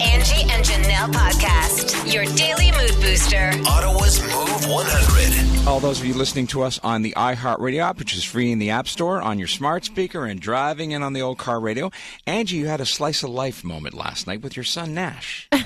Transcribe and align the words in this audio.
Angie 0.00 0.42
and 0.50 0.62
Janelle 0.62 1.10
podcast, 1.10 2.12
your 2.12 2.24
daily 2.36 2.70
mood 2.72 2.94
booster. 3.00 3.52
Ottawa's 3.66 4.20
100. 4.68 5.68
All 5.68 5.80
those 5.80 6.00
of 6.00 6.06
you 6.06 6.14
listening 6.14 6.46
to 6.48 6.62
us 6.62 6.80
on 6.82 7.02
the 7.02 7.12
iHeartRadio 7.16 7.80
app, 7.80 7.98
which 7.98 8.14
is 8.14 8.24
free 8.24 8.52
in 8.52 8.58
the 8.58 8.70
App 8.70 8.88
Store, 8.88 9.20
on 9.20 9.38
your 9.38 9.48
smart 9.48 9.84
speaker, 9.84 10.26
and 10.26 10.40
driving 10.40 10.92
in 10.92 11.02
on 11.02 11.12
the 11.12 11.22
old 11.22 11.38
car 11.38 11.60
radio. 11.60 11.90
Angie, 12.26 12.56
you 12.56 12.66
had 12.66 12.80
a 12.80 12.86
slice 12.86 13.22
of 13.22 13.30
life 13.30 13.64
moment 13.64 13.94
last 13.94 14.26
night 14.26 14.42
with 14.42 14.56
your 14.56 14.64
son 14.64 14.94
Nash. 14.94 15.48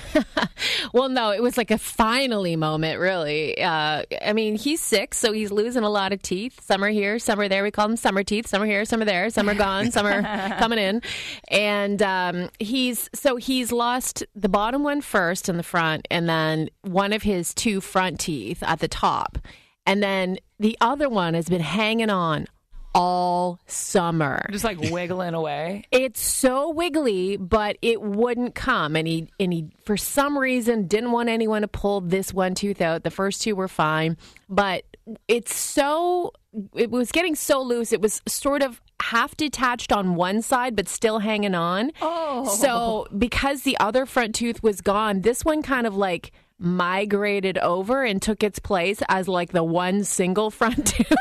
Well, 0.93 1.09
no, 1.09 1.31
it 1.31 1.41
was 1.41 1.57
like 1.57 1.71
a 1.71 1.77
finally 1.77 2.55
moment, 2.55 2.99
really. 2.99 3.61
Uh, 3.61 4.03
I 4.21 4.33
mean, 4.33 4.55
he's 4.55 4.81
six, 4.81 5.17
so 5.17 5.31
he's 5.31 5.51
losing 5.51 5.83
a 5.83 5.89
lot 5.89 6.11
of 6.11 6.21
teeth. 6.21 6.61
Some 6.63 6.83
are 6.83 6.89
here, 6.89 7.19
some 7.19 7.39
are 7.39 7.47
there. 7.47 7.63
We 7.63 7.71
call 7.71 7.87
them 7.87 7.97
summer 7.97 8.23
teeth. 8.23 8.47
Some 8.47 8.61
are 8.61 8.65
here, 8.65 8.83
some 8.85 9.01
are 9.01 9.05
there. 9.05 9.29
Some 9.29 9.49
are 9.49 9.55
gone, 9.55 9.91
some 9.91 10.05
are 10.05 10.21
coming 10.59 10.79
in. 10.79 11.01
And 11.49 12.01
um, 12.01 12.49
he's 12.59 13.09
so 13.13 13.37
he's 13.37 13.71
lost 13.71 14.23
the 14.35 14.49
bottom 14.49 14.83
one 14.83 15.01
first 15.01 15.49
in 15.49 15.57
the 15.57 15.63
front, 15.63 16.07
and 16.11 16.27
then 16.27 16.69
one 16.81 17.13
of 17.13 17.23
his 17.23 17.53
two 17.53 17.81
front 17.81 18.19
teeth 18.19 18.61
at 18.63 18.79
the 18.79 18.87
top, 18.91 19.39
and 19.85 20.03
then 20.03 20.37
the 20.59 20.77
other 20.81 21.09
one 21.09 21.33
has 21.33 21.49
been 21.49 21.61
hanging 21.61 22.09
on 22.09 22.45
all 22.93 23.59
summer. 23.67 24.45
Just 24.51 24.63
like 24.63 24.79
wiggling 24.79 25.33
away. 25.33 25.83
It's 25.91 26.21
so 26.21 26.69
wiggly, 26.69 27.37
but 27.37 27.77
it 27.81 28.01
wouldn't 28.01 28.55
come. 28.55 28.95
And 28.95 29.07
he 29.07 29.29
and 29.39 29.53
he 29.53 29.69
for 29.85 29.97
some 29.97 30.37
reason 30.37 30.87
didn't 30.87 31.11
want 31.11 31.29
anyone 31.29 31.61
to 31.61 31.67
pull 31.67 32.01
this 32.01 32.33
one 32.33 32.53
tooth 32.53 32.81
out. 32.81 33.03
The 33.03 33.11
first 33.11 33.41
two 33.41 33.55
were 33.55 33.67
fine, 33.67 34.17
but 34.49 34.83
it's 35.27 35.55
so 35.55 36.33
it 36.75 36.91
was 36.91 37.11
getting 37.11 37.35
so 37.35 37.61
loose. 37.61 37.93
It 37.93 38.01
was 38.01 38.21
sort 38.27 38.61
of 38.61 38.81
half 39.01 39.35
detached 39.35 39.91
on 39.91 40.15
one 40.15 40.41
side, 40.41 40.75
but 40.75 40.87
still 40.87 41.19
hanging 41.19 41.55
on. 41.55 41.91
Oh. 42.01 42.47
So 42.55 43.07
because 43.17 43.61
the 43.61 43.77
other 43.79 44.05
front 44.05 44.35
tooth 44.35 44.61
was 44.61 44.81
gone, 44.81 45.21
this 45.21 45.45
one 45.45 45.61
kind 45.61 45.87
of 45.87 45.95
like 45.95 46.31
migrated 46.61 47.57
over 47.57 48.03
and 48.03 48.21
took 48.21 48.43
its 48.43 48.59
place 48.59 49.01
as 49.09 49.27
like 49.27 49.51
the 49.51 49.63
one 49.63 50.03
single 50.03 50.51
front 50.51 50.85
tooth. 50.87 51.11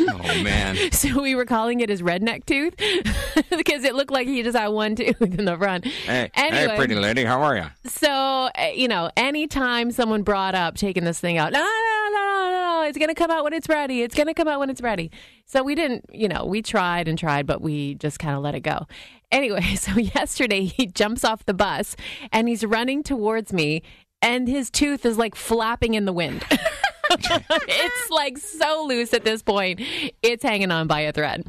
Oh, 0.00 0.42
man. 0.42 0.76
So 0.92 1.22
we 1.22 1.34
were 1.34 1.44
calling 1.44 1.80
it 1.80 1.88
his 1.88 2.02
redneck 2.02 2.44
tooth 2.44 2.74
because 3.56 3.84
it 3.84 3.94
looked 3.94 4.10
like 4.10 4.26
he 4.26 4.42
just 4.42 4.56
had 4.56 4.68
one 4.68 4.96
tooth 4.96 5.20
in 5.20 5.44
the 5.44 5.56
front. 5.56 5.84
Hey, 5.86 6.30
Anyway. 6.34 6.66
hey, 6.68 6.76
pretty 6.76 6.94
lady, 6.94 7.24
how 7.24 7.40
are 7.42 7.56
you? 7.56 7.66
So, 7.86 8.10
uh, 8.10 8.50
you 8.74 8.88
know, 8.88 9.10
anytime 9.16 9.90
someone 9.90 10.22
brought 10.22 10.54
up 10.54 10.76
taking 10.76 11.04
this 11.04 11.20
thing 11.20 11.38
out, 11.38 11.52
no, 11.52 11.60
no, 11.60 12.08
no, 12.12 12.50
no, 12.50 12.50
no, 12.82 12.88
it's 12.88 12.98
going 12.98 13.08
to 13.08 13.14
come 13.14 13.30
out 13.30 13.44
when 13.44 13.52
it's 13.52 13.68
ready. 13.68 14.02
It's 14.02 14.14
going 14.14 14.26
to 14.26 14.34
come 14.34 14.48
out 14.48 14.58
when 14.60 14.70
it's 14.70 14.80
ready. 14.80 15.10
So 15.46 15.62
we 15.62 15.74
didn't, 15.74 16.06
you 16.12 16.28
know, 16.28 16.44
we 16.44 16.60
tried 16.62 17.08
and 17.08 17.18
tried, 17.18 17.46
but 17.46 17.60
we 17.60 17.94
just 17.94 18.18
kind 18.18 18.36
of 18.36 18.42
let 18.42 18.54
it 18.54 18.60
go. 18.60 18.86
Anyway, 19.30 19.62
so 19.76 19.92
yesterday 19.92 20.64
he 20.64 20.86
jumps 20.86 21.24
off 21.24 21.44
the 21.46 21.54
bus 21.54 21.96
and 22.32 22.48
he's 22.48 22.64
running 22.64 23.02
towards 23.02 23.52
me 23.52 23.82
and 24.22 24.48
his 24.48 24.70
tooth 24.70 25.04
is 25.06 25.18
like 25.18 25.34
flapping 25.34 25.94
in 25.94 26.04
the 26.04 26.12
wind. 26.12 26.44
it's 27.10 28.10
like 28.10 28.38
so 28.38 28.84
loose 28.86 29.14
at 29.14 29.24
this 29.24 29.42
point. 29.42 29.80
It's 30.22 30.42
hanging 30.42 30.70
on 30.70 30.86
by 30.86 31.00
a 31.00 31.12
thread. 31.12 31.44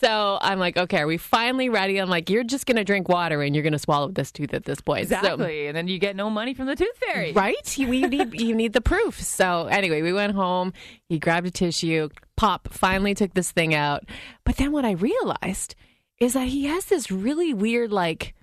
So 0.00 0.38
I'm 0.40 0.58
like, 0.58 0.78
okay, 0.78 1.00
are 1.00 1.06
we 1.06 1.18
finally 1.18 1.68
ready? 1.68 1.98
I'm 1.98 2.08
like, 2.08 2.30
you're 2.30 2.42
just 2.44 2.64
going 2.64 2.78
to 2.78 2.84
drink 2.84 3.10
water 3.10 3.42
and 3.42 3.54
you're 3.54 3.62
going 3.62 3.74
to 3.74 3.78
swallow 3.78 4.08
this 4.08 4.32
tooth 4.32 4.54
at 4.54 4.64
this 4.64 4.80
point. 4.80 5.08
So- 5.08 5.16
Exactly. 5.16 5.66
and 5.66 5.76
then 5.76 5.88
you 5.88 5.98
get 5.98 6.16
no 6.16 6.30
money 6.30 6.54
from 6.54 6.66
the 6.66 6.74
tooth 6.76 6.96
fairy. 6.96 7.32
right? 7.32 7.76
You, 7.78 7.92
you 7.92 8.08
need 8.08 8.32
you 8.40 8.54
need 8.54 8.72
the 8.72 8.80
proof. 8.80 9.20
So 9.20 9.66
anyway, 9.66 10.00
we 10.00 10.14
went 10.14 10.32
home. 10.34 10.72
He 11.08 11.18
grabbed 11.18 11.46
a 11.48 11.50
tissue. 11.50 12.08
Pop 12.36 12.68
finally 12.72 13.14
took 13.14 13.34
this 13.34 13.50
thing 13.50 13.74
out. 13.74 14.04
But 14.44 14.56
then 14.56 14.72
what 14.72 14.86
I 14.86 14.92
realized 14.92 15.74
is 16.18 16.32
that 16.32 16.48
he 16.48 16.64
has 16.64 16.86
this 16.86 17.10
really 17.10 17.52
weird 17.52 17.92
like 17.92 18.34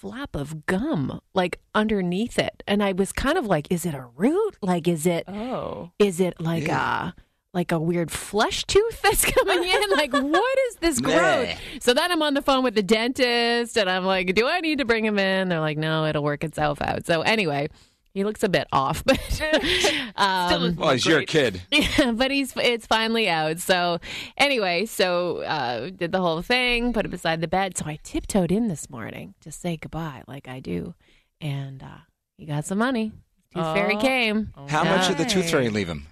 flap 0.00 0.36
of 0.36 0.66
gum 0.66 1.20
like 1.34 1.58
underneath 1.74 2.38
it, 2.38 2.62
and 2.66 2.82
I 2.82 2.92
was 2.92 3.12
kind 3.12 3.36
of 3.38 3.46
like, 3.46 3.66
is 3.70 3.84
it 3.84 3.94
a 3.94 4.06
root? 4.16 4.56
Like, 4.62 4.86
is 4.88 5.06
it 5.06 5.24
Oh. 5.28 5.90
is 5.98 6.20
it 6.20 6.40
like 6.40 6.68
a 6.68 7.14
like 7.54 7.72
a 7.72 7.78
weird 7.78 8.10
flesh 8.10 8.64
tooth 8.64 9.00
that's 9.02 9.24
coming 9.36 9.64
in? 9.64 9.90
like, 9.90 10.12
what 10.12 10.58
is 10.68 10.76
this 10.76 11.00
growth? 11.08 11.48
So 11.80 11.94
then 11.94 12.12
I'm 12.12 12.22
on 12.22 12.34
the 12.34 12.42
phone 12.42 12.62
with 12.62 12.74
the 12.74 12.82
dentist, 12.82 13.76
and 13.76 13.88
I'm 13.90 14.04
like, 14.04 14.34
do 14.34 14.46
I 14.46 14.60
need 14.60 14.78
to 14.78 14.84
bring 14.84 15.04
him 15.04 15.18
in? 15.18 15.48
They're 15.48 15.60
like, 15.60 15.78
no, 15.78 16.04
it'll 16.06 16.22
work 16.22 16.44
itself 16.44 16.80
out. 16.82 17.06
So 17.06 17.22
anyway. 17.22 17.68
He 18.18 18.24
looks 18.24 18.42
a 18.42 18.48
bit 18.48 18.66
off, 18.72 19.04
but 19.06 19.20
um, 20.16 20.74
Well, 20.74 20.90
he's 20.90 21.06
your 21.06 21.22
kid. 21.22 21.62
yeah, 21.70 22.10
but 22.10 22.32
he's 22.32 22.52
it's 22.56 22.84
finally 22.84 23.28
out. 23.28 23.60
So 23.60 24.00
anyway, 24.36 24.86
so 24.86 25.38
uh, 25.42 25.90
did 25.90 26.10
the 26.10 26.20
whole 26.20 26.42
thing, 26.42 26.92
put 26.92 27.04
it 27.04 27.10
beside 27.10 27.40
the 27.40 27.46
bed. 27.46 27.76
So 27.76 27.84
I 27.86 28.00
tiptoed 28.02 28.50
in 28.50 28.66
this 28.66 28.90
morning 28.90 29.34
to 29.42 29.52
say 29.52 29.76
goodbye, 29.76 30.24
like 30.26 30.48
I 30.48 30.58
do, 30.58 30.94
and 31.40 31.80
uh, 31.80 31.98
he 32.36 32.44
got 32.46 32.64
some 32.64 32.78
money. 32.78 33.12
Tooth 33.54 33.72
fairy 33.72 33.94
Oh. 33.94 34.00
came. 34.00 34.52
How 34.68 34.82
much 34.82 35.06
did 35.06 35.18
the 35.18 35.24
tooth 35.24 35.48
fairy 35.50 35.68
leave 35.70 35.88
him? 35.88 36.08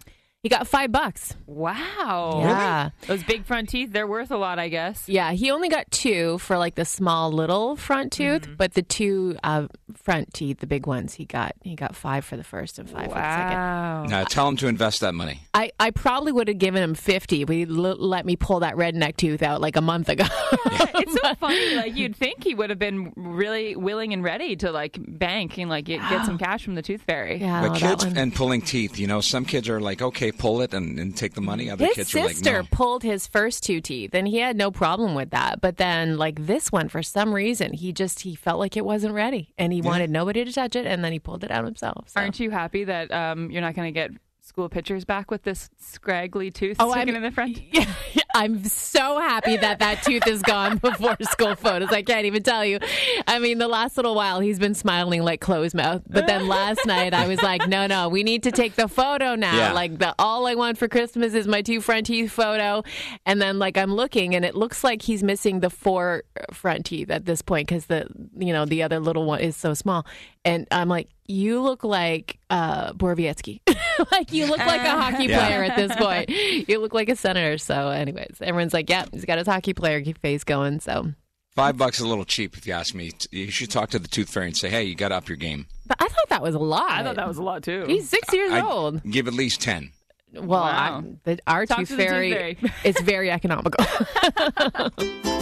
He 0.46 0.48
got 0.48 0.68
five 0.68 0.92
bucks. 0.92 1.34
Wow. 1.46 2.38
Yeah. 2.40 2.90
Those 3.08 3.24
big 3.24 3.44
front 3.46 3.68
teeth, 3.68 3.90
they're 3.92 4.06
worth 4.06 4.30
a 4.30 4.36
lot, 4.36 4.60
I 4.60 4.68
guess. 4.68 5.08
Yeah, 5.08 5.32
he 5.32 5.50
only 5.50 5.68
got 5.68 5.90
two 5.90 6.38
for 6.38 6.56
like 6.56 6.76
the 6.76 6.84
small 6.84 7.32
little 7.32 7.74
front 7.74 8.12
tooth, 8.12 8.42
Mm-hmm. 8.42 8.54
but 8.54 8.74
the 8.74 8.82
two 8.82 9.36
uh, 9.42 9.66
front 9.94 10.32
teeth, 10.32 10.60
the 10.60 10.68
big 10.68 10.86
ones, 10.86 11.14
he 11.14 11.24
got 11.24 11.56
he 11.62 11.74
got 11.74 11.96
five 11.96 12.24
for 12.24 12.36
the 12.36 12.44
first 12.44 12.78
and 12.78 12.88
five 12.88 13.08
for 13.08 13.08
the 13.08 13.14
second. 13.14 13.56
Wow. 13.58 14.04
Now, 14.04 14.22
tell 14.22 14.46
him 14.46 14.56
to 14.58 14.68
invest 14.68 15.00
that 15.00 15.14
money. 15.14 15.40
I, 15.52 15.72
I 15.80 15.90
probably 15.90 16.30
would 16.30 16.46
have 16.46 16.58
given 16.58 16.80
him 16.80 16.94
fifty, 16.94 17.42
but 17.42 17.56
he 17.56 17.62
l- 17.64 17.96
let 17.96 18.24
me 18.24 18.36
pull 18.36 18.60
that 18.60 18.76
redneck 18.76 19.16
tooth 19.16 19.42
out 19.42 19.60
like 19.60 19.74
a 19.74 19.80
month 19.80 20.08
ago. 20.08 20.26
it's 20.66 21.12
so 21.20 21.34
funny. 21.34 21.74
Like 21.74 21.96
you'd 21.96 22.14
think 22.14 22.44
he 22.44 22.54
would 22.54 22.70
have 22.70 22.78
been 22.78 23.12
really 23.16 23.74
willing 23.74 24.12
and 24.12 24.22
ready 24.22 24.54
to 24.56 24.70
like 24.70 24.96
bank 25.00 25.58
and 25.58 25.68
like 25.68 25.86
get, 25.86 26.00
get 26.08 26.24
some 26.24 26.38
cash 26.46 26.62
from 26.64 26.76
the 26.76 26.82
tooth 26.82 27.02
fairy. 27.02 27.38
yeah, 27.40 27.66
But 27.66 27.76
kids 27.78 28.04
and 28.04 28.32
pulling 28.32 28.62
teeth, 28.62 28.96
you 28.98 29.08
know, 29.08 29.20
some 29.20 29.44
kids 29.44 29.68
are 29.68 29.80
like, 29.80 30.02
okay, 30.02 30.30
pull 30.38 30.60
it 30.60 30.74
and, 30.74 30.98
and 30.98 31.16
take 31.16 31.34
the 31.34 31.40
money. 31.40 31.70
Other 31.70 31.86
His 31.86 31.94
kids 31.94 32.10
sister 32.10 32.50
are 32.50 32.62
like, 32.62 32.70
no. 32.70 32.76
pulled 32.76 33.02
his 33.02 33.26
first 33.26 33.62
two 33.62 33.80
teeth, 33.80 34.14
and 34.14 34.26
he 34.28 34.38
had 34.38 34.56
no 34.56 34.70
problem 34.70 35.14
with 35.14 35.30
that. 35.30 35.60
But 35.60 35.76
then, 35.76 36.16
like 36.16 36.46
this 36.46 36.70
one, 36.70 36.88
for 36.88 37.02
some 37.02 37.34
reason, 37.34 37.72
he 37.72 37.92
just 37.92 38.20
he 38.20 38.34
felt 38.34 38.58
like 38.58 38.76
it 38.76 38.84
wasn't 38.84 39.14
ready, 39.14 39.52
and 39.58 39.72
he 39.72 39.80
wanted 39.80 40.10
nobody 40.10 40.44
to 40.44 40.52
touch 40.52 40.76
it, 40.76 40.86
and 40.86 41.04
then 41.04 41.12
he 41.12 41.18
pulled 41.18 41.44
it 41.44 41.50
out 41.50 41.64
himself. 41.64 42.08
So. 42.08 42.20
Aren't 42.20 42.40
you 42.40 42.50
happy 42.50 42.84
that 42.84 43.12
um, 43.12 43.50
you're 43.50 43.62
not 43.62 43.74
going 43.74 43.92
to 43.92 43.92
get 43.92 44.10
school 44.46 44.68
pictures 44.68 45.04
back 45.04 45.28
with 45.30 45.42
this 45.42 45.68
scraggly 45.76 46.52
tooth 46.52 46.76
Oh, 46.78 46.92
sticking 46.92 47.14
I'm- 47.14 47.16
in 47.16 47.22
the 47.22 47.32
front? 47.32 47.60
Yeah, 47.72 48.22
I'm 48.34 48.64
so 48.64 49.18
happy 49.18 49.56
that 49.56 49.78
that 49.80 50.02
tooth 50.02 50.26
is 50.26 50.40
gone 50.42 50.76
before 50.82 51.16
school 51.22 51.54
photos. 51.56 51.88
I 51.90 52.02
can't 52.02 52.24
even 52.26 52.42
tell 52.42 52.64
you. 52.64 52.78
I 53.26 53.38
mean, 53.38 53.58
the 53.58 53.66
last 53.68 53.96
little 53.96 54.14
while 54.14 54.40
he's 54.40 54.58
been 54.58 54.74
smiling 54.74 55.22
like 55.22 55.40
closed 55.40 55.74
mouth, 55.74 56.02
but 56.08 56.26
then 56.26 56.46
last 56.48 56.84
night 56.86 57.12
I 57.14 57.26
was 57.28 57.42
like, 57.42 57.66
no, 57.66 57.86
no, 57.86 58.08
we 58.08 58.22
need 58.22 58.42
to 58.44 58.52
take 58.52 58.74
the 58.76 58.88
photo 58.88 59.34
now. 59.34 59.56
Yeah. 59.56 59.72
Like 59.72 59.98
the 59.98 60.14
all 60.18 60.46
I 60.46 60.54
want 60.54 60.78
for 60.78 60.86
Christmas 60.88 61.34
is 61.34 61.46
my 61.46 61.60
two 61.62 61.80
front 61.80 62.06
teeth 62.06 62.30
photo, 62.30 62.82
and 63.26 63.40
then 63.40 63.58
like 63.58 63.76
I'm 63.76 63.92
looking 63.94 64.34
and 64.34 64.44
it 64.44 64.54
looks 64.54 64.84
like 64.84 65.02
he's 65.02 65.22
missing 65.22 65.60
the 65.60 65.70
four 65.70 66.22
front 66.52 66.86
teeth 66.86 67.10
at 67.10 67.24
this 67.24 67.42
point 67.42 67.68
because 67.68 67.86
the 67.86 68.06
you 68.38 68.52
know 68.52 68.64
the 68.66 68.82
other 68.82 69.00
little 69.00 69.24
one 69.24 69.40
is 69.40 69.56
so 69.56 69.74
small, 69.74 70.06
and 70.46 70.66
I'm 70.70 70.88
like. 70.88 71.08
You 71.28 71.60
look 71.60 71.82
like 71.82 72.38
uh, 72.50 72.92
Borowiecki. 72.92 73.58
like 74.12 74.32
you 74.32 74.46
look 74.46 74.58
like 74.60 74.80
a 74.80 74.90
hockey 75.02 75.24
Yeah. 75.24 75.44
player 75.44 75.64
at 75.64 75.74
this 75.74 75.92
point. 75.96 76.30
You 76.68 76.78
look 76.78 76.94
like 76.94 77.08
a 77.08 77.16
senator. 77.16 77.58
So, 77.58 77.88
anyways, 77.88 78.36
everyone's 78.40 78.72
like, 78.72 78.88
"Yeah, 78.88 79.06
he's 79.12 79.24
got 79.24 79.38
his 79.38 79.48
hockey 79.48 79.74
player 79.74 80.04
face 80.22 80.44
going." 80.44 80.78
So, 80.78 81.14
Five 81.56 81.76
bucks 81.76 81.98
is 81.98 82.04
a 82.04 82.08
little 82.08 82.24
cheap, 82.24 82.56
if 82.56 82.64
you 82.64 82.74
ask 82.74 82.94
me. 82.94 83.10
You 83.32 83.50
should 83.50 83.72
talk 83.72 83.90
to 83.90 83.98
the 83.98 84.06
tooth 84.06 84.28
fairy 84.30 84.46
and 84.46 84.56
say, 84.56 84.68
hey, 84.68 84.84
you 84.84 84.94
got 84.94 85.08
to 85.08 85.16
up 85.16 85.28
your 85.28 85.36
game. 85.36 85.66
but 85.86 85.96
I 86.00 86.06
thought 86.06 86.28
that 86.28 86.42
was 86.42 86.54
a 86.54 86.60
lot. 86.60 86.90
I 86.92 87.02
thought 87.02 87.16
that 87.16 87.26
was 87.26 87.38
a 87.38 87.42
lot 87.42 87.64
too. 87.64 87.84
He's 87.88 88.08
six 88.08 88.32
years 88.32 88.52
I'd 88.52 88.62
old. 88.62 89.02
Give 89.10 89.26
at 89.26 89.34
least 89.34 89.60
10. 89.62 89.90
Well, 90.32 90.46
Wow. 90.60 91.04
I, 91.06 91.12
the, 91.24 91.38
our 91.46 91.66
Talk 91.66 91.78
tooth 91.78 91.88
to 91.88 91.96
the 91.96 92.02
tooth 92.02 92.10
fairy, 92.10 92.32
fairy. 92.32 92.58
it's 92.84 93.00
very 93.02 93.30
economical. 93.30 93.84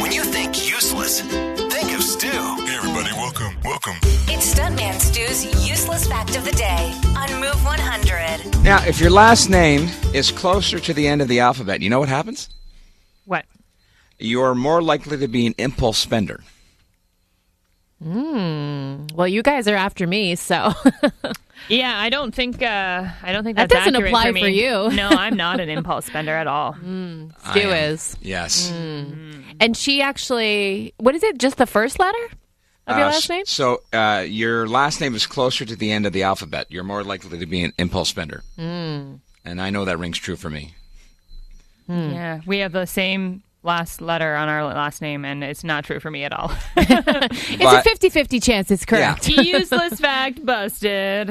When 0.00 0.12
you 0.12 0.22
think 0.22 0.68
useless, 0.68 1.22
think 1.22 1.94
of 1.94 2.02
Stu. 2.02 2.28
Hey, 2.28 2.76
everybody, 2.76 3.10
welcome, 3.14 3.56
welcome. 3.64 3.94
It's 4.28 4.54
Stuntman 4.54 5.00
Stu's 5.00 5.44
useless 5.66 6.06
fact 6.06 6.36
of 6.36 6.44
the 6.44 6.52
day 6.52 6.92
on 7.16 7.40
Move 7.40 7.64
100. 7.64 8.62
Now, 8.62 8.84
if 8.84 9.00
your 9.00 9.10
last 9.10 9.48
name 9.48 9.88
is 10.12 10.31
closer 10.31 10.78
to 10.78 10.92
the 10.92 11.06
end 11.08 11.22
of 11.22 11.28
the 11.28 11.40
alphabet, 11.40 11.80
you 11.80 11.88
know 11.88 12.00
what 12.00 12.08
happens? 12.10 12.50
what? 13.25 13.46
You're 14.19 14.54
more 14.54 14.82
likely 14.82 15.16
to 15.16 15.26
be 15.28 15.46
an 15.46 15.54
impulse 15.58 15.96
spender. 15.98 16.44
Well, 18.04 19.26
you 19.28 19.42
guys 19.42 19.66
are 19.68 19.76
after 19.76 20.06
me, 20.06 20.34
so 20.36 20.72
Yeah, 21.68 21.98
I 21.98 22.10
don't 22.10 22.34
think 22.34 22.62
uh, 22.62 23.08
I 23.22 23.32
don't 23.32 23.42
think 23.44 23.56
That 23.56 23.70
doesn't 23.70 23.94
apply 23.96 24.26
for, 24.26 24.32
me. 24.32 24.40
for 24.42 24.48
you. 24.48 24.90
no, 24.94 25.08
I'm 25.10 25.36
not 25.36 25.60
an 25.60 25.70
impulse 25.70 26.04
spender 26.06 26.32
at 26.34 26.46
all. 26.46 26.74
Stu 26.74 27.30
I 27.44 27.58
am. 27.60 27.92
is. 27.92 28.16
Yes. 28.20 28.70
And 28.70 29.74
she 29.76 30.02
actually, 30.02 30.92
what 30.98 31.14
is 31.14 31.22
it? 31.22 31.38
Just 31.38 31.56
the 31.56 31.66
first 31.66 31.98
letter 31.98 32.18
of 32.86 32.98
your 32.98 33.06
Uh, 33.06 33.10
last 33.12 33.30
name? 33.30 33.44
So 33.46 33.80
uh, 33.94 34.24
your 34.28 34.68
last 34.68 35.00
name 35.00 35.14
is 35.14 35.26
closer 35.26 35.64
to 35.64 35.74
the 35.76 35.90
end 35.90 36.04
of 36.04 36.12
the 36.12 36.22
alphabet. 36.24 36.66
You're 36.68 36.84
more 36.84 37.02
likely 37.02 37.38
to 37.38 37.46
be 37.46 37.62
an 37.64 37.72
impulse 37.78 38.10
spender. 38.10 38.42
Hmm. 38.56 39.14
And 39.46 39.60
I 39.62 39.70
know 39.70 39.86
that 39.86 39.98
rings 39.98 40.18
true 40.18 40.36
for 40.36 40.50
me. 40.50 40.74
Yeah, 41.88 42.40
we 42.46 42.58
have 42.58 42.72
the 42.72 42.86
same 42.86 43.42
last 43.64 44.00
letter 44.00 44.34
on 44.37 44.49
our 44.49 44.62
last 44.64 45.00
name, 45.02 45.25
and 45.25 45.43
it's 45.43 45.64
not 45.64 45.84
true 45.84 45.99
for 45.99 46.11
me 46.11 46.22
at 46.25 46.32
all. 46.32 46.52
It's 46.76 47.62
But- 47.62 47.81
a 47.81 47.82
50 47.82 48.11
50 48.11 48.40
chance 48.40 48.70
it's 48.70 48.84
correct. 48.84 49.28
Useless 49.28 49.99
fact 50.00 50.44
busted. 50.44 51.31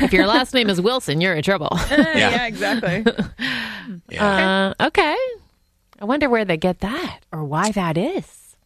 if 0.00 0.12
your 0.12 0.26
last 0.26 0.54
name 0.54 0.68
is 0.70 0.80
Wilson, 0.80 1.20
you're 1.20 1.34
in 1.34 1.42
trouble. 1.42 1.68
yeah. 1.90 2.46
exactly. 2.46 3.04
Yeah. 4.08 4.72
Uh, 4.78 4.86
okay. 4.86 5.16
I 6.00 6.04
wonder 6.04 6.28
where 6.28 6.44
they 6.44 6.56
get 6.56 6.80
that 6.80 7.20
or 7.32 7.44
why 7.44 7.70
that 7.72 7.96
is. 7.98 8.56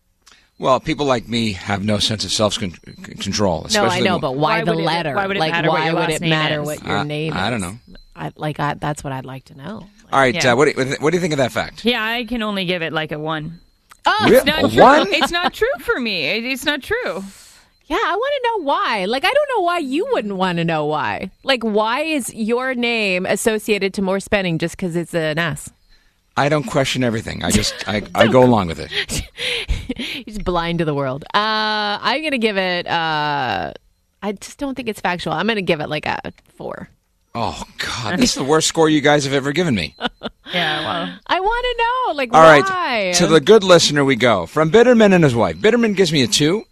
Well, 0.58 0.80
people 0.80 1.06
like 1.06 1.28
me 1.28 1.52
have 1.52 1.84
no 1.84 1.98
sense 1.98 2.24
of 2.24 2.32
self 2.32 2.58
control. 2.58 3.66
No, 3.72 3.84
I 3.84 4.00
know, 4.00 4.18
but 4.18 4.32
why, 4.36 4.58
Why 4.58 4.64
the 4.64 4.72
would 4.74 4.80
it- 4.82 4.86
letter? 4.86 5.14
why 5.14 5.26
would 5.26 5.36
it 5.36 5.40
like, 5.40 5.52
matter 5.52 5.68
what 5.68 5.78
why 5.80 5.86
your 5.86 5.94
would 5.94 6.10
it 6.10 6.20
name 6.20 6.30
matter 6.30 6.60
is? 6.62 6.66
what 6.66 6.84
your 6.84 6.96
Uh, 6.98 7.04
name 7.04 7.32
I 7.32 7.36
is? 7.36 7.42
I 7.42 7.50
don't 7.50 7.60
know. 7.60 7.78
I, 8.16 8.32
like, 8.36 8.58
I, 8.58 8.74
that's 8.74 9.04
what 9.04 9.12
I'd 9.12 9.24
like 9.26 9.44
to 9.46 9.56
know. 9.56 9.86
All 10.12 10.18
right, 10.20 10.34
Yeah. 10.34 10.52
uh, 10.52 10.56
what, 10.56 10.74
do 10.74 10.82
you, 10.82 10.96
what 11.00 11.10
do 11.10 11.16
you 11.16 11.20
think 11.20 11.32
of 11.34 11.38
that 11.38 11.52
fact? 11.52 11.84
Yeah, 11.84 12.02
I 12.02 12.24
can 12.24 12.42
only 12.42 12.64
give 12.64 12.82
it 12.82 12.92
like 12.92 13.12
a 13.12 13.18
one. 13.18 13.60
Oh, 14.06 14.26
Real- 14.30 14.44
Not 14.44 14.64
a 14.64 14.68
true. 14.68 14.82
one? 14.82 15.12
It's 15.12 15.30
not 15.32 15.52
true 15.52 15.68
for 15.80 16.00
me. 16.00 16.24
It, 16.24 16.44
it's 16.44 16.64
not 16.64 16.82
true. 16.82 17.22
Yeah, 17.86 17.96
I 17.96 18.16
want 18.16 18.32
to 18.36 18.48
know 18.48 18.64
why. 18.64 19.04
Like, 19.06 19.24
I 19.24 19.30
don't 19.32 19.48
know 19.56 19.62
why 19.62 19.78
you 19.78 20.06
wouldn't 20.12 20.34
want 20.36 20.58
to 20.58 20.64
know 20.64 20.84
why. 20.86 21.30
Like, 21.42 21.62
why 21.62 22.00
is 22.02 22.32
your 22.34 22.74
name 22.74 23.24
associated 23.26 23.94
to 23.94 24.02
more 24.02 24.20
spending 24.20 24.58
just 24.58 24.76
because 24.76 24.94
it's 24.96 25.14
an 25.14 25.38
S? 25.38 25.70
I 26.36 26.48
don't 26.48 26.64
question 26.64 27.02
everything. 27.02 27.42
I 27.42 27.50
just 27.50 27.88
I, 27.88 28.02
I 28.14 28.28
go 28.28 28.44
along 28.44 28.68
with 28.68 28.78
it. 28.78 28.90
He's 29.96 30.38
blind 30.38 30.78
to 30.80 30.84
the 30.84 30.94
world. 30.94 31.24
Uh, 31.34 31.98
I'm 32.00 32.20
going 32.20 32.32
to 32.32 32.38
give 32.38 32.56
it, 32.56 32.86
uh, 32.86 33.72
I 34.22 34.32
just 34.32 34.58
don't 34.58 34.74
think 34.74 34.88
it's 34.88 35.00
factual. 35.00 35.32
I'm 35.32 35.46
going 35.46 35.56
to 35.56 35.62
give 35.62 35.80
it 35.80 35.88
like 35.88 36.06
a 36.06 36.32
four. 36.56 36.88
Oh 37.40 37.62
God, 37.78 38.18
this 38.18 38.30
is 38.30 38.34
the 38.34 38.42
worst 38.42 38.66
score 38.66 38.88
you 38.88 39.00
guys 39.00 39.22
have 39.24 39.32
ever 39.32 39.52
given 39.52 39.74
me. 39.74 39.94
Yeah, 40.50 40.80
well, 40.80 41.18
I 41.26 41.40
want 41.40 41.66
to 41.66 41.76
know, 41.82 42.14
like, 42.16 42.32
All 42.32 42.40
right, 42.40 42.64
why? 42.64 43.12
to 43.16 43.26
the 43.26 43.38
good 43.38 43.62
listener 43.62 44.02
we 44.02 44.16
go. 44.16 44.46
From 44.46 44.70
Bitterman 44.70 45.12
and 45.12 45.22
his 45.22 45.34
wife. 45.34 45.58
Bitterman 45.58 45.94
gives 45.94 46.10
me 46.10 46.22
a 46.22 46.26
two, 46.26 46.64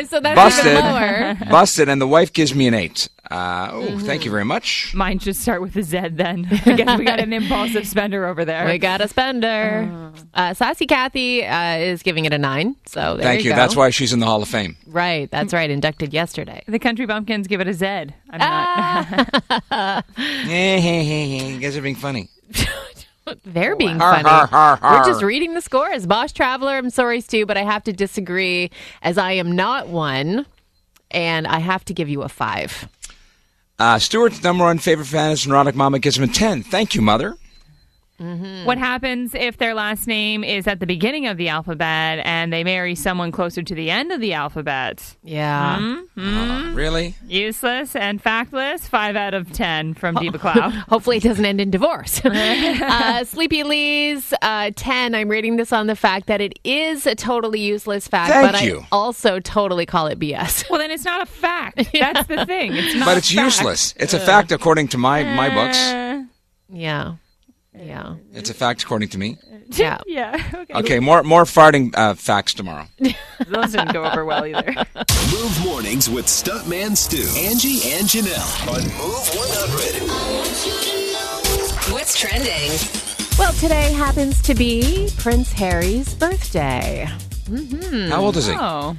oh, 0.00 0.04
so 0.04 0.20
that's 0.20 0.36
busted, 0.36 0.66
even 0.72 0.84
lower. 0.84 1.34
busted, 1.50 1.88
and 1.88 2.00
the 2.00 2.06
wife 2.08 2.32
gives 2.32 2.54
me 2.54 2.66
an 2.66 2.74
eight. 2.74 3.08
Uh, 3.30 3.68
oh, 3.72 3.80
Mm-hmm. 3.82 3.98
thank 4.06 4.24
you 4.26 4.30
very 4.30 4.44
much. 4.44 4.92
mine 4.94 5.18
should 5.18 5.34
start 5.34 5.62
with 5.62 5.74
a 5.76 5.82
Z 5.82 6.08
then. 6.12 6.46
I 6.66 6.72
guess 6.74 6.98
we 6.98 7.04
got 7.06 7.20
an 7.20 7.32
impulsive 7.32 7.86
spender 7.86 8.26
over 8.26 8.44
there. 8.44 8.66
We 8.66 8.78
got 8.78 9.00
a 9.00 9.08
spender. 9.08 10.12
Uh, 10.34 10.52
Sassy 10.52 10.86
Kathy 10.86 11.44
uh, 11.44 11.76
is 11.78 12.02
giving 12.02 12.26
it 12.26 12.32
a 12.34 12.38
nine. 12.38 12.76
So 12.86 13.16
there 13.16 13.24
Thank 13.24 13.44
you. 13.44 13.50
go. 13.50 13.56
That's 13.56 13.74
why 13.74 13.88
she's 13.90 14.12
in 14.12 14.20
the 14.20 14.26
Hall 14.26 14.42
of 14.42 14.48
Fame. 14.48 14.76
Right. 14.86 15.30
That's 15.30 15.52
right. 15.54 15.70
Inducted 15.70 16.12
yesterday. 16.12 16.62
the 16.68 16.78
Country 16.78 17.06
Bumpkins 17.06 17.46
give 17.46 17.60
it 17.62 17.66
a 17.68 17.72
Z. 17.72 17.86
I'm 17.86 18.12
Ah. 18.40 19.26
not. 19.70 20.04
Hey, 20.18 20.80
hey, 20.80 21.04
hey, 21.04 21.38
hey, 21.38 21.52
you 21.54 21.58
guys 21.60 21.76
are 21.78 21.82
being 21.82 21.96
funny. 21.96 22.28
They're 23.44 23.76
being 23.76 23.98
Har, 23.98 24.16
funny. 24.16 24.28
har, 24.28 24.46
har, 24.46 24.76
har. 24.76 24.98
We're 24.98 25.04
just 25.06 25.22
reading 25.22 25.54
the 25.54 25.60
scores. 25.60 26.06
Bosch 26.06 26.32
Traveler, 26.32 26.72
I'm 26.76 26.90
sorry, 26.90 27.20
Stu, 27.20 27.46
but 27.46 27.56
I 27.56 27.62
have 27.62 27.84
to 27.84 27.92
disagree 27.92 28.70
as 29.02 29.18
I 29.18 29.32
am 29.32 29.52
not 29.52 29.88
one. 29.88 30.46
And 31.10 31.46
I 31.46 31.60
have 31.60 31.84
to 31.86 31.94
give 31.94 32.08
you 32.08 32.22
a 32.22 32.28
five. 32.28 32.88
Uh, 33.78 33.98
Stuart's 33.98 34.42
number 34.42 34.64
one 34.64 34.78
favorite 34.78 35.06
fan 35.06 35.30
is 35.30 35.46
Neurotic 35.46 35.74
Mama 35.76 35.98
gives 36.00 36.16
him 36.18 36.24
a 36.24 36.26
ten. 36.28 36.62
Thank 36.62 36.94
you, 36.94 37.02
mother. 37.02 37.36
What 38.16 38.78
happens 38.78 39.34
if 39.34 39.56
their 39.58 39.74
last 39.74 40.06
name 40.06 40.44
is 40.44 40.66
at 40.68 40.78
the 40.80 40.86
beginning 40.86 41.26
of 41.26 41.36
the 41.36 41.48
alphabet 41.48 42.20
and 42.24 42.52
they 42.52 42.62
marry 42.64 42.94
someone 42.94 43.32
closer 43.32 43.62
to 43.62 43.74
the 43.74 43.90
end 43.90 44.12
of 44.12 44.20
the 44.20 44.32
alphabet? 44.34 45.16
Yeah. 45.24 46.04
Uh, 46.16 46.70
really? 46.74 47.16
Useless 47.26 47.96
and 47.96 48.22
factless. 48.22 48.80
Five 48.88 49.16
out 49.16 49.34
of 49.34 49.52
ten 49.52 49.94
from 49.94 50.14
Diva 50.14 50.38
Cloud. 50.38 50.72
Hopefully, 50.88 51.16
it 51.16 51.22
doesn't 51.24 51.44
end 51.44 51.60
in 51.60 51.70
divorce. 51.70 52.24
uh, 52.24 53.24
Sleepy 53.24 53.62
Lee's 53.64 54.32
uh, 54.42 54.70
10. 54.76 55.14
I'm 55.14 55.28
rating 55.28 55.56
this 55.56 55.72
on 55.72 55.86
the 55.88 55.96
fact 55.96 56.26
that 56.28 56.40
it 56.40 56.58
is 56.64 57.06
a 57.06 57.14
totally 57.16 57.60
useless 57.60 58.06
fact, 58.06 58.30
Thank 58.32 58.52
but 58.52 58.62
you. 58.64 58.80
I 58.80 58.86
also 58.92 59.40
totally 59.40 59.86
call 59.86 60.06
it 60.06 60.18
BS. 60.20 60.70
well, 60.70 60.78
then 60.78 60.90
it's 60.92 61.04
not 61.04 61.20
a 61.22 61.26
fact. 61.26 61.76
That's 61.92 62.26
the 62.28 62.46
thing. 62.46 62.74
It's 62.74 62.94
not. 62.94 63.06
But 63.06 63.14
a 63.16 63.18
it's 63.18 63.32
fact. 63.32 63.44
useless. 63.44 63.94
It's 63.98 64.14
a 64.14 64.20
fact 64.20 64.52
according 64.52 64.88
to 64.88 64.98
my 64.98 65.24
my 65.24 65.50
books. 65.50 65.78
Uh, 65.78 66.22
Yeah. 66.68 67.14
Yeah. 67.76 68.16
It's 68.32 68.50
a 68.50 68.54
fact 68.54 68.82
according 68.82 69.08
to 69.10 69.18
me. 69.18 69.38
Yeah. 69.70 69.98
yeah. 70.06 70.36
Okay. 70.54 70.74
Okay, 70.74 71.00
more 71.00 71.22
more 71.22 71.44
farting 71.44 71.94
uh, 71.96 72.12
facts 72.14 72.52
tomorrow. 72.52 72.84
Those 73.48 73.72
didn't 73.72 73.94
go 73.94 74.04
over 74.04 74.22
well 74.26 74.44
either. 74.44 74.74
Move 75.32 75.64
mornings 75.64 76.10
with 76.10 76.26
Stuntman 76.26 76.94
Stu, 76.94 77.22
Angie, 77.40 77.80
and 77.92 78.06
Janelle 78.06 78.68
on 78.68 78.82
Move 78.98 79.26
100. 79.34 80.04
What's 81.92 82.18
trending? 82.18 82.70
Well, 83.38 83.52
today 83.54 83.90
happens 83.92 84.42
to 84.42 84.54
be 84.54 85.08
Prince 85.16 85.50
Harry's 85.52 86.14
birthday. 86.14 87.06
Mm-hmm. 87.46 88.10
How 88.10 88.22
old 88.22 88.36
is 88.36 88.46
he? 88.46 88.54
Oh. 88.54 88.96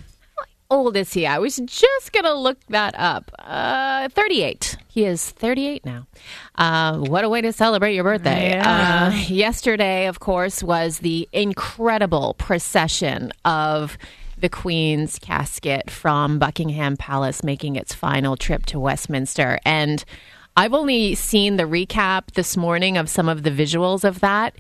Old 0.69 0.97
is 0.97 1.13
he? 1.13 1.27
I 1.27 1.37
was 1.37 1.57
just 1.57 2.11
going 2.11 2.23
to 2.23 2.33
look 2.33 2.57
that 2.69 2.95
up. 2.97 3.31
Uh, 3.37 4.09
38. 4.09 4.77
He 4.87 5.05
is 5.05 5.29
38 5.29 5.85
now. 5.85 6.07
Uh, 6.55 6.97
what 6.97 7.23
a 7.23 7.29
way 7.29 7.41
to 7.41 7.53
celebrate 7.53 7.93
your 7.93 8.03
birthday. 8.03 8.51
Yeah. 8.51 9.11
Uh, 9.13 9.17
yesterday, 9.27 10.07
of 10.07 10.19
course, 10.19 10.63
was 10.63 10.99
the 10.99 11.29
incredible 11.31 12.33
procession 12.39 13.31
of 13.43 13.97
the 14.37 14.49
Queen's 14.49 15.19
casket 15.19 15.89
from 15.89 16.39
Buckingham 16.39 16.97
Palace 16.97 17.43
making 17.43 17.75
its 17.75 17.93
final 17.93 18.35
trip 18.35 18.65
to 18.67 18.79
Westminster. 18.79 19.59
And 19.65 20.03
I've 20.57 20.73
only 20.73 21.15
seen 21.15 21.57
the 21.57 21.63
recap 21.63 22.31
this 22.33 22.57
morning 22.57 22.97
of 22.97 23.09
some 23.09 23.29
of 23.29 23.43
the 23.43 23.51
visuals 23.51 24.03
of 24.03 24.21
that 24.21 24.55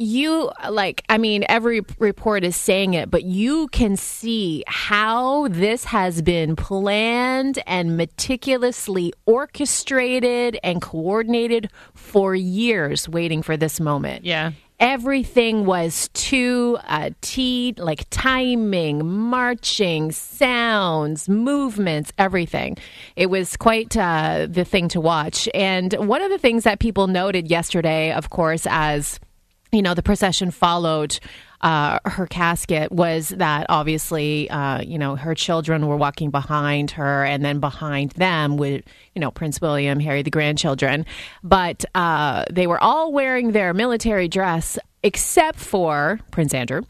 you 0.00 0.48
like 0.70 1.02
i 1.08 1.18
mean 1.18 1.44
every 1.48 1.80
report 1.98 2.44
is 2.44 2.54
saying 2.54 2.94
it 2.94 3.10
but 3.10 3.24
you 3.24 3.66
can 3.68 3.96
see 3.96 4.62
how 4.68 5.48
this 5.48 5.84
has 5.84 6.22
been 6.22 6.54
planned 6.54 7.58
and 7.66 7.96
meticulously 7.96 9.12
orchestrated 9.26 10.56
and 10.62 10.80
coordinated 10.80 11.68
for 11.94 12.34
years 12.34 13.08
waiting 13.08 13.42
for 13.42 13.56
this 13.56 13.80
moment 13.80 14.24
Yeah. 14.24 14.52
everything 14.78 15.66
was 15.66 16.08
to 16.14 16.78
a 16.88 17.10
T, 17.20 17.74
like 17.76 18.06
timing, 18.10 19.04
marching, 19.04 20.12
sounds, 20.12 21.28
movements, 21.28 22.12
everything. 22.16 22.76
It 23.16 23.26
was 23.28 23.56
quite 23.56 23.96
uh, 23.96 24.46
the 24.48 24.64
thing 24.64 24.86
to 24.90 25.00
watch. 25.00 25.48
And 25.52 25.92
one 25.94 26.22
of 26.22 26.30
the 26.30 26.38
things 26.38 26.62
that 26.62 26.78
people 26.78 27.08
noted 27.08 27.50
yesterday, 27.50 28.12
of 28.12 28.30
course, 28.30 28.66
as 28.70 29.18
you 29.72 29.82
know, 29.82 29.94
the 29.94 30.02
procession 30.02 30.50
followed 30.50 31.18
uh, 31.60 31.98
her 32.04 32.26
casket 32.26 32.92
was 32.92 33.30
that 33.30 33.66
obviously, 33.68 34.48
uh, 34.48 34.80
you 34.80 34.96
know, 34.98 35.16
her 35.16 35.34
children 35.34 35.86
were 35.86 35.96
walking 35.96 36.30
behind 36.30 36.92
her, 36.92 37.24
and 37.24 37.44
then 37.44 37.58
behind 37.58 38.12
them 38.12 38.56
with, 38.56 38.84
you 39.14 39.20
know, 39.20 39.30
Prince 39.30 39.60
William, 39.60 39.98
Harry, 40.00 40.22
the 40.22 40.30
grandchildren. 40.30 41.04
But 41.42 41.84
uh, 41.94 42.44
they 42.50 42.66
were 42.66 42.82
all 42.82 43.12
wearing 43.12 43.52
their 43.52 43.74
military 43.74 44.28
dress 44.28 44.78
except 45.02 45.58
for 45.58 46.18
Prince 46.32 46.54
Andrew 46.54 46.82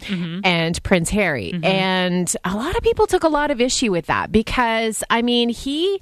and 0.44 0.82
Prince 0.82 1.10
Harry. 1.10 1.50
And 1.62 2.34
a 2.44 2.54
lot 2.54 2.76
of 2.76 2.82
people 2.82 3.06
took 3.06 3.22
a 3.22 3.28
lot 3.28 3.50
of 3.50 3.60
issue 3.60 3.90
with 3.90 4.06
that 4.06 4.32
because, 4.32 5.02
I 5.10 5.20
mean, 5.22 5.48
he 5.50 6.00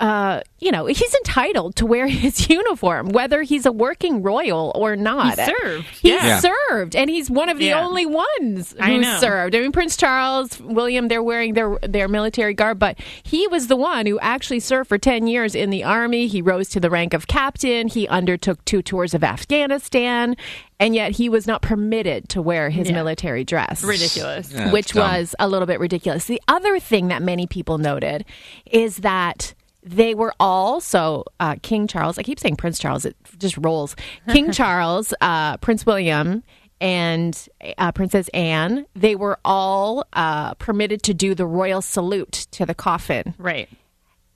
uh, 0.00 0.40
you 0.58 0.72
know, 0.72 0.86
he's 0.86 1.14
entitled 1.14 1.76
to 1.76 1.86
wear 1.86 2.06
his 2.08 2.48
uniform, 2.48 3.10
whether 3.10 3.42
he's 3.42 3.66
a 3.66 3.72
working 3.72 4.22
royal 4.22 4.72
or 4.74 4.96
not. 4.96 5.38
He 5.38 5.44
served, 5.46 5.86
He 6.02 6.08
yeah. 6.10 6.26
Yeah. 6.26 6.40
served, 6.40 6.96
and 6.96 7.08
he's 7.10 7.30
one 7.30 7.48
of 7.48 7.58
the 7.58 7.66
Yeah. 7.66 7.84
only 7.86 8.06
ones 8.06 8.74
who 8.82 8.98
know. 9.00 9.18
served. 9.20 9.54
I 9.54 9.60
mean, 9.60 9.72
Prince 9.72 9.96
Charles, 9.96 10.58
William, 10.60 11.08
they're 11.08 11.22
wearing 11.22 11.54
their 11.54 11.78
their 11.82 12.08
military 12.08 12.54
garb, 12.54 12.78
but 12.78 12.98
he 13.22 13.46
was 13.48 13.68
the 13.68 13.76
one 13.76 14.06
who 14.06 14.18
actually 14.20 14.60
served 14.60 14.88
for 14.88 14.98
ten 14.98 15.26
years 15.26 15.54
in 15.54 15.70
the 15.70 15.84
army. 15.84 16.26
He 16.26 16.40
rose 16.42 16.68
to 16.70 16.80
the 16.80 16.90
rank 16.90 17.14
of 17.14 17.26
captain. 17.26 17.86
He 17.88 18.08
undertook 18.08 18.64
two 18.64 18.82
tours 18.82 19.12
of 19.14 19.22
Afghanistan, 19.22 20.36
and 20.78 20.94
yet 20.94 21.12
he 21.12 21.28
was 21.28 21.46
not 21.46 21.62
permitted 21.62 22.28
to 22.30 22.40
wear 22.42 22.70
his 22.70 22.88
Yeah. 22.88 22.94
military 22.96 23.44
dress 23.44 23.84
Ridiculous. 23.84 24.50
Yeah, 24.52 24.72
which 24.72 24.92
dumb. 24.92 25.02
was 25.18 25.34
a 25.38 25.46
little 25.46 25.66
bit 25.66 25.78
ridiculous. 25.78 26.24
The 26.24 26.40
other 26.48 26.78
thing 26.80 27.08
that 27.08 27.22
many 27.22 27.46
people 27.46 27.76
noted 27.78 28.24
is 28.70 28.98
that 28.98 29.54
they 29.82 30.14
were 30.14 30.32
all 30.38 30.80
so 30.80 31.24
uh, 31.40 31.56
King 31.62 31.86
Charles. 31.86 32.18
I 32.18 32.22
keep 32.22 32.38
saying 32.40 32.56
Prince 32.56 32.78
Charles; 32.78 33.04
it 33.04 33.16
just 33.38 33.56
rolls. 33.58 33.96
King 34.28 34.52
Charles, 34.52 35.12
uh, 35.20 35.56
Prince 35.58 35.86
William, 35.86 36.42
and 36.80 37.48
uh, 37.78 37.92
Princess 37.92 38.28
Anne. 38.34 38.86
They 38.94 39.16
were 39.16 39.38
all 39.44 40.04
uh, 40.12 40.54
permitted 40.54 41.02
to 41.04 41.14
do 41.14 41.34
the 41.34 41.46
royal 41.46 41.82
salute 41.82 42.46
to 42.52 42.66
the 42.66 42.74
coffin, 42.74 43.34
Right. 43.38 43.68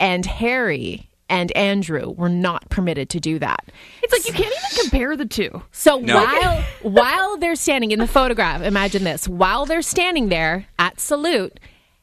and 0.00 0.24
Harry 0.26 1.08
and 1.30 1.50
Andrew 1.56 2.10
were 2.10 2.28
not 2.28 2.68
permitted 2.68 3.08
to 3.10 3.20
do 3.20 3.38
that. 3.38 3.64
It's 4.02 4.12
like 4.12 4.26
you 4.26 4.34
can't 4.34 4.54
even 4.54 4.82
compare 4.82 5.16
the 5.16 5.24
two. 5.24 5.62
So 5.72 5.98
No. 5.98 6.16
while 6.22 6.64
while 6.82 7.36
they're 7.38 7.56
standing 7.56 7.90
in 7.92 7.98
the 7.98 8.06
photograph, 8.06 8.60
imagine 8.62 9.04
this: 9.04 9.26
while 9.28 9.64
they're 9.66 9.80
standing 9.82 10.28
there 10.28 10.66
at 10.78 11.00
salute, 11.00 11.58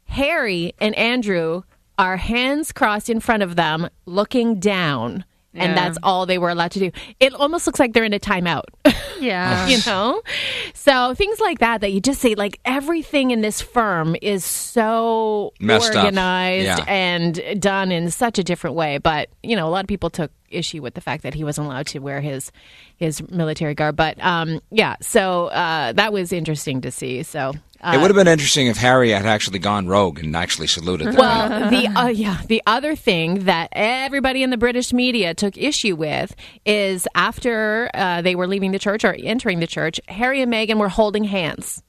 Harry 0.06 0.74
and 0.80 0.94
Andrew 0.96 1.64
are 1.98 2.18
hands 2.18 2.72
crossed 2.72 3.10
in 3.10 3.20
front 3.20 3.44
of 3.44 3.56
them, 3.56 3.90
looking 4.06 4.60
down, 4.60 5.26
and 5.54 5.76
that's 5.78 5.98
all 6.02 6.26
they 6.26 6.38
were 6.38 6.50
allowed 6.50 6.72
to 6.72 6.80
do. 6.80 6.92
It 7.20 7.34
almost 7.34 7.68
looks 7.68 7.80
like 7.80 7.94
they're 7.94 8.04
in 8.06 8.14
a 8.14 8.20
timeout. 8.20 8.64
Yeah. 9.22 9.68
you 9.68 9.78
know 9.86 10.20
so 10.74 11.14
things 11.14 11.40
like 11.40 11.60
that 11.60 11.82
that 11.82 11.92
you 11.92 12.02
just 12.02 12.20
say 12.22 12.34
like 12.34 12.60
everything 12.66 13.30
in 13.30 13.42
this 13.42 13.62
firm 13.62 14.16
is 14.20 14.44
so 14.44 15.54
Messed 15.60 15.94
organized 15.96 16.66
Yeah. 16.66 16.84
and 16.88 17.40
done 17.62 17.92
in 17.92 18.10
such 18.10 18.40
a 18.40 18.44
different 18.44 18.76
way 18.76 18.98
but 18.98 19.30
you 19.44 19.56
know 19.56 19.68
a 19.68 19.70
lot 19.70 19.84
of 19.84 19.88
people 19.88 20.10
took 20.10 20.32
issue 20.50 20.82
with 20.82 20.96
the 20.96 21.02
fact 21.02 21.22
that 21.22 21.36
he 21.36 21.44
wasn't 21.44 21.68
allowed 21.68 21.86
to 21.88 22.00
wear 22.00 22.20
his 22.20 22.52
his 22.98 23.22
military 23.30 23.76
garb 23.76 23.96
but 23.96 24.18
um 24.26 24.60
yeah 24.72 24.96
so 25.02 25.50
uh 25.50 25.94
that 25.94 26.12
was 26.12 26.34
interesting 26.34 26.82
to 26.82 26.90
see 26.90 27.22
so 27.22 27.54
uh, 27.82 27.94
it 27.94 27.98
would 28.02 28.10
have 28.10 28.16
been 28.16 28.28
interesting 28.28 28.68
if 28.68 28.78
Harry 28.78 29.10
had 29.10 29.26
actually 29.26 29.60
gone 29.60 29.88
rogue 29.88 30.20
and 30.20 30.36
actually 30.36 30.68
saluted 30.68 31.08
them. 31.08 31.16
well, 31.16 31.70
the 31.70 31.88
uh, 31.88 32.08
yeah, 32.08 32.42
the 32.48 32.62
other 32.68 32.96
thing 32.96 33.46
that 33.46 33.70
everybody 33.72 34.44
in 34.44 34.50
the 34.50 34.58
British 34.58 34.94
media 34.94 35.34
took 35.34 35.58
issue 35.58 35.96
with 35.96 36.36
is 36.66 37.08
after 37.16 37.90
uh, 37.94 38.22
they 38.22 38.36
were 38.36 38.48
leaving 38.48 38.72
the 38.72 38.80
church 38.80 39.04
or 39.04 39.16
entering 39.18 39.60
the 39.60 39.68
church, 39.68 40.00
Harry 40.08 40.42
and 40.42 40.52
Meghan 40.52 40.78
were 40.78 40.90
holding 40.90 41.24
hands, 41.24 41.82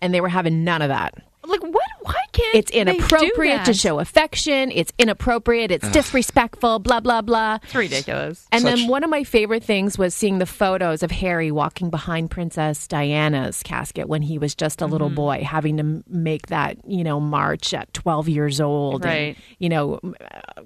and 0.00 0.12
they 0.12 0.20
were 0.20 0.28
having 0.28 0.64
none 0.64 0.82
of 0.82 0.88
that. 0.88 1.14
Like 1.46 1.62
what? 1.62 1.82
Why 2.02 2.14
can't 2.32 2.54
It's 2.54 2.70
they 2.70 2.84
do 2.84 2.90
inappropriate 2.90 3.64
to 3.64 3.74
show 3.74 3.98
affection. 3.98 4.70
It's 4.70 4.92
inappropriate. 4.98 5.70
It's 5.70 5.88
disrespectful. 5.90 6.78
Blah 6.78 7.00
blah 7.00 7.22
blah. 7.22 7.58
It's 7.62 7.74
ridiculous. 7.74 8.46
And 8.52 8.62
Such- 8.62 8.76
then 8.80 8.88
one 8.88 9.04
of 9.04 9.10
my 9.10 9.24
favorite 9.24 9.64
things 9.64 9.98
was 9.98 10.14
seeing 10.14 10.38
the 10.38 10.46
photos 10.46 11.02
of 11.02 11.10
Harry 11.10 11.50
walking 11.50 11.90
behind 11.90 12.30
Princess 12.30 12.86
Diana's 12.86 13.62
casket 13.62 14.08
when 14.08 14.22
he 14.22 14.38
was 14.38 14.54
just 14.54 14.80
a 14.82 14.86
little 14.86 15.08
Mm-hmm. 15.08 15.14
boy, 15.16 15.42
having 15.44 15.76
to 15.78 16.04
make 16.08 16.48
that, 16.48 16.76
you 16.86 17.02
know, 17.04 17.18
march 17.20 17.72
at 17.74 17.92
12 17.94 18.28
years 18.28 18.60
old. 18.60 19.04
Right. 19.04 19.34
And, 19.34 19.36
you 19.58 19.68
know, 19.70 19.98
uh, 20.04 20.62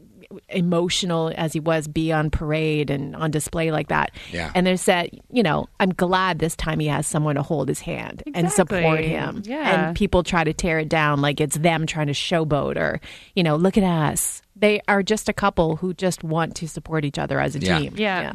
emotional 0.48 1.32
as 1.36 1.52
he 1.52 1.60
was, 1.60 1.88
be 1.88 2.12
on 2.12 2.30
parade 2.30 2.90
and 2.90 3.14
on 3.16 3.30
display 3.30 3.70
like 3.70 3.88
that. 3.88 4.10
Yeah. 4.32 4.50
And 4.54 4.66
they 4.66 4.76
said, 4.76 5.10
you 5.30 5.42
know, 5.42 5.68
I'm 5.80 5.90
glad 5.90 6.38
this 6.38 6.56
time 6.56 6.80
he 6.80 6.86
has 6.88 7.06
someone 7.06 7.34
to 7.36 7.42
hold 7.42 7.68
his 7.68 7.80
hand 7.80 8.22
and 8.34 8.50
support 8.50 9.00
him. 9.00 9.42
Yeah. 9.44 9.86
And 9.88 9.96
people 9.96 10.22
try 10.22 10.44
to 10.44 10.52
tear 10.52 10.78
it 10.80 10.88
down 10.88 11.20
like 11.20 11.40
it's 11.40 11.56
them 11.56 11.86
trying 11.86 12.06
to 12.08 12.12
showboat 12.12 12.76
or, 12.76 13.00
you 13.34 13.42
know, 13.42 13.56
look 13.56 13.76
at 13.76 13.84
us. 13.84 14.42
They 14.56 14.80
are 14.88 15.02
just 15.02 15.28
a 15.28 15.32
couple 15.32 15.76
who 15.76 15.94
just 15.94 16.22
want 16.22 16.54
to 16.56 16.68
support 16.68 17.04
each 17.04 17.18
other 17.18 17.40
as 17.40 17.56
a 17.56 17.58
Yeah. 17.58 17.78
team. 17.78 17.94
Yeah. 17.96 18.32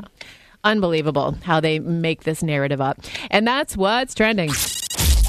Unbelievable 0.63 1.38
how 1.44 1.62
they 1.62 1.79
make 1.79 2.24
this 2.24 2.44
narrative 2.44 2.82
up. 2.82 3.00
And 3.32 3.48
that's 3.48 3.77
what's 3.77 4.13
trending. 4.13 4.50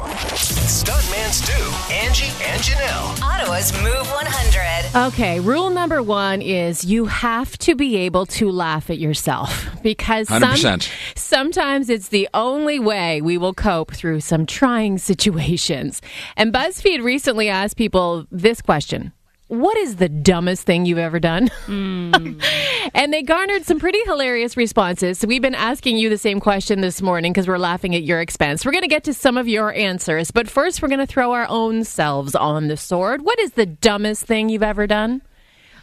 Stuntman 0.01 1.31
Stu, 1.31 1.53
Angie, 1.93 2.33
and 2.45 2.63
Janelle. 2.63 3.23
Ottawa's 3.23 3.73
Move 3.83 4.09
100. 4.11 5.09
Okay, 5.09 5.41
rule 5.41 5.69
number 5.71 6.03
one 6.03 6.41
is 6.41 6.85
you 6.85 7.05
have 7.05 7.59
to 7.59 7.75
be 7.75 7.97
able 7.97 8.25
to 8.27 8.51
laugh 8.51 8.89
at 8.89 8.99
yourself 8.99 9.67
because 9.83 10.29
some, 10.29 10.81
sometimes 11.15 11.91
it's 11.91 12.09
the 12.09 12.29
only 12.33 12.79
way 12.79 13.21
we 13.21 13.37
will 13.37 13.55
cope 13.55 13.93
through 13.93 14.21
some 14.21 14.47
trying 14.47 14.97
situations. 15.11 16.01
And 16.37 16.53
BuzzFeed 16.53 17.03
recently 17.03 17.49
asked 17.49 17.77
people 17.77 18.27
this 18.31 18.63
question. 18.63 19.13
What 19.51 19.77
is 19.79 19.97
the 19.97 20.09
dumbest 20.09 20.63
thing 20.63 20.87
you've 20.87 20.99
ever 20.99 21.19
done? 21.19 21.51
and 21.67 23.13
they 23.13 23.21
garnered 23.23 23.65
some 23.65 23.81
pretty 23.81 23.99
hilarious 24.05 24.57
responses. 24.57 25.19
So 25.19 25.27
we've 25.27 25.43
been 25.43 25.57
asking 25.57 25.99
you 25.99 26.09
the 26.09 26.19
same 26.19 26.39
question 26.39 26.83
this 26.83 27.03
morning 27.03 27.33
because 27.33 27.49
we're 27.49 27.59
laughing 27.59 27.97
at 27.97 28.05
your 28.05 28.21
expense. 28.21 28.65
We're 28.65 28.71
going 28.71 28.83
to 28.83 28.89
get 28.89 29.03
to 29.05 29.13
some 29.13 29.37
of 29.37 29.49
your 29.49 29.73
answers, 29.73 30.31
but 30.31 30.49
first 30.49 30.81
we're 30.81 30.89
going 30.89 31.01
to 31.01 31.07
throw 31.07 31.33
our 31.33 31.49
own 31.49 31.83
selves 31.83 32.37
on 32.37 32.69
the 32.69 32.77
sword. 32.77 33.23
What 33.23 33.41
is 33.41 33.55
the 33.55 33.67
dumbest 33.67 34.25
thing 34.25 34.51
you've 34.51 34.63
ever 34.63 34.87
done? 34.87 35.21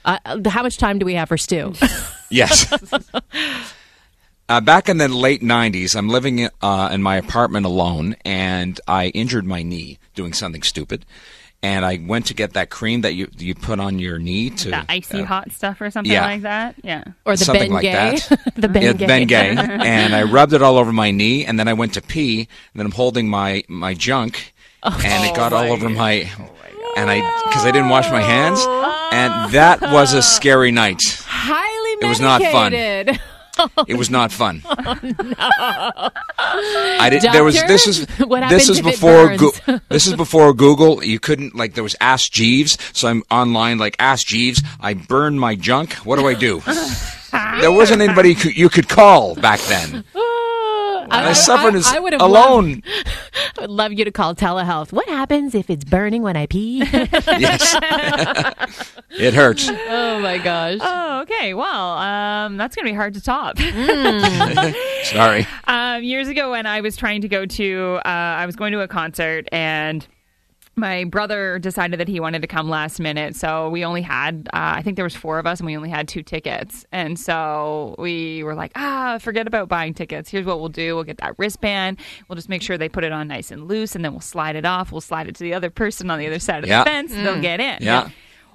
Uh, 0.05 0.19
how 0.47 0.63
much 0.63 0.77
time 0.77 0.97
do 0.97 1.05
we 1.05 1.15
have 1.15 1.27
for 1.27 1.37
Stu? 1.37 1.73
Yes. 2.29 2.69
Uh, 4.49 4.61
back 4.61 4.89
in 4.89 4.97
the 4.97 5.07
late 5.07 5.41
90s, 5.41 5.95
I'm 5.95 6.09
living 6.09 6.49
uh, 6.61 6.89
in 6.91 7.01
my 7.01 7.15
apartment 7.15 7.65
alone, 7.65 8.17
and 8.25 8.79
I 8.85 9.07
injured 9.07 9.45
my 9.45 9.63
knee 9.63 9.97
doing 10.13 10.33
something 10.33 10.61
stupid. 10.61 11.05
And 11.63 11.83
I 11.83 11.99
went 12.05 12.27
to 12.27 12.35
get 12.35 12.53
that 12.53 12.69
cream 12.69 13.01
that 13.01 13.13
you 13.13 13.27
you 13.37 13.55
put 13.55 13.79
on 13.79 13.97
your 13.97 14.19
knee 14.19 14.51
to 14.51 14.69
That 14.69 14.85
icy 14.89 15.21
uh, 15.21 15.25
hot 15.25 15.51
stuff 15.51 15.81
or 15.81 15.89
something 15.89 16.11
yeah. 16.11 16.25
like 16.25 16.43
that. 16.43 16.75
Yeah. 16.83 17.03
Or 17.25 17.35
the 17.35 17.43
something 17.43 17.71
Ben 17.71 17.73
like 17.73 17.81
Gay? 17.81 18.19
that. 18.19 18.53
the 18.55 18.69
Ben 18.69 18.83
yeah, 18.83 18.93
Gay. 18.93 19.07
Ben 19.07 19.27
Gay, 19.27 19.49
and 19.57 20.15
I 20.15 20.23
rubbed 20.23 20.53
it 20.53 20.61
all 20.61 20.77
over 20.77 20.93
my 20.93 21.09
knee, 21.09 21.45
and 21.45 21.59
then 21.59 21.67
I 21.67 21.73
went 21.73 21.95
to 21.95 22.01
pee, 22.01 22.41
and 22.41 22.47
then 22.75 22.85
I'm 22.85 22.91
holding 22.91 23.27
my 23.27 23.63
my 23.67 23.95
junk, 23.95 24.53
and 24.83 25.25
it 25.25 25.35
got 25.35 25.51
all 25.51 25.71
over 25.71 25.89
my, 25.89 26.29
and 26.95 27.09
I 27.09 27.21
because 27.47 27.65
I 27.65 27.71
didn't 27.71 27.89
wash 27.89 28.09
my 28.11 28.21
hands, 28.21 28.59
and 29.11 29.51
that 29.53 29.81
was 29.81 30.13
a 30.13 30.21
scary 30.21 30.71
night. 30.71 31.01
Highly 31.25 31.95
medicated. 31.95 32.03
It 32.03 32.07
was 32.07 32.19
not 32.19 32.41
fun. 32.51 33.19
It 33.87 33.95
was 33.95 34.09
not 34.09 34.31
fun. 34.31 34.61
No, 36.39 36.97
I 36.99 37.09
did. 37.09 37.23
Not 37.23 37.33
There 37.33 37.43
was 37.43 37.55
this 37.63 37.87
is 37.87 38.05
this 38.49 38.69
is 38.69 38.81
before? 38.81 39.35
Goo- 39.35 39.51
this 39.89 40.07
is 40.07 40.15
before 40.15 40.53
Google. 40.53 41.03
You 41.03 41.19
couldn't 41.19 41.55
like 41.55 41.73
there 41.73 41.83
was 41.83 41.95
Ask 41.99 42.31
Jeeves, 42.31 42.77
so 42.93 43.07
I'm 43.07 43.23
online 43.29 43.77
like 43.77 43.95
Ask 43.99 44.27
Jeeves. 44.27 44.61
I 44.79 44.93
burned 44.93 45.39
my 45.39 45.55
junk. 45.55 45.93
What 46.05 46.19
do 46.19 46.27
I 46.27 46.33
do? 46.33 46.61
there 47.59 47.71
wasn't 47.71 48.01
anybody 48.01 48.29
you 48.29 48.35
could, 48.35 48.57
you 48.57 48.69
could 48.69 48.87
call 48.87 49.35
back 49.35 49.59
then. 49.61 50.03
And 51.11 51.27
I, 51.27 51.33
suffered 51.33 51.75
as 51.75 51.87
I 51.93 51.99
would 51.99 52.13
have 52.13 52.21
alone. 52.21 52.83
I 52.85 53.61
would 53.61 53.69
love 53.69 53.93
you 53.93 54.05
to 54.05 54.11
call 54.11 54.35
telehealth. 54.35 54.91
What 54.91 55.07
happens 55.07 55.55
if 55.55 55.69
it's 55.69 55.83
burning 55.83 56.21
when 56.21 56.35
I 56.37 56.45
pee? 56.45 56.79
yes, 56.91 57.75
it 59.11 59.33
hurts. 59.33 59.69
oh 59.69 60.19
my 60.19 60.37
gosh. 60.37 60.79
Oh, 60.81 61.21
okay. 61.21 61.53
Well, 61.53 61.97
um, 61.97 62.57
that's 62.57 62.75
going 62.75 62.85
to 62.85 62.91
be 62.91 62.95
hard 62.95 63.13
to 63.13 63.21
top. 63.21 63.57
Sorry. 65.03 65.47
um, 65.65 66.03
years 66.03 66.27
ago, 66.27 66.51
when 66.51 66.65
I 66.65 66.81
was 66.81 66.97
trying 66.97 67.21
to 67.21 67.27
go 67.27 67.45
to, 67.45 67.99
uh, 68.05 68.09
I 68.09 68.45
was 68.45 68.55
going 68.55 68.71
to 68.73 68.81
a 68.81 68.87
concert 68.87 69.47
and. 69.51 70.05
My 70.79 71.05
brother 71.05 71.57
decided 71.57 71.99
that 71.99 72.07
he 72.07 72.19
wanted 72.19 72.43
to 72.43 72.47
come 72.47 72.69
last 72.69 72.99
minute, 72.99 73.35
so 73.35 73.67
we 73.69 73.83
only 73.83 74.03
had, 74.03 74.47
uh, 74.53 74.77
I 74.77 74.83
think 74.83 74.95
there 74.95 75.03
was 75.03 75.15
four 75.15 75.39
of 75.39 75.47
us, 75.47 75.59
and 75.59 75.65
we 75.65 75.75
only 75.75 75.89
had 75.89 76.07
two 76.07 76.21
tickets. 76.21 76.85
And 76.91 77.19
so 77.19 77.95
we 77.97 78.43
were 78.43 78.53
like, 78.53 78.71
ah, 78.75 79.17
forget 79.19 79.47
about 79.47 79.69
buying 79.69 79.95
tickets. 79.95 80.29
Here's 80.29 80.45
what 80.45 80.59
we'll 80.59 80.69
do: 80.69 80.93
we'll 80.93 81.03
get 81.03 81.17
that 81.17 81.33
wristband. 81.39 81.97
We'll 82.27 82.35
just 82.35 82.47
make 82.47 82.61
sure 82.61 82.77
they 82.77 82.89
put 82.89 83.03
it 83.03 83.11
on 83.11 83.27
nice 83.27 83.49
and 83.49 83.67
loose, 83.67 83.95
and 83.95 84.05
then 84.05 84.11
we'll 84.11 84.21
slide 84.21 84.55
it 84.55 84.65
off. 84.65 84.91
We'll 84.91 85.01
slide 85.01 85.27
it 85.27 85.33
to 85.37 85.43
the 85.43 85.55
other 85.55 85.71
person 85.71 86.11
on 86.11 86.19
the 86.19 86.27
other 86.27 86.37
side 86.39 86.63
of 86.63 86.69
Yeah. 86.69 86.83
the 86.83 86.89
fence. 86.91 87.11
They'll 87.11 87.41
get 87.41 87.59
in. 87.59 87.77
Yeah. 87.81 88.09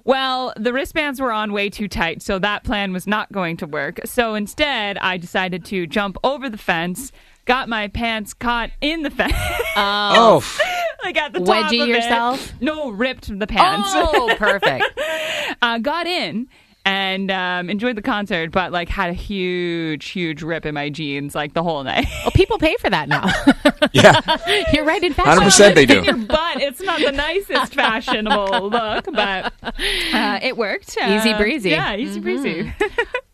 Well, 0.05 0.53
the 0.57 0.73
wristbands 0.73 1.21
were 1.21 1.33
on 1.33 1.53
way 1.53 1.71
too 1.71 1.89
tight, 1.89 2.23
so 2.23 2.39
that 2.39 2.63
plan 2.65 2.93
was 2.93 3.07
not 3.07 3.33
going 3.33 3.57
to 3.59 3.67
work. 3.67 3.99
So 4.05 4.35
instead, 4.35 4.97
I 4.99 5.17
decided 5.17 5.65
to 5.67 5.87
jump 5.89 6.17
over 6.25 6.49
the 6.49 6.59
fence, 6.59 7.11
got 7.47 7.69
my 7.69 7.89
pants 7.89 8.33
caught 8.35 8.71
in 8.81 9.03
the 9.03 9.11
fence, 9.11 9.33
Oh, 9.77 10.41
like 11.03 11.17
at 11.17 11.33
the 11.33 11.41
top 11.41 11.71
Wedgie 11.71 11.83
of 11.83 11.89
it. 11.89 11.95
yourself? 11.95 12.53
No, 12.61 12.91
ripped 12.91 13.39
the 13.39 13.47
pants. 13.47 13.91
Oh, 13.95 14.35
perfect. 14.39 14.85
uh, 15.63 15.79
got 15.79 16.07
in 16.07 16.49
and 16.85 17.31
um, 17.31 17.71
enjoyed 17.71 17.97
the 17.97 18.03
concert, 18.03 18.51
but 18.51 18.73
like 18.73 18.89
had 18.89 19.11
a 19.11 19.15
huge, 19.15 20.09
huge 20.09 20.43
rip 20.43 20.67
in 20.67 20.75
my 20.75 20.89
jeans 20.91 21.35
like 21.35 21.55
the 21.55 21.63
whole 21.63 21.83
night. 21.85 22.07
well, 22.23 22.31
people 22.33 22.59
pay 22.59 22.77
for 22.77 22.91
that 22.91 23.09
now. 23.09 23.25
yeah. 23.93 24.21
You're 24.73 24.85
right 24.85 25.03
in 25.03 25.13
fashion. 25.15 25.43
100% 25.45 25.75
they 25.75 25.87
do. 25.87 26.03
Your 26.03 26.17
butt. 26.17 26.61
It's 26.61 26.81
not 26.81 27.01
the 27.01 27.13
nicest 27.13 27.75
fashionable 27.75 28.71
look, 28.71 29.05
but 29.13 29.53
uh, 29.63 30.39
it 30.43 30.57
worked. 30.57 30.97
Uh, 31.01 31.07
Easy 31.19 31.35
breezy. 31.35 31.71
Yeah, 31.71 31.97
easy 31.97 32.21
breezy. 32.21 32.73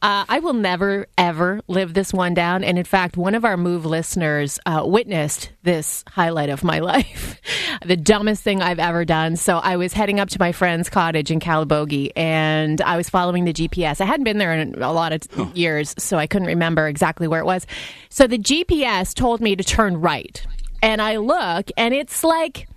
Uh, 0.01 0.25
I 0.29 0.39
will 0.41 0.53
never, 0.53 1.07
ever 1.17 1.61
live 1.67 1.93
this 1.95 2.13
one 2.13 2.33
down. 2.35 2.63
And 2.63 2.79
in 2.79 2.85
fact, 2.85 3.17
one 3.17 3.35
of 3.35 3.45
our 3.45 3.57
Move 3.57 3.85
listeners 3.85 4.61
uh, 4.67 4.83
witnessed 4.87 5.51
this 5.65 6.05
highlight 6.09 6.51
of 6.51 6.63
my 6.63 6.79
life. 6.79 7.41
the 7.85 7.97
dumbest 7.97 8.43
thing 8.43 8.63
I've 8.63 8.79
ever 8.79 9.05
done. 9.05 9.35
So 9.37 9.59
I 9.59 9.77
was 9.77 9.93
heading 9.93 10.21
up 10.21 10.29
to 10.31 10.39
my 10.39 10.53
friend's 10.53 10.89
cottage 10.89 11.31
in 11.31 11.41
Calabogie 11.41 12.13
and 12.15 12.81
I 12.81 12.97
was 12.97 13.09
following 13.09 13.38
the 13.45 13.53
GPS. 13.53 14.01
I 14.01 14.05
hadn't 14.05 14.25
been 14.25 14.39
there 14.39 14.53
in 14.53 14.81
a 14.83 14.93
lot 14.93 15.13
of 15.13 15.57
years, 15.57 15.95
so 15.99 16.19
I 16.19 16.27
couldn't 16.27 16.49
remember 16.49 16.87
exactly 16.87 17.29
where 17.29 17.41
it 17.41 17.47
was. 17.47 17.67
So 18.09 18.27
the 18.27 18.39
GPS 18.39 19.15
told 19.15 19.41
me 19.41 19.57
to 19.57 19.65
turn 19.65 20.01
right. 20.01 20.45
And 20.83 21.03
I 21.03 21.17
look 21.17 21.71
and 21.77 21.93
it's 21.93 22.23
like 22.23 22.69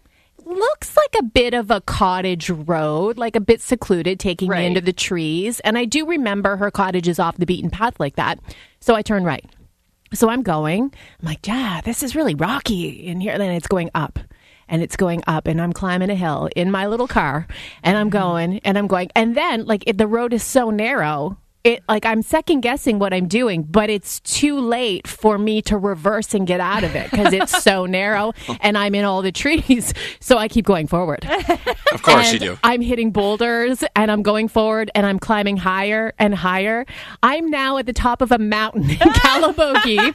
looks 0.45 0.97
like 0.97 1.15
a 1.19 1.23
bit 1.23 1.53
of 1.53 1.71
a 1.71 1.81
cottage 1.81 2.49
road, 2.49 3.17
like 3.17 3.35
a 3.35 3.41
bit 3.41 3.61
secluded, 3.61 4.19
taking 4.19 4.49
me 4.49 4.65
into 4.65 4.81
the 4.81 4.93
trees. 4.93 5.59
And 5.61 5.77
I 5.77 5.85
do 5.85 6.05
remember 6.05 6.57
her 6.57 6.71
cottage 6.71 7.07
is 7.07 7.19
off 7.19 7.37
the 7.37 7.45
beaten 7.45 7.69
path 7.69 7.99
like 7.99 8.15
that. 8.15 8.39
So 8.79 8.95
I 8.95 9.01
turn 9.01 9.23
right. 9.23 9.45
So 10.13 10.29
I'm 10.29 10.41
going. 10.41 10.83
I'm 11.21 11.25
like, 11.25 11.47
yeah, 11.47 11.81
this 11.81 12.03
is 12.03 12.15
really 12.15 12.35
rocky 12.35 13.05
in 13.05 13.21
here. 13.21 13.37
Then 13.37 13.51
it's 13.51 13.67
going 13.67 13.89
up. 13.95 14.19
And 14.71 14.81
it's 14.81 14.95
going 14.95 15.21
up, 15.27 15.47
and 15.47 15.61
I'm 15.61 15.73
climbing 15.73 16.09
a 16.09 16.15
hill 16.15 16.49
in 16.55 16.71
my 16.71 16.87
little 16.87 17.07
car, 17.07 17.45
and 17.83 17.97
I'm 17.97 18.09
going, 18.09 18.59
and 18.59 18.77
I'm 18.77 18.87
going, 18.87 19.11
and 19.15 19.35
then 19.35 19.65
like 19.65 19.83
the 19.85 20.07
road 20.07 20.31
is 20.33 20.43
so 20.43 20.69
narrow 20.69 21.37
it 21.63 21.83
like 21.87 22.05
I'm 22.05 22.21
second 22.21 22.61
guessing 22.61 22.99
what 22.99 23.13
I'm 23.13 23.27
doing, 23.27 23.63
but 23.63 23.89
it's 23.89 24.19
too 24.21 24.59
late 24.59 25.07
for 25.07 25.37
me 25.37 25.61
to 25.63 25.77
reverse 25.77 26.33
and 26.33 26.47
get 26.47 26.59
out 26.59 26.83
of 26.83 26.95
it 26.95 27.11
because 27.11 27.33
it's 27.33 27.63
so 27.63 27.85
narrow 27.87 28.33
and 28.61 28.77
I'm 28.77 28.95
in 28.95 29.05
all 29.05 29.21
the 29.21 29.31
trees. 29.31 29.93
So 30.19 30.37
I 30.37 30.47
keep 30.47 30.65
going 30.65 30.87
forward. 30.87 31.27
Of 31.91 32.03
course 32.03 32.31
And 32.31 32.41
you 32.41 32.51
do. 32.51 32.57
I'm 32.63 32.79
hitting 32.79 33.11
boulders 33.11 33.83
and 33.97 34.09
I'm 34.09 34.21
going 34.23 34.47
forward 34.47 34.89
and 34.95 35.05
I'm 35.05 35.19
climbing 35.19 35.57
higher 35.57 36.13
and 36.17 36.33
higher. 36.33 36.85
I'm 37.21 37.49
now 37.49 37.77
at 37.79 37.85
the 37.85 37.91
top 37.91 38.21
of 38.21 38.31
a 38.31 38.37
mountain 38.37 38.89
in 38.89 38.95
Calabogie. 38.97 40.13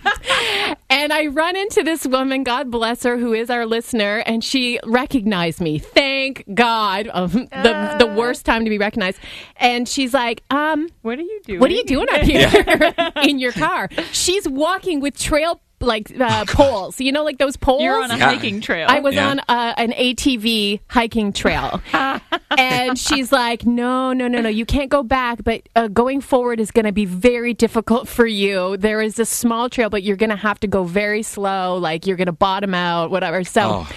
and 0.88 1.12
I 1.12 1.26
run 1.26 1.54
into 1.54 1.82
this 1.82 2.06
woman, 2.06 2.44
God 2.44 2.70
bless 2.70 3.02
her, 3.02 3.18
who 3.18 3.34
is 3.34 3.50
our 3.50 3.66
listener, 3.66 4.22
and 4.24 4.42
she 4.42 4.80
recognized 4.84 5.60
me. 5.60 5.78
Thank 5.78 6.44
God. 6.54 7.10
Um, 7.12 7.28
the, 7.30 7.96
the 7.98 8.06
worst 8.06 8.46
time 8.46 8.64
to 8.64 8.70
be 8.70 8.78
recognized. 8.78 9.18
And 9.56 9.86
she's 9.86 10.14
like, 10.14 10.42
um, 10.50 10.88
What 11.02 11.18
are 11.18 11.22
you 11.22 11.35
doing? 11.44 11.60
what 11.60 11.70
are 11.70 11.74
you 11.74 11.84
doing 11.84 12.08
up 12.10 12.20
here 12.22 12.94
in 13.22 13.38
your 13.38 13.52
car? 13.52 13.88
She's 14.12 14.48
walking 14.48 15.00
with 15.00 15.18
trail 15.18 15.60
like 15.80 16.10
uh, 16.18 16.44
poles. 16.48 17.00
You 17.00 17.12
know, 17.12 17.22
like 17.22 17.36
those 17.38 17.56
poles. 17.56 17.82
You're 17.82 18.02
on 18.02 18.10
a 18.10 18.16
Yeah. 18.16 18.24
hiking 18.30 18.60
trail. 18.62 18.86
I 18.88 19.00
was 19.00 19.14
Yeah. 19.14 19.28
on 19.28 19.40
uh, 19.40 19.74
an 19.76 19.92
ATV 19.92 20.80
hiking 20.88 21.32
trail. 21.34 21.82
and 22.56 22.98
she's 22.98 23.30
like, 23.32 23.66
no, 23.66 24.12
no, 24.12 24.26
no, 24.28 24.40
no, 24.40 24.48
you 24.48 24.64
can't 24.64 24.90
go 24.90 25.02
back, 25.02 25.44
but 25.44 25.68
uh, 25.76 25.88
going 25.88 26.20
forward 26.20 26.60
is 26.60 26.70
going 26.70 26.86
to 26.86 26.92
be 26.92 27.04
very 27.04 27.52
difficult 27.54 28.08
for 28.08 28.26
you. 28.26 28.76
There 28.78 29.02
is 29.02 29.18
a 29.18 29.26
small 29.26 29.68
trail, 29.68 29.90
but 29.90 30.02
you're 30.02 30.16
going 30.16 30.30
to 30.30 30.36
have 30.36 30.58
to 30.60 30.66
go 30.66 30.84
very 30.84 31.22
slow, 31.22 31.76
like 31.76 32.06
you're 32.06 32.16
going 32.16 32.26
to 32.26 32.32
bottom 32.32 32.74
out, 32.74 33.10
whatever. 33.10 33.44
So, 33.44 33.60
Oh. 33.86 33.88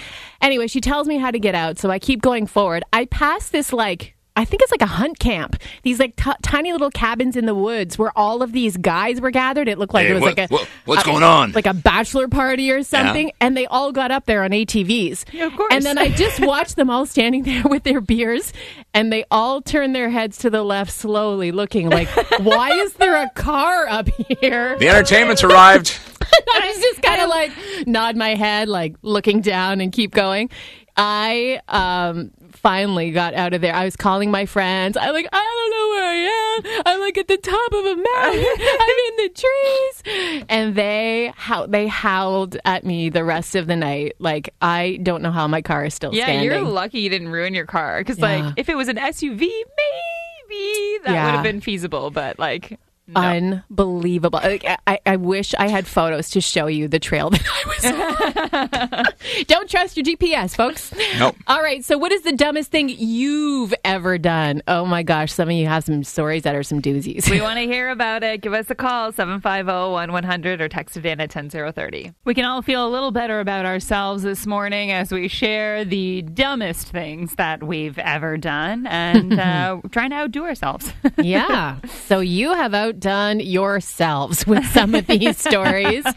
anyway, 0.42 0.66
she 0.66 0.80
tells 0.82 1.06
me 1.08 1.16
how 1.16 1.30
to 1.30 1.38
get 1.38 1.54
out. 1.54 1.78
So 1.78 1.90
I 1.90 1.98
keep 1.98 2.20
going 2.20 2.46
forward. 2.46 2.84
I 2.92 3.06
pass 3.06 3.48
this, 3.48 3.72
like, 3.72 4.14
I 4.40 4.44
think 4.46 4.62
it's 4.62 4.70
like 4.70 4.80
a 4.80 4.86
hunt 4.86 5.18
camp. 5.18 5.56
These 5.82 5.98
like 6.00 6.16
t- 6.16 6.30
tiny 6.42 6.72
little 6.72 6.90
cabins 6.90 7.36
in 7.36 7.44
the 7.44 7.54
woods 7.54 7.98
where 7.98 8.10
all 8.16 8.42
of 8.42 8.52
these 8.52 8.76
guys 8.78 9.20
were 9.20 9.30
gathered. 9.30 9.68
It 9.68 9.78
looked 9.78 9.92
like 9.92 10.06
Hey, 10.06 10.12
it 10.12 10.14
was 10.14 10.22
what- 10.22 10.38
like 10.38 10.50
a 10.50 10.54
what- 10.54 10.68
what's 10.86 11.02
a- 11.02 11.06
going 11.06 11.22
on? 11.22 11.52
like 11.52 11.66
a 11.66 11.74
bachelor 11.74 12.26
party 12.26 12.70
or 12.70 12.82
something, 12.82 13.32
and 13.40 13.56
they 13.56 13.66
all 13.66 13.92
got 13.92 14.10
up 14.10 14.24
there 14.24 14.42
on 14.42 14.50
ATVs. 14.52 15.24
Yeah, 15.32 15.44
of 15.46 15.56
course. 15.56 15.72
And 15.74 15.84
then 15.84 15.98
I 15.98 16.08
just 16.08 16.40
watched 16.52 16.76
them 16.76 16.88
all 16.88 17.04
standing 17.06 17.42
there 17.42 17.64
with 17.64 17.82
their 17.82 18.00
beers, 18.00 18.52
and 18.94 19.12
they 19.12 19.24
all 19.30 19.60
turned 19.60 19.94
their 19.94 20.08
heads 20.08 20.38
to 20.38 20.48
the 20.50 20.62
left 20.62 20.90
slowly, 20.92 21.52
looking 21.52 21.90
like, 21.90 22.08
"Why 22.40 22.70
is 22.72 22.94
there 22.94 23.16
a 23.16 23.28
car 23.34 23.86
up 23.88 24.08
here?" 24.40 24.78
The 24.78 24.88
entertainment's 24.88 25.44
arrived. 25.44 25.98
I 26.32 26.72
was 26.72 26.78
just 26.82 27.02
kind 27.02 27.20
of 27.20 27.28
like 27.28 27.52
nod 27.86 28.16
my 28.16 28.34
head, 28.36 28.68
like 28.68 28.94
looking 29.02 29.40
down 29.42 29.80
and 29.82 29.92
keep 29.92 30.12
going. 30.12 30.48
I 30.96 31.60
um 31.68 32.30
finally 32.60 33.10
got 33.10 33.34
out 33.34 33.54
of 33.54 33.60
there. 33.60 33.74
I 33.74 33.84
was 33.84 33.96
calling 33.96 34.30
my 34.30 34.46
friends. 34.46 34.96
I 34.96 35.10
like 35.10 35.26
I 35.32 35.38
don't 35.38 35.70
know 35.70 35.88
where 35.90 36.08
I 36.08 36.78
am. 36.78 36.82
I'm 36.86 37.00
like 37.00 37.18
at 37.18 37.28
the 37.28 37.36
top 37.36 37.72
of 37.72 37.84
a 37.84 37.96
mountain. 37.96 38.44
I'm 38.80 38.96
in 39.08 39.16
the 39.16 39.30
trees, 39.34 40.44
and 40.48 40.74
they 40.74 41.32
how 41.36 41.66
they 41.66 41.86
howled 41.86 42.56
at 42.64 42.84
me 42.84 43.08
the 43.08 43.24
rest 43.24 43.54
of 43.56 43.66
the 43.66 43.76
night. 43.76 44.14
Like 44.18 44.54
I 44.60 44.98
don't 45.02 45.22
know 45.22 45.30
how 45.32 45.46
my 45.48 45.62
car 45.62 45.84
is 45.84 45.94
still 45.94 46.14
yeah, 46.14 46.24
standing. 46.26 46.44
you're 46.44 46.60
lucky 46.62 47.00
you 47.00 47.08
didn't 47.10 47.28
ruin 47.28 47.54
your 47.54 47.66
car 47.66 47.98
because, 48.00 48.18
Yeah. 48.18 48.44
like, 48.46 48.54
if 48.56 48.68
it 48.68 48.76
was 48.76 48.88
an 48.88 48.96
SUV, 48.96 49.38
maybe 49.40 50.98
that 51.04 51.12
Yeah. 51.12 51.26
would 51.26 51.34
have 51.34 51.42
been 51.44 51.60
feasible. 51.60 52.10
But 52.10 52.38
like, 52.38 52.78
no. 53.14 53.20
Unbelievable. 53.20 54.40
Like, 54.42 54.64
I, 54.86 54.98
I 55.04 55.16
wish 55.16 55.54
I 55.54 55.68
had 55.68 55.86
photos 55.86 56.30
to 56.30 56.40
show 56.40 56.66
you 56.66 56.88
the 56.88 56.98
trail 56.98 57.30
that 57.30 57.42
I 57.44 57.64
was 57.66 59.06
on. 59.06 59.44
Don't 59.46 59.68
trust 59.68 59.96
your 59.96 60.04
GPS, 60.04 60.54
folks. 60.56 60.92
Nope. 61.18 61.36
All 61.46 61.62
right. 61.62 61.84
So, 61.84 61.98
what 61.98 62.12
is 62.12 62.22
the 62.22 62.32
dumbest 62.32 62.70
thing 62.70 62.88
you've 62.88 63.74
ever 63.84 64.18
done? 64.18 64.62
Oh 64.68 64.84
my 64.86 65.02
gosh. 65.02 65.32
Some 65.32 65.48
of 65.48 65.54
you 65.54 65.66
have 65.66 65.84
some 65.84 66.04
stories 66.04 66.42
that 66.44 66.54
are 66.54 66.62
some 66.62 66.80
doozies. 66.82 67.30
we 67.30 67.40
want 67.42 67.58
to 67.58 67.64
hear 67.64 67.90
about 67.90 68.22
it. 68.22 68.40
Give 68.40 68.52
us 68.52 68.70
a 68.70 68.74
call, 68.74 69.12
750-1100 69.12 70.60
or 70.60 70.68
text 70.68 70.96
it 70.96 71.06
in 71.06 71.20
at 71.20 71.30
10030. 71.30 72.12
We 72.24 72.34
can 72.34 72.44
all 72.44 72.62
feel 72.62 72.86
a 72.86 72.90
little 72.90 73.10
better 73.10 73.40
about 73.40 73.66
ourselves 73.66 74.22
this 74.22 74.46
morning 74.46 74.90
as 74.92 75.12
we 75.12 75.28
share 75.28 75.84
the 75.84 76.22
dumbest 76.22 76.88
things 76.88 77.34
that 77.36 77.62
we've 77.62 77.98
ever 77.98 78.36
done 78.36 78.86
and 78.86 79.38
uh, 79.38 79.80
trying 79.90 80.10
to 80.10 80.16
outdo 80.16 80.44
ourselves. 80.44 80.92
yeah. 81.18 81.78
So, 82.06 82.20
you 82.20 82.52
have 82.54 82.74
outdone 83.00 83.40
yourselves 83.40 84.46
with 84.46 84.64
some 84.66 84.94
of 84.94 85.06
these 85.06 85.38
stories. 85.48 86.04
Uh, 86.06 86.12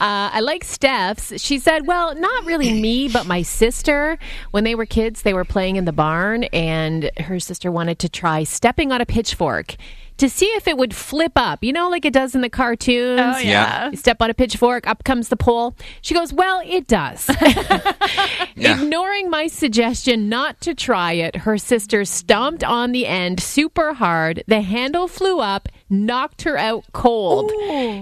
I 0.00 0.40
like 0.40 0.64
Steph's. 0.64 1.40
She 1.40 1.58
said, 1.58 1.86
Well, 1.86 2.14
not 2.16 2.44
really 2.44 2.72
me, 2.72 3.08
but 3.08 3.26
my 3.26 3.42
sister. 3.42 4.18
When 4.50 4.64
they 4.64 4.74
were 4.74 4.86
kids, 4.86 5.22
they 5.22 5.34
were 5.34 5.44
playing 5.44 5.76
in 5.76 5.84
the 5.84 5.92
barn, 5.92 6.44
and 6.44 7.10
her 7.18 7.38
sister 7.38 7.70
wanted 7.70 7.98
to 8.00 8.08
try 8.08 8.42
stepping 8.42 8.90
on 8.90 9.00
a 9.00 9.06
pitchfork. 9.06 9.76
To 10.18 10.28
see 10.30 10.46
if 10.46 10.66
it 10.66 10.78
would 10.78 10.94
flip 10.94 11.32
up, 11.36 11.62
you 11.62 11.72
know, 11.72 11.88
like 11.90 12.04
it 12.06 12.12
does 12.14 12.34
in 12.34 12.40
the 12.40 12.48
cartoons. 12.48 13.20
Oh, 13.22 13.38
yeah. 13.38 13.90
You 13.90 13.96
step 13.96 14.22
on 14.22 14.30
a 14.30 14.34
pitchfork, 14.34 14.86
up 14.86 15.04
comes 15.04 15.28
the 15.28 15.36
pole. 15.36 15.76
She 16.00 16.14
goes, 16.14 16.32
Well, 16.32 16.62
it 16.64 16.86
does. 16.86 17.28
Yeah. 18.58 18.80
Ignoring 18.80 19.28
my 19.28 19.48
suggestion 19.48 20.30
not 20.30 20.62
to 20.62 20.74
try 20.74 21.12
it, 21.12 21.36
her 21.36 21.58
sister 21.58 22.06
stomped 22.06 22.64
on 22.64 22.92
the 22.92 23.06
end 23.06 23.38
super 23.38 23.92
hard. 23.92 24.42
The 24.46 24.62
handle 24.62 25.08
flew 25.08 25.40
up, 25.40 25.68
knocked 25.90 26.40
her 26.42 26.56
out 26.56 26.84
cold. 26.92 27.52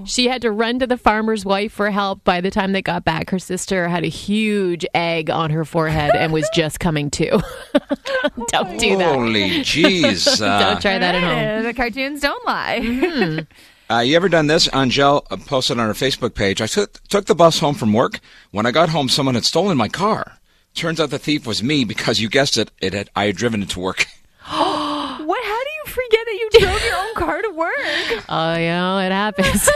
She 0.09 0.29
had 0.29 0.43
to 0.43 0.53
run 0.53 0.79
to 0.79 0.87
the 0.87 0.97
farmer's 0.97 1.45
wife 1.45 1.73
for 1.73 1.91
help. 1.91 2.23
By 2.23 2.41
the 2.41 2.53
time 2.53 2.71
they 2.71 2.83
got 2.83 3.05
back, 3.05 3.31
her 3.31 3.41
sister 3.41 3.89
had 3.89 4.05
a 4.05 4.09
huge 4.09 4.87
egg 4.95 5.29
on 5.29 5.51
her 5.51 5.65
forehead 5.65 6.15
and 6.15 6.33
was 6.33 6.49
just 6.55 6.79
coming 6.79 7.11
to. 7.11 7.31
Don't 8.53 8.79
do 8.79 8.97
that. 8.97 9.15
Holy 9.17 9.51
jeez. 9.63 10.41
Uh, 10.41 10.59
Don't 10.61 10.81
try 10.81 10.99
that 10.99 11.17
at 11.17 11.23
home. 11.57 11.65
The 11.65 11.75
cartoons 12.05 12.21
don't 12.21 12.47
lie. 12.47 13.47
Uh, 13.91 13.99
you 13.99 14.17
ever 14.17 14.31
done 14.31 14.47
this? 14.47 14.67
Angel 14.75 15.27
uh, 15.31 15.37
posted 15.37 15.79
on 15.79 15.87
her 15.87 15.93
Facebook 15.93 16.35
page. 16.35 16.63
I 16.63 16.67
took, 16.67 17.03
took 17.09 17.27
the 17.27 17.35
bus 17.35 17.59
home 17.59 17.75
from 17.75 17.93
work. 17.93 18.19
When 18.51 18.65
I 18.65 18.71
got 18.71 18.89
home, 18.89 19.11
someone 19.11 19.35
had 19.35 19.45
stolen 19.45 19.77
my 19.77 19.89
car. 19.91 20.39
Turns 20.73 20.99
out 20.99 21.11
the 21.11 21.19
thief 21.19 21.47
was 21.47 21.63
me 21.63 21.85
because 21.85 22.19
you 22.19 22.31
guessed 22.31 22.57
it. 22.57 22.71
It 22.81 22.95
had 22.95 23.11
I 23.15 23.27
had 23.27 23.37
driven 23.37 23.63
it 23.63 23.69
to 23.69 23.81
work. 23.81 24.07
what? 24.47 25.45
How 25.45 25.61
do 25.65 25.71
you 25.71 25.85
forget 25.85 26.21
that 26.25 26.39
you 26.41 26.51
drove 26.61 26.83
your 26.83 26.97
own 26.97 27.15
car 27.15 27.43
to 27.43 27.51
work? 27.51 28.25
Oh, 28.31 28.57
yeah, 28.57 29.01
it 29.01 29.13
happens. 29.13 29.69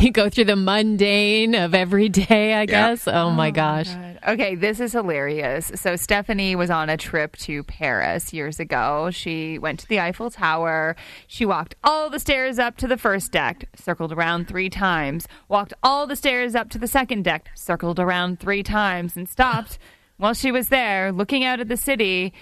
you 0.00 0.12
go 0.12 0.30
through 0.30 0.44
the 0.44 0.54
mundane 0.56 1.56
of 1.56 1.74
every 1.74 2.08
day, 2.08 2.54
I 2.54 2.64
guess. 2.64 3.08
Oh, 3.08 3.30
my 3.30 3.50
gosh. 3.50 3.88
Okay, 4.26 4.54
this 4.54 4.80
is 4.80 4.92
hilarious. 4.92 5.72
So 5.76 5.96
Stephanie 5.96 6.54
was 6.54 6.68
on 6.68 6.90
a 6.90 6.98
trip 6.98 7.36
to 7.38 7.64
Paris 7.64 8.34
years 8.34 8.60
ago. 8.60 9.10
She 9.10 9.58
went 9.58 9.80
to 9.80 9.88
the 9.88 9.98
Eiffel 9.98 10.30
Tower. 10.30 10.94
She 11.26 11.46
walked 11.46 11.74
all 11.82 12.10
the 12.10 12.18
stairs 12.18 12.58
up 12.58 12.76
to 12.78 12.86
the 12.86 12.98
first 12.98 13.32
deck, 13.32 13.64
circled 13.74 14.12
around 14.12 14.46
three 14.46 14.68
times, 14.68 15.26
walked 15.48 15.72
all 15.82 16.06
the 16.06 16.16
stairs 16.16 16.54
up 16.54 16.68
to 16.70 16.78
the 16.78 16.86
second 16.86 17.24
deck, 17.24 17.48
circled 17.54 17.98
around 17.98 18.38
three 18.38 18.62
times, 18.62 19.16
and 19.16 19.26
stopped 19.26 19.78
while 20.18 20.34
she 20.34 20.52
was 20.52 20.68
there 20.68 21.12
looking 21.12 21.42
out 21.42 21.60
at 21.60 21.68
the 21.68 21.76
city. 21.78 22.34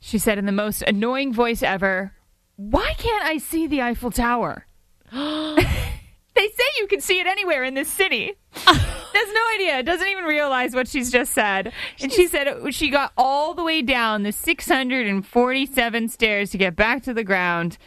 She 0.00 0.18
said 0.18 0.38
in 0.38 0.46
the 0.46 0.52
most 0.52 0.82
annoying 0.82 1.32
voice 1.32 1.62
ever, 1.62 2.12
Why 2.56 2.94
can't 2.98 3.24
I 3.24 3.38
see 3.38 3.68
the 3.68 3.82
Eiffel 3.82 4.10
Tower? 4.10 4.66
they 6.36 6.48
say 6.48 6.64
you 6.78 6.86
can 6.86 7.00
see 7.00 7.18
it 7.20 7.26
anywhere 7.26 7.64
in 7.64 7.74
this 7.74 7.88
city. 7.88 8.34
Has 8.54 9.32
no 9.32 9.42
idea. 9.54 9.82
Doesn't 9.82 10.06
even 10.08 10.24
realize 10.24 10.74
what 10.74 10.86
she's 10.88 11.10
just 11.10 11.32
said. 11.32 11.72
And 12.00 12.12
she 12.12 12.26
said 12.28 12.72
she 12.74 12.90
got 12.90 13.12
all 13.16 13.54
the 13.54 13.64
way 13.64 13.80
down 13.82 14.22
the 14.22 14.32
647 14.32 16.08
stairs 16.08 16.50
to 16.50 16.58
get 16.58 16.76
back 16.76 17.02
to 17.04 17.14
the 17.14 17.24
ground 17.24 17.78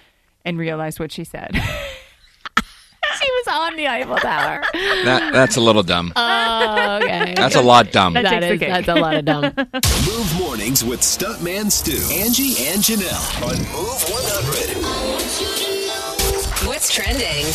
and 0.44 0.58
realized 0.58 1.00
what 1.00 1.12
she 1.12 1.24
said. 1.24 1.52
she 3.22 3.30
was 3.32 3.48
on 3.52 3.76
the 3.76 3.88
Eiffel 3.88 4.16
Tower. 4.18 4.64
That 4.74 5.32
that's 5.34 5.56
a 5.58 5.62
little 5.62 5.84
dumb. 5.84 6.12
Oh, 6.16 7.00
okay. 7.04 7.34
That's 7.36 7.56
a 7.56 7.62
lot 7.62 7.92
dumb. 7.92 8.14
That 8.14 8.24
That 8.24 8.40
takes 8.40 8.48
the 8.48 8.54
is, 8.54 8.60
cake. 8.60 8.70
that's 8.70 8.88
a 8.88 8.96
lot 8.96 9.16
of 9.16 9.26
dumb. 9.26 9.44
Move 10.08 10.40
mornings 10.40 10.84
with 10.84 11.02
Stuntman 11.02 11.72
Stu, 11.72 11.92
Angie, 12.14 12.56
and 12.68 12.82
Janelle 12.82 13.44
on 13.44 13.58
Move 13.72 14.04
100. 14.10 16.68
What's 16.68 16.92
trending? 16.94 17.46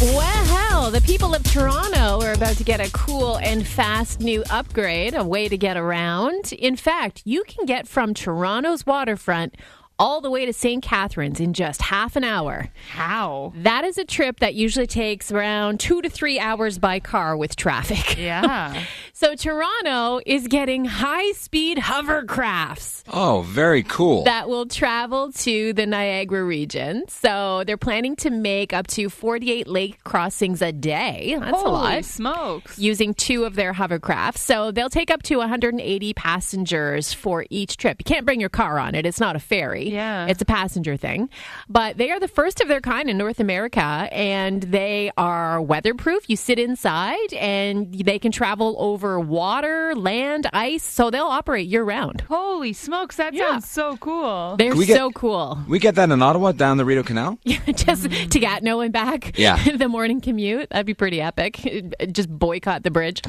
Well, 0.00 0.92
the 0.92 1.00
people 1.00 1.34
of 1.34 1.42
Toronto 1.42 2.20
are 2.24 2.32
about 2.32 2.56
to 2.58 2.62
get 2.62 2.78
a 2.80 2.88
cool 2.92 3.36
and 3.38 3.66
fast 3.66 4.20
new 4.20 4.44
upgrade, 4.48 5.12
a 5.12 5.24
way 5.24 5.48
to 5.48 5.58
get 5.58 5.76
around. 5.76 6.52
In 6.52 6.76
fact, 6.76 7.22
you 7.24 7.42
can 7.42 7.66
get 7.66 7.88
from 7.88 8.14
Toronto's 8.14 8.86
waterfront 8.86 9.56
all 9.98 10.20
the 10.20 10.30
way 10.30 10.46
to 10.46 10.52
St. 10.52 10.82
Catharines 10.84 11.40
in 11.40 11.52
just 11.52 11.82
half 11.82 12.14
an 12.14 12.22
hour. 12.22 12.68
How? 12.92 13.52
That 13.56 13.84
is 13.84 13.98
a 13.98 14.04
trip 14.04 14.38
that 14.38 14.54
usually 14.54 14.86
takes 14.86 15.32
around 15.32 15.80
two 15.80 16.00
to 16.02 16.08
three 16.08 16.38
hours 16.38 16.78
by 16.78 17.00
car 17.00 17.36
with 17.36 17.56
traffic. 17.56 18.16
Yeah. 18.16 18.84
So 19.20 19.34
Toronto 19.34 20.20
is 20.24 20.46
getting 20.46 20.84
high 20.84 21.32
speed 21.32 21.76
hovercrafts 21.78 23.02
Oh, 23.12 23.42
very 23.48 23.82
cool. 23.82 24.22
that 24.22 24.48
will 24.48 24.66
travel 24.66 25.32
to 25.32 25.72
the 25.72 25.86
Niagara 25.86 26.44
region. 26.44 27.02
So 27.08 27.64
they're 27.66 27.76
planning 27.76 28.14
to 28.16 28.30
make 28.30 28.72
up 28.72 28.86
to 28.88 29.08
48 29.08 29.66
lake 29.66 30.04
crossings 30.04 30.62
a 30.62 30.70
day. 30.70 31.34
That's 31.36 31.50
a 31.52 31.56
Holy 31.56 31.72
lot. 31.96 32.04
smokes. 32.04 32.78
Using 32.78 33.12
two 33.12 33.42
of 33.44 33.56
their 33.56 33.72
hovercrafts. 33.72 34.38
So 34.38 34.70
they'll 34.70 34.88
take 34.88 35.10
up 35.10 35.24
to 35.24 35.38
180 35.38 36.14
passengers 36.14 37.12
for 37.12 37.44
each 37.50 37.76
trip. 37.76 37.96
You 37.98 38.04
can't 38.04 38.24
bring 38.24 38.38
your 38.38 38.50
car 38.50 38.78
on 38.78 38.94
it, 38.94 39.04
it's 39.04 39.18
not 39.18 39.34
a 39.34 39.40
ferry. 39.40 39.90
Yeah. 39.90 40.26
It's 40.28 40.42
a 40.42 40.44
passenger 40.46 40.96
thing. 40.96 41.28
But 41.68 41.96
they 41.96 42.12
are 42.12 42.20
the 42.20 42.28
first 42.28 42.60
of 42.60 42.68
their 42.68 42.80
kind 42.80 43.10
in 43.10 43.18
North 43.18 43.40
America, 43.40 43.80
and 44.12 44.62
they 44.62 45.10
are 45.16 45.60
weatherproof. 45.60 46.30
You 46.30 46.36
sit 46.36 46.60
inside, 46.60 47.32
and 47.34 47.92
they 47.92 48.20
can 48.20 48.30
travel 48.30 48.76
over 48.78 49.07
water, 49.16 49.94
land, 49.94 50.48
ice, 50.52 50.82
so 50.82 51.08
they'll 51.10 51.24
operate 51.26 51.68
year 51.68 51.84
round. 51.84 52.22
Holy 52.22 52.72
smokes, 52.72 53.14
that 53.16 53.32
Yeah. 53.34 53.50
sounds 53.52 53.68
so 53.70 53.96
cool. 53.98 54.56
They're 54.58 54.74
we 54.74 54.86
get- 54.86 54.96
so 54.96 55.12
cool. 55.12 55.58
We 55.68 55.78
get 55.78 55.94
that 55.94 56.10
in 56.10 56.20
Ottawa 56.20 56.50
down 56.50 56.76
the 56.78 56.84
Rideau 56.84 57.04
Canal. 57.04 57.38
Just 57.46 58.10
to 58.10 58.38
Gatineau 58.40 58.80
and 58.80 58.92
back. 58.92 59.32
Yeah. 59.38 59.56
the 59.76 59.88
morning 59.88 60.20
commute. 60.20 60.70
That'd 60.70 60.86
be 60.86 60.94
pretty 60.94 61.20
epic. 61.20 61.60
Just 62.12 62.28
boycott 62.28 62.82
the 62.82 62.90
bridge. 62.90 63.22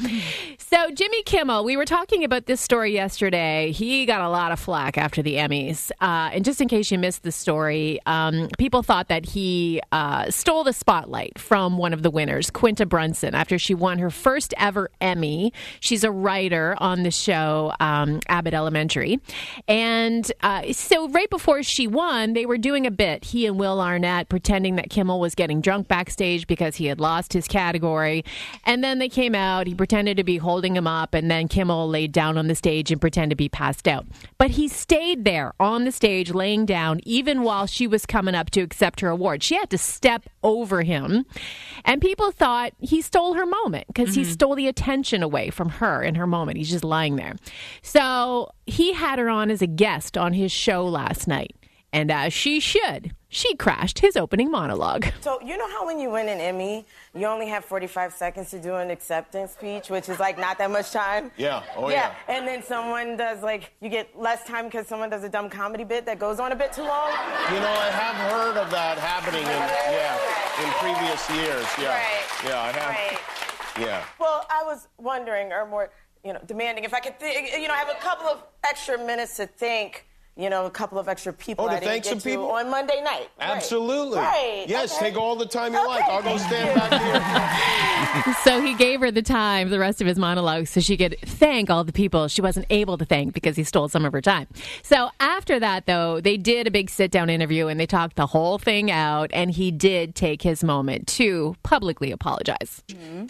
So, 0.58 0.90
Jimmy 0.92 1.22
Kimmel, 1.24 1.64
we 1.64 1.78
were 1.78 1.86
talking 1.86 2.24
about 2.24 2.46
this 2.48 2.60
story 2.62 2.94
yesterday. 2.94 3.72
He 3.72 4.06
got 4.06 4.22
a 4.22 4.30
lot 4.30 4.52
of 4.52 4.60
flack 4.60 4.98
after 4.98 5.22
the 5.22 5.36
Emmys. 5.36 5.92
Uh, 6.02 6.30
and 6.34 6.44
just 6.46 6.62
in 6.62 6.68
case 6.68 6.90
you 6.92 6.98
missed 6.98 7.24
the 7.24 7.32
story, 7.32 8.00
um, 8.06 8.48
people 8.58 8.82
thought 8.82 9.08
that 9.10 9.26
he 9.26 9.82
uh, 9.92 10.30
stole 10.32 10.64
the 10.64 10.74
spotlight 10.74 11.38
from 11.38 11.78
one 11.78 11.94
of 11.94 12.02
the 12.02 12.10
winners, 12.10 12.50
Quinta 12.50 12.86
Brunson, 12.86 13.36
after 13.36 13.60
she 13.60 13.74
won 13.76 14.00
her 14.00 14.10
first 14.10 14.54
ever 14.58 14.90
Emmy. 15.02 15.54
She's 15.80 16.04
a 16.04 16.12
writer 16.12 16.76
on 16.78 17.04
the 17.04 17.12
show 17.12 17.74
um, 17.80 18.20
Abbott 18.28 18.54
Elementary. 18.54 19.20
And 19.68 20.32
uh, 20.42 20.72
so, 20.74 21.10
right 21.10 21.30
before 21.30 21.64
she 21.64 21.88
won, 21.88 22.34
they 22.34 22.46
were 22.46 22.58
doing 22.58 22.86
a 22.86 22.92
bit, 22.92 23.26
he 23.26 23.46
and 23.46 23.60
Will 23.60 23.82
Arnett, 23.82 24.30
pretending 24.30 24.76
that 24.76 24.90
Kimmel 24.90 25.20
was 25.20 25.36
getting 25.36 25.62
drunk 25.62 25.88
backstage 25.88 26.48
because 26.48 26.76
he 26.76 26.86
had 26.86 27.00
lost 27.00 27.34
his 27.34 27.48
category. 27.48 28.24
And 28.66 28.84
then 28.84 29.00
they 29.00 29.10
came 29.10 29.36
out, 29.36 29.68
he 29.68 29.76
pretended 29.76 30.18
to 30.18 30.24
be 30.24 30.38
holding 30.38 30.76
him 30.76 30.88
up, 30.88 31.14
and 31.14 31.30
then 31.30 31.48
Kimmel 31.48 31.88
laid 31.88 32.12
down 32.12 32.38
on 32.38 32.48
the 32.48 32.56
stage 32.56 32.92
and 32.92 33.00
pretended 33.00 33.32
to 33.32 33.36
be 33.36 33.50
passed 33.50 33.88
out. 33.88 34.06
But 34.38 34.52
he 34.52 34.68
stayed 34.68 35.26
there 35.26 35.54
on 35.60 35.86
the 35.86 35.92
stage, 35.92 36.32
laying 36.32 36.66
down, 36.66 37.02
even 37.04 37.44
while 37.44 37.66
she 37.66 37.88
was 37.88 38.06
coming 38.06 38.36
up 38.36 38.50
to 38.52 38.62
accept 38.62 39.02
her 39.02 39.10
award. 39.10 39.44
She 39.44 39.56
had 39.56 39.70
to 39.70 39.78
step 39.78 40.30
over 40.44 40.82
him. 40.82 41.26
And 41.86 42.02
people 42.02 42.32
thought 42.32 42.74
he 42.80 43.02
stole 43.02 43.34
her 43.34 43.46
moment 43.46 43.88
because 43.88 44.16
he 44.16 44.24
stole 44.24 44.56
the 44.56 44.68
attention 44.68 45.24
away 45.24 45.50
from 45.60 45.68
her 45.68 46.02
in 46.02 46.16
her 46.16 46.26
moment. 46.26 46.58
He's 46.58 46.70
just 46.70 46.86
lying 46.86 47.18
there. 47.18 47.36
So 47.82 48.50
he 48.66 48.94
had 48.94 49.20
her 49.20 49.30
on 49.30 49.52
as 49.52 49.62
a 49.62 49.68
guest 49.68 50.18
on 50.18 50.32
his 50.32 50.54
show 50.54 50.86
last 50.86 51.28
night. 51.28 51.54
And 51.92 52.10
as 52.10 52.32
she 52.32 52.62
should, 52.62 53.14
she 53.28 53.58
crashed 53.58 54.00
his 54.00 54.16
opening 54.16 54.50
monologue. 54.50 55.08
So 55.20 55.42
you 55.42 55.58
know 55.58 55.68
how 55.68 55.86
when 55.86 56.00
you 56.00 56.12
win 56.12 56.30
an 56.30 56.40
Emmy, 56.40 56.86
you 57.14 57.26
only 57.26 57.48
have 57.50 57.66
45 57.66 58.14
seconds 58.14 58.52
to 58.52 58.62
do 58.62 58.76
an 58.76 58.90
acceptance 58.90 59.52
speech, 59.52 59.90
which 59.90 60.08
is 60.08 60.18
like 60.18 60.40
not 60.40 60.58
that 60.60 60.72
much 60.72 60.92
time. 60.92 61.30
Yeah. 61.36 61.62
Oh, 61.76 61.90
yeah. 61.90 62.16
And 62.30 62.48
then 62.48 62.64
someone 62.64 63.18
does 63.18 63.44
like 63.44 63.74
you 63.82 63.90
get 63.90 64.18
less 64.18 64.46
time 64.46 64.66
because 64.66 64.88
someone 64.88 65.10
does 65.10 65.26
a 65.26 65.30
dumb 65.30 65.50
comedy 65.50 65.84
bit 65.84 66.06
that 66.06 66.20
goes 66.20 66.40
on 66.40 66.54
a 66.54 66.56
bit 66.56 66.72
too 66.72 66.84
long. 66.84 67.10
You 67.52 67.60
know, 67.60 67.76
I 67.76 67.90
have 67.92 68.16
heard 68.32 68.56
of 68.56 68.72
that 68.72 68.98
happening 68.98 69.44
in 69.44 69.50
yeah 69.50 70.40
in 70.64 70.72
previous 70.80 71.30
years. 71.32 71.68
Yeah. 71.78 71.96
Right. 71.96 72.46
Yeah, 72.46 72.62
I 72.62 72.72
have. 72.72 72.90
Right. 72.96 73.49
Yeah. 73.78 74.04
Well, 74.20 74.46
I 74.50 74.64
was 74.64 74.88
wondering, 74.98 75.52
or 75.52 75.66
more, 75.66 75.90
you 76.24 76.34
know, 76.34 76.40
demanding 76.46 76.84
if 76.84 76.94
I 76.94 77.00
could, 77.00 77.20
th- 77.20 77.52
you 77.54 77.68
know, 77.68 77.74
have 77.74 77.90
a 77.90 78.00
couple 78.02 78.28
of 78.28 78.44
extra 78.64 78.98
minutes 78.98 79.38
to 79.38 79.48
think. 79.48 80.06
You 80.40 80.50
know, 80.50 80.66
a 80.66 80.70
couple 80.72 80.98
of 80.98 81.10
extra 81.10 81.34
people 81.34 81.66
Oh, 81.66 81.68
to 81.68 81.76
I 81.76 81.80
thank 81.82 82.06
some 82.06 82.18
to 82.20 82.24
people? 82.24 82.50
on 82.52 82.70
Monday 82.70 83.02
night. 83.04 83.28
Absolutely. 83.42 84.20
Right. 84.20 84.64
Yes, 84.70 84.96
Okay. 84.96 85.10
take 85.12 85.18
all 85.20 85.36
the 85.36 85.46
time 85.46 85.74
you 85.74 85.86
like. 85.86 86.06
I'll 86.06 86.24
go 86.24 86.38
stand 86.38 86.80
back 86.80 87.02
here. 87.02 88.36
So 88.44 88.62
he 88.62 88.74
gave 88.76 89.02
her 89.02 89.12
the 89.12 89.22
time, 89.22 89.70
the 89.70 89.78
rest 89.80 90.00
of 90.02 90.08
his 90.08 90.18
monologue, 90.18 90.68
so 90.68 90.80
she 90.80 90.96
could 90.98 91.18
thank 91.26 91.70
all 91.70 91.84
the 91.84 91.92
people 91.92 92.28
she 92.30 92.42
wasn't 92.42 92.66
able 92.70 92.98
to 92.98 93.06
thank 93.06 93.34
because 93.34 93.56
he 93.58 93.64
stole 93.64 93.90
some 93.90 94.06
of 94.06 94.14
her 94.14 94.22
time. 94.22 94.48
So 94.82 95.10
after 95.20 95.60
that, 95.60 95.86
though, 95.86 96.22
they 96.22 96.38
did 96.38 96.66
a 96.66 96.72
big 96.72 96.90
sit 96.90 97.12
down 97.12 97.30
interview 97.30 97.68
and 97.68 97.78
they 97.80 97.86
talked 97.86 98.16
the 98.16 98.26
whole 98.28 98.58
thing 98.58 98.90
out, 98.90 99.30
and 99.34 99.52
he 99.52 99.70
did 99.72 100.16
take 100.16 100.42
his 100.42 100.64
moment 100.64 101.08
to 101.08 101.56
publicly 101.64 102.12
apologize. 102.12 102.82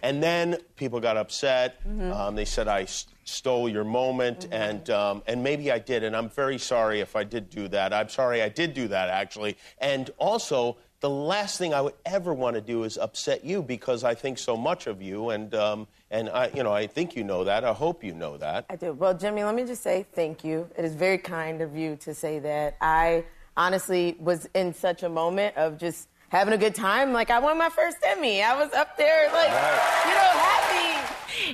And 0.04 0.22
then 0.24 0.58
people 0.76 1.00
got 1.00 1.18
upset. 1.18 1.82
Mm-hmm. 1.88 2.14
Um, 2.14 2.36
they 2.36 2.46
said 2.46 2.68
I 2.68 2.84
s- 2.84 3.08
stole 3.30 3.70
your 3.70 3.84
moment, 3.84 4.48
and 4.52 4.90
um, 4.90 5.24
and 5.28 5.44
maybe 5.44 5.72
I 5.72 5.80
did, 5.80 6.04
and 6.04 6.16
I'm 6.16 6.30
very 6.30 6.58
sorry 6.58 7.00
if 7.00 7.16
I 7.16 7.24
did 7.24 7.50
do 7.50 7.68
that. 7.70 7.94
I'm 7.94 8.10
sorry 8.10 8.42
I 8.42 8.50
did 8.50 8.74
do 8.74 8.88
that 8.90 9.10
actually, 9.10 9.58
and 9.78 10.10
also. 10.18 10.78
The 11.02 11.10
last 11.10 11.58
thing 11.58 11.74
I 11.74 11.80
would 11.80 11.94
ever 12.06 12.34
want 12.34 12.56
to 12.56 12.62
do 12.62 12.84
is 12.84 12.98
upset 12.98 13.46
you 13.46 13.62
because 13.62 14.04
I 14.04 14.16
think 14.16 14.38
so 14.38 14.58
much 14.58 14.86
of 14.86 15.02
you, 15.02 15.30
and 15.30 15.56
um, 15.56 15.88
and 16.12 16.28
I, 16.28 16.52
you 16.54 16.62
know, 16.62 16.74
I 16.74 16.88
think 16.88 17.16
you 17.16 17.24
know 17.24 17.46
that. 17.46 17.64
I 17.64 17.72
hope 17.72 18.04
you 18.04 18.14
know 18.14 18.36
that. 18.36 18.66
I 18.70 18.76
do. 18.76 18.92
Well, 18.92 19.14
Jimmy, 19.14 19.46
let 19.46 19.56
me 19.56 19.64
just 19.64 19.82
say 19.82 20.06
thank 20.12 20.44
you. 20.44 20.68
It 20.78 20.84
is 20.84 20.96
very 20.96 21.18
kind 21.18 21.62
of 21.62 21.74
you 21.74 21.96
to 22.02 22.14
say 22.14 22.40
that. 22.40 22.76
I 22.82 23.24
honestly 23.56 24.18
was 24.20 24.50
in 24.54 24.74
such 24.74 25.04
a 25.04 25.08
moment 25.08 25.56
of 25.56 25.78
just 25.78 26.10
having 26.28 26.54
a 26.54 26.58
good 26.58 26.76
time. 26.76 27.14
Like, 27.14 27.30
I 27.30 27.40
won 27.40 27.58
my 27.58 27.70
first 27.70 27.98
Emmy. 28.06 28.44
I 28.44 28.62
was 28.62 28.74
up 28.74 28.98
there, 28.98 29.32
like, 29.32 29.48
you 29.48 30.12
know, 30.12 30.32
happy. 30.36 30.99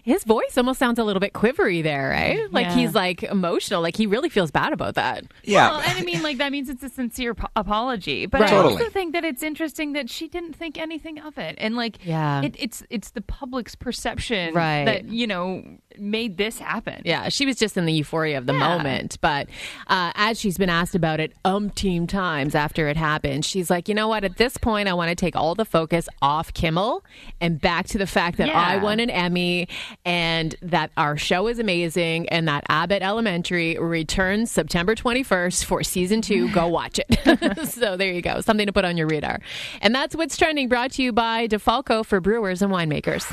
His 0.04 0.24
voice 0.24 0.58
almost 0.58 0.80
sounds 0.80 1.00
a 1.00 1.04
little 1.04 1.20
bit 1.20 1.34
quivery 1.34 1.82
there, 1.84 2.10
right? 2.10 2.52
Like 2.52 2.68
Yeah. 2.68 2.76
he's 2.76 2.94
like 2.96 3.24
emotional, 3.24 3.82
like 3.82 3.96
he 3.98 4.06
really 4.08 4.30
feels 4.30 4.52
bad 4.52 4.74
about 4.74 4.96
that. 4.96 5.24
Yeah. 5.44 5.72
Well, 5.72 5.80
and 5.82 5.98
I 5.98 6.02
mean, 6.02 6.22
like 6.24 6.38
that 6.38 6.52
means 6.52 6.70
it's 6.70 6.84
a 6.84 6.90
sincere 6.90 7.34
po- 7.34 7.48
apology. 7.56 8.26
But 8.26 8.42
Right. 8.42 8.54
I 8.54 8.58
also 8.58 8.90
think 8.90 9.14
that 9.14 9.24
it's 9.24 9.44
interesting 9.44 9.94
that 9.94 10.10
she 10.10 10.28
didn't 10.28 10.54
think 10.54 10.78
anything 10.78 11.20
of 11.20 11.38
it, 11.38 11.56
and 11.58 11.76
like, 11.76 11.98
Yeah. 12.06 12.42
it, 12.44 12.56
it's 12.58 12.84
it's 12.90 13.12
the 13.12 13.22
public's 13.22 13.76
perception 13.76 14.54
Right. 14.54 14.86
that 14.86 15.10
you 15.10 15.28
know 15.28 15.64
made 16.00 16.38
this 16.38 16.60
happen. 16.60 17.02
Yeah, 17.06 17.30
she 17.30 17.46
was 17.46 17.56
just 17.58 17.78
in 17.78 17.86
the 17.86 17.94
euphoria 17.94 18.38
of 18.38 18.46
the 18.46 18.54
Yeah. 18.54 18.60
moment. 18.78 19.18
But 19.22 19.48
uh, 19.88 20.12
as 20.16 20.40
she's 20.40 20.58
been 20.58 20.70
asked 20.70 20.96
about 20.96 21.20
it 21.20 21.34
umpteen 21.44 22.08
times 22.08 22.56
after 22.56 22.88
it 22.88 22.98
happened, 22.98 23.46
she's 23.46 23.70
like, 23.70 23.88
you 23.88 23.96
know 23.96 24.08
what? 24.08 24.24
At 24.24 24.38
this 24.38 24.58
point, 24.58 24.88
I 24.88 24.94
want 24.94 25.10
to 25.10 25.16
take 25.16 25.36
all 25.36 25.56
the 25.56 25.66
focus 25.66 26.08
off 26.22 26.54
Kimmel 26.54 27.04
and 27.42 27.60
back 27.60 27.88
to 27.88 27.98
the 27.98 28.08
fact 28.08 28.38
that 28.38 28.48
Yeah. 28.48 28.60
I 28.60 28.78
won 28.78 29.00
an 29.00 29.10
Emmy 29.10 29.68
and 30.06 30.56
that 30.62 30.92
our 30.98 31.18
show 31.18 31.48
is 31.48 31.60
amazing 31.60 32.30
and 32.30 32.48
that 32.48 32.64
Abbott 32.70 33.02
Elementary 33.02 33.78
returns 33.78 34.52
September 34.52 34.96
21st 34.96 35.66
for 35.66 35.84
season 35.84 36.22
two. 36.22 36.50
Go 36.52 36.68
watch 36.76 37.00
it. 37.00 37.68
so 37.70 37.98
there 37.98 38.12
you 38.12 38.22
go. 38.22 38.42
Something 38.42 38.68
to 38.68 38.74
put 38.74 38.86
on 38.86 38.98
your 38.98 39.08
radar. 39.08 39.40
And 39.82 39.94
that's 39.94 40.16
what's 40.16 40.38
trending 40.38 40.68
brought 40.68 40.92
to 40.94 41.04
you 41.04 41.12
by 41.12 41.48
DeFalco 41.48 42.06
for 42.06 42.20
brewers 42.22 42.62
and 42.62 42.72
winemakers. 42.72 43.26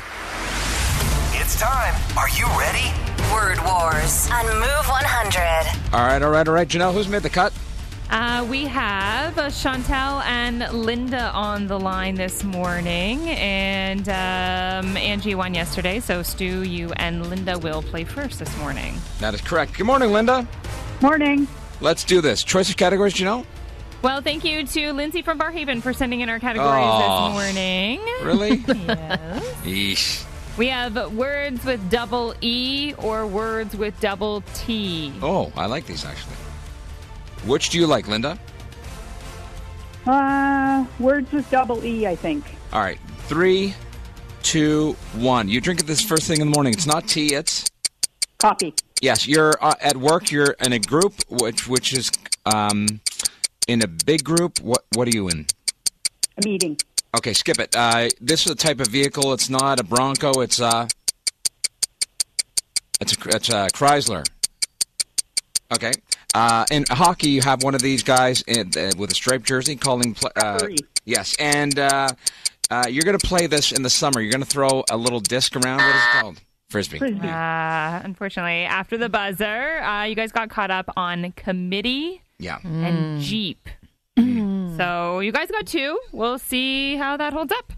It's 1.45 1.59
time. 1.59 1.93
Are 2.17 2.29
you 2.29 2.45
ready? 2.57 2.87
Word 3.33 3.57
Wars 3.65 4.29
on 4.31 4.45
Move 4.45 4.87
100. 4.87 5.93
All 5.93 5.99
right, 6.07 6.21
all 6.21 6.31
right, 6.31 6.47
all 6.47 6.53
right. 6.53 6.65
Janelle, 6.65 6.93
who's 6.93 7.09
made 7.09 7.21
the 7.21 7.29
cut? 7.29 7.51
Uh, 8.09 8.47
we 8.49 8.63
have 8.65 9.37
uh, 9.37 9.47
Chantel 9.47 10.23
and 10.23 10.59
Linda 10.71 11.31
on 11.33 11.67
the 11.67 11.77
line 11.77 12.15
this 12.15 12.45
morning, 12.45 13.27
and 13.27 14.07
um, 14.07 14.95
Angie 14.95 15.35
won 15.35 15.53
yesterday. 15.53 15.99
So 15.99 16.23
Stu, 16.23 16.63
you 16.63 16.93
and 16.93 17.29
Linda 17.29 17.57
will 17.59 17.81
play 17.81 18.05
first 18.05 18.39
this 18.39 18.57
morning. 18.59 18.95
That 19.19 19.33
is 19.33 19.41
correct. 19.41 19.73
Good 19.77 19.85
morning, 19.85 20.13
Linda. 20.13 20.47
Morning. 21.01 21.45
Let's 21.81 22.05
do 22.05 22.21
this. 22.21 22.45
Choice 22.45 22.69
of 22.69 22.77
categories, 22.77 23.15
Janelle? 23.15 23.45
Well, 24.01 24.21
thank 24.21 24.45
you 24.45 24.65
to 24.65 24.93
Lindsay 24.93 25.21
from 25.21 25.37
Barrhaven 25.39 25.81
for 25.81 25.91
sending 25.91 26.21
in 26.21 26.29
our 26.29 26.39
categories 26.39 26.85
Oh. 26.85 27.33
this 27.33 27.33
morning. 27.33 27.99
Really? 28.23 28.63
yes. 28.87 29.43
Yeesh. 29.63 30.25
We 30.57 30.67
have 30.67 31.13
words 31.15 31.65
with 31.65 31.89
double 31.89 32.35
E 32.41 32.93
or 32.99 33.25
words 33.25 33.75
with 33.75 33.99
double 33.99 34.41
T. 34.53 35.11
Oh, 35.21 35.51
I 35.55 35.65
like 35.65 35.85
these 35.87 36.05
actually. 36.05 36.35
Which 37.45 37.69
do 37.71 37.79
you 37.79 37.87
like, 37.87 38.07
Linda? 38.07 38.37
Uh, 40.05 40.85
words 40.99 41.31
with 41.31 41.49
double 41.49 41.83
E, 41.83 42.05
I 42.05 42.15
think. 42.15 42.43
All 42.71 42.81
right. 42.81 42.99
Three, 43.27 43.73
two, 44.43 44.93
one. 45.15 45.47
You 45.49 45.59
drink 45.59 45.79
it 45.79 45.87
this 45.87 46.01
first 46.01 46.23
thing 46.27 46.39
in 46.39 46.47
the 46.49 46.53
morning. 46.55 46.73
It's 46.73 46.85
not 46.85 47.07
tea. 47.07 47.33
It's 47.33 47.69
Coffee. 48.37 48.73
yes. 49.01 49.27
You're 49.27 49.53
uh, 49.61 49.73
at 49.81 49.97
work. 49.97 50.29
You're 50.31 50.55
in 50.61 50.73
a 50.73 50.79
group, 50.79 51.13
which 51.29 51.67
which 51.67 51.93
is 51.93 52.11
um, 52.45 53.01
in 53.67 53.81
a 53.81 53.87
big 53.87 54.23
group. 54.23 54.59
What 54.59 54.83
what 54.93 55.07
are 55.07 55.11
you 55.15 55.29
in? 55.29 55.47
A 56.37 56.47
meeting. 56.47 56.77
Okay, 57.15 57.33
skip 57.33 57.59
it. 57.59 57.75
Uh, 57.75 58.09
this 58.19 58.45
is 58.45 58.51
a 58.51 58.55
type 58.55 58.79
of 58.79 58.87
vehicle. 58.87 59.33
It's 59.33 59.49
not 59.49 59.79
a 59.79 59.83
Bronco. 59.83 60.41
It's 60.41 60.59
a 60.59 60.87
it's 62.99 63.15
a 63.15 63.29
it's 63.35 63.49
a 63.49 63.67
Chrysler. 63.73 64.25
Okay. 65.73 65.91
Uh, 66.33 66.65
in 66.71 66.83
hockey, 66.89 67.29
you 67.29 67.41
have 67.41 67.61
one 67.63 67.75
of 67.75 67.81
these 67.81 68.01
guys 68.01 68.41
in, 68.47 68.71
uh, 68.75 68.91
with 68.97 69.11
a 69.11 69.15
striped 69.15 69.45
jersey 69.45 69.75
calling. 69.75 70.15
Pl- 70.15 70.31
uh, 70.35 70.67
yes, 71.05 71.35
and 71.37 71.77
uh, 71.77 72.07
uh, 72.71 72.85
you're 72.89 73.03
going 73.03 73.17
to 73.17 73.27
play 73.27 73.45
this 73.45 73.71
in 73.71 73.83
the 73.83 73.89
summer. 73.89 74.19
You're 74.19 74.31
going 74.31 74.43
to 74.43 74.49
throw 74.49 74.83
a 74.89 74.97
little 74.97 75.19
disc 75.19 75.55
around. 75.55 75.77
What 75.77 75.95
is 75.95 76.01
it 76.01 76.21
called? 76.21 76.41
Frisbee. 76.69 76.97
Frisbee. 76.97 77.27
Uh, 77.27 78.01
unfortunately, 78.03 78.63
after 78.63 78.97
the 78.97 79.09
buzzer, 79.09 79.79
uh, 79.83 80.05
you 80.05 80.15
guys 80.15 80.31
got 80.31 80.49
caught 80.49 80.71
up 80.71 80.89
on 80.97 81.31
committee 81.35 82.23
Yeah. 82.39 82.57
and 82.63 83.21
Jeep. 83.21 83.69
So 84.77 85.19
you 85.19 85.31
guys 85.31 85.49
got 85.51 85.65
two. 85.67 85.99
We'll 86.11 86.37
see 86.39 86.95
how 86.95 87.17
that 87.17 87.33
holds 87.33 87.51
up. 87.51 87.73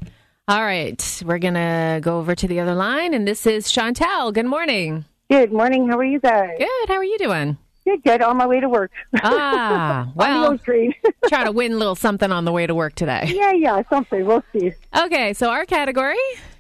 All 0.48 0.62
right, 0.62 1.24
we're 1.26 1.40
going 1.40 1.56
to 1.56 2.00
go 2.04 2.20
over 2.20 2.36
to 2.36 2.48
the 2.48 2.60
other 2.60 2.76
line, 2.76 3.14
and 3.16 3.28
this 3.28 3.48
is 3.48 3.68
Chantel. 3.68 4.32
Good 4.34 4.46
morning. 4.46 5.06
Good 5.30 5.52
morning. 5.52 5.90
How 5.90 5.98
are 5.98 6.04
you 6.04 6.20
guys? 6.20 6.52
Good. 6.60 6.88
How 6.88 6.96
are 6.96 7.04
you 7.04 7.18
doing? 7.18 7.58
Good, 7.84 8.04
good. 8.04 8.22
On 8.22 8.38
my 8.38 8.46
way 8.46 8.60
to 8.60 8.70
work. 8.70 8.92
Ah, 9.24 10.02
on 10.02 10.08
the 10.10 10.14
well, 10.16 10.46
Oak 10.54 10.64
Tree. 10.64 10.96
trying 11.28 11.46
to 11.46 11.52
win 11.52 11.74
a 11.74 11.76
little 11.78 11.96
something 11.96 12.32
on 12.32 12.46
the 12.46 12.52
way 12.52 12.68
to 12.68 12.76
work 12.76 12.94
today. 12.96 13.24
yeah, 13.34 13.54
yeah, 13.54 13.82
something. 13.90 14.24
We'll 14.26 14.44
see. 14.54 14.72
Okay, 14.96 15.34
so 15.34 15.50
our 15.50 15.66
category 15.66 16.16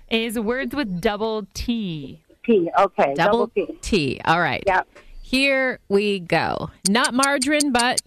Is 0.10 0.40
words 0.40 0.76
with 0.76 1.00
double 1.02 1.46
T. 1.54 2.22
T. 2.44 2.70
Okay. 2.80 3.14
double 3.16 3.48
T. 3.50 3.68
T. 3.82 4.22
All 4.26 4.40
right. 4.40 4.64
Yeah. 4.66 4.82
Here 5.22 5.80
we 5.90 6.20
go. 6.20 6.70
Not 6.88 7.14
margarine, 7.14 7.72
but 7.72 8.02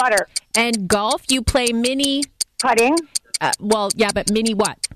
Butter. 0.00 0.28
and 0.56 0.88
golf. 0.88 1.22
You 1.28 1.42
play 1.42 1.68
mini. 1.72 2.22
Putting. 2.60 2.96
Uh, 3.40 3.52
well, 3.60 3.90
yeah, 3.94 4.10
but 4.12 4.30
mini 4.30 4.54
what? 4.54 4.86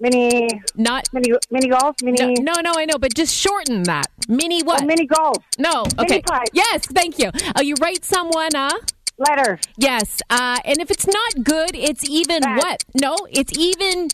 Mini. 0.00 0.48
Not. 0.76 1.08
Mini. 1.12 1.32
Mini 1.50 1.68
golf. 1.68 1.96
Mini. 2.02 2.34
No, 2.40 2.52
no, 2.54 2.60
no, 2.60 2.72
I 2.76 2.84
know, 2.84 2.98
but 2.98 3.14
just 3.14 3.34
shorten 3.34 3.84
that. 3.84 4.06
Mini 4.28 4.62
what? 4.62 4.82
Oh, 4.82 4.86
mini 4.86 5.06
golf. 5.06 5.38
no. 5.58 5.84
Okay. 5.98 6.20
pipe. 6.22 6.48
Yes, 6.52 6.86
thank 6.86 7.18
you. 7.18 7.30
Oh, 7.56 7.62
you 7.62 7.74
write 7.80 8.04
someone 8.04 8.54
uh 8.56 8.70
Letter. 9.16 9.60
Yes. 9.76 10.20
Uh, 10.28 10.58
and 10.64 10.80
if 10.80 10.90
it's 10.90 11.06
not 11.06 11.44
good, 11.44 11.70
it's 11.74 12.08
even 12.10 12.40
Bad. 12.40 12.56
what? 12.58 12.84
No, 13.00 13.16
it's 13.30 13.56
even 13.56 14.08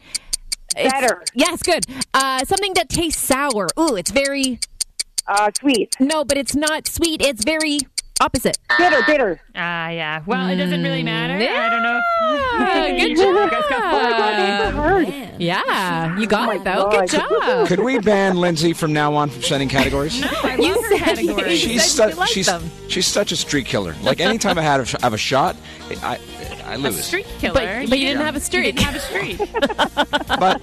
it's- 0.77 0.93
Better. 0.93 1.23
Yes, 1.35 1.63
good. 1.63 1.87
Uh, 2.13 2.45
something 2.45 2.75
that 2.75 2.91
tastes 2.91 3.23
sour. 3.23 3.69
Ooh, 3.79 3.97
it's 3.97 4.11
very 4.11 4.59
Uh, 5.27 5.51
sweet. 5.59 5.97
no, 6.01 6.23
but 6.25 6.37
it's 6.37 6.55
not 6.55 6.87
sweet. 6.87 7.23
It's 7.23 7.43
very 7.45 7.79
opposite. 8.21 8.59
Bitter. 8.79 9.03
Bitter. 9.07 9.41
Ah, 9.55 9.89
yeah. 9.89 10.23
Well, 10.27 10.49
it 10.49 10.57
doesn't 10.57 10.83
really 10.83 11.03
matter. 11.03 11.35
Mm, 11.35 11.49
I 11.49 11.69
don't 11.71 11.83
know. 11.83 12.01
Yeah, 12.59 12.91
good 12.99 13.11
You 13.11 13.17
job. 13.17 13.51
guys 13.51 13.65
got 13.69 14.71
four. 14.73 14.81
Hard. 14.81 15.09
Yeah, 15.39 16.19
you 16.19 16.27
got 16.27 16.49
Oh 16.49 16.53
it 16.53 16.65
though. 16.65 16.91
Good 16.91 17.09
job. 17.11 17.67
Could 17.69 17.81
we 17.81 17.99
ban 17.99 18.37
Lindsay 18.37 18.73
from 18.75 18.93
now 18.93 19.15
on 19.15 19.31
from 19.31 19.43
sending 19.43 19.69
categories? 19.69 20.23
I 20.23 20.57
love 20.57 20.85
her 20.85 20.99
category. 20.99 21.57
She's 21.57 21.85
said 21.91 22.09
you 22.09 22.11
such 22.11 22.17
liked 22.19 22.33
she's 22.33 22.47
them. 22.47 22.71
she's 22.89 23.07
such 23.07 23.33
a 23.33 23.37
street 23.37 23.67
killer. 23.67 23.95
Like 24.03 24.21
anytime 24.21 24.59
I 24.59 24.63
had 24.63 24.81
a, 24.81 24.85
have 25.03 25.15
a 25.15 25.19
shot, 25.19 25.57
I 26.03 26.19
I 26.71 26.75
a 26.75 26.79
lose. 26.79 27.05
street 27.05 27.27
killer. 27.39 27.55
But, 27.55 27.91
but 27.91 27.99
you 27.99 28.07
didn't 28.07 28.23
have 28.23 28.37
a 28.37 28.41
street. 28.41 28.67
You 28.67 28.73
didn't 28.73 28.87
have 28.87 28.97
a 28.97 29.01
streak. 29.01 29.39
But 30.41 30.63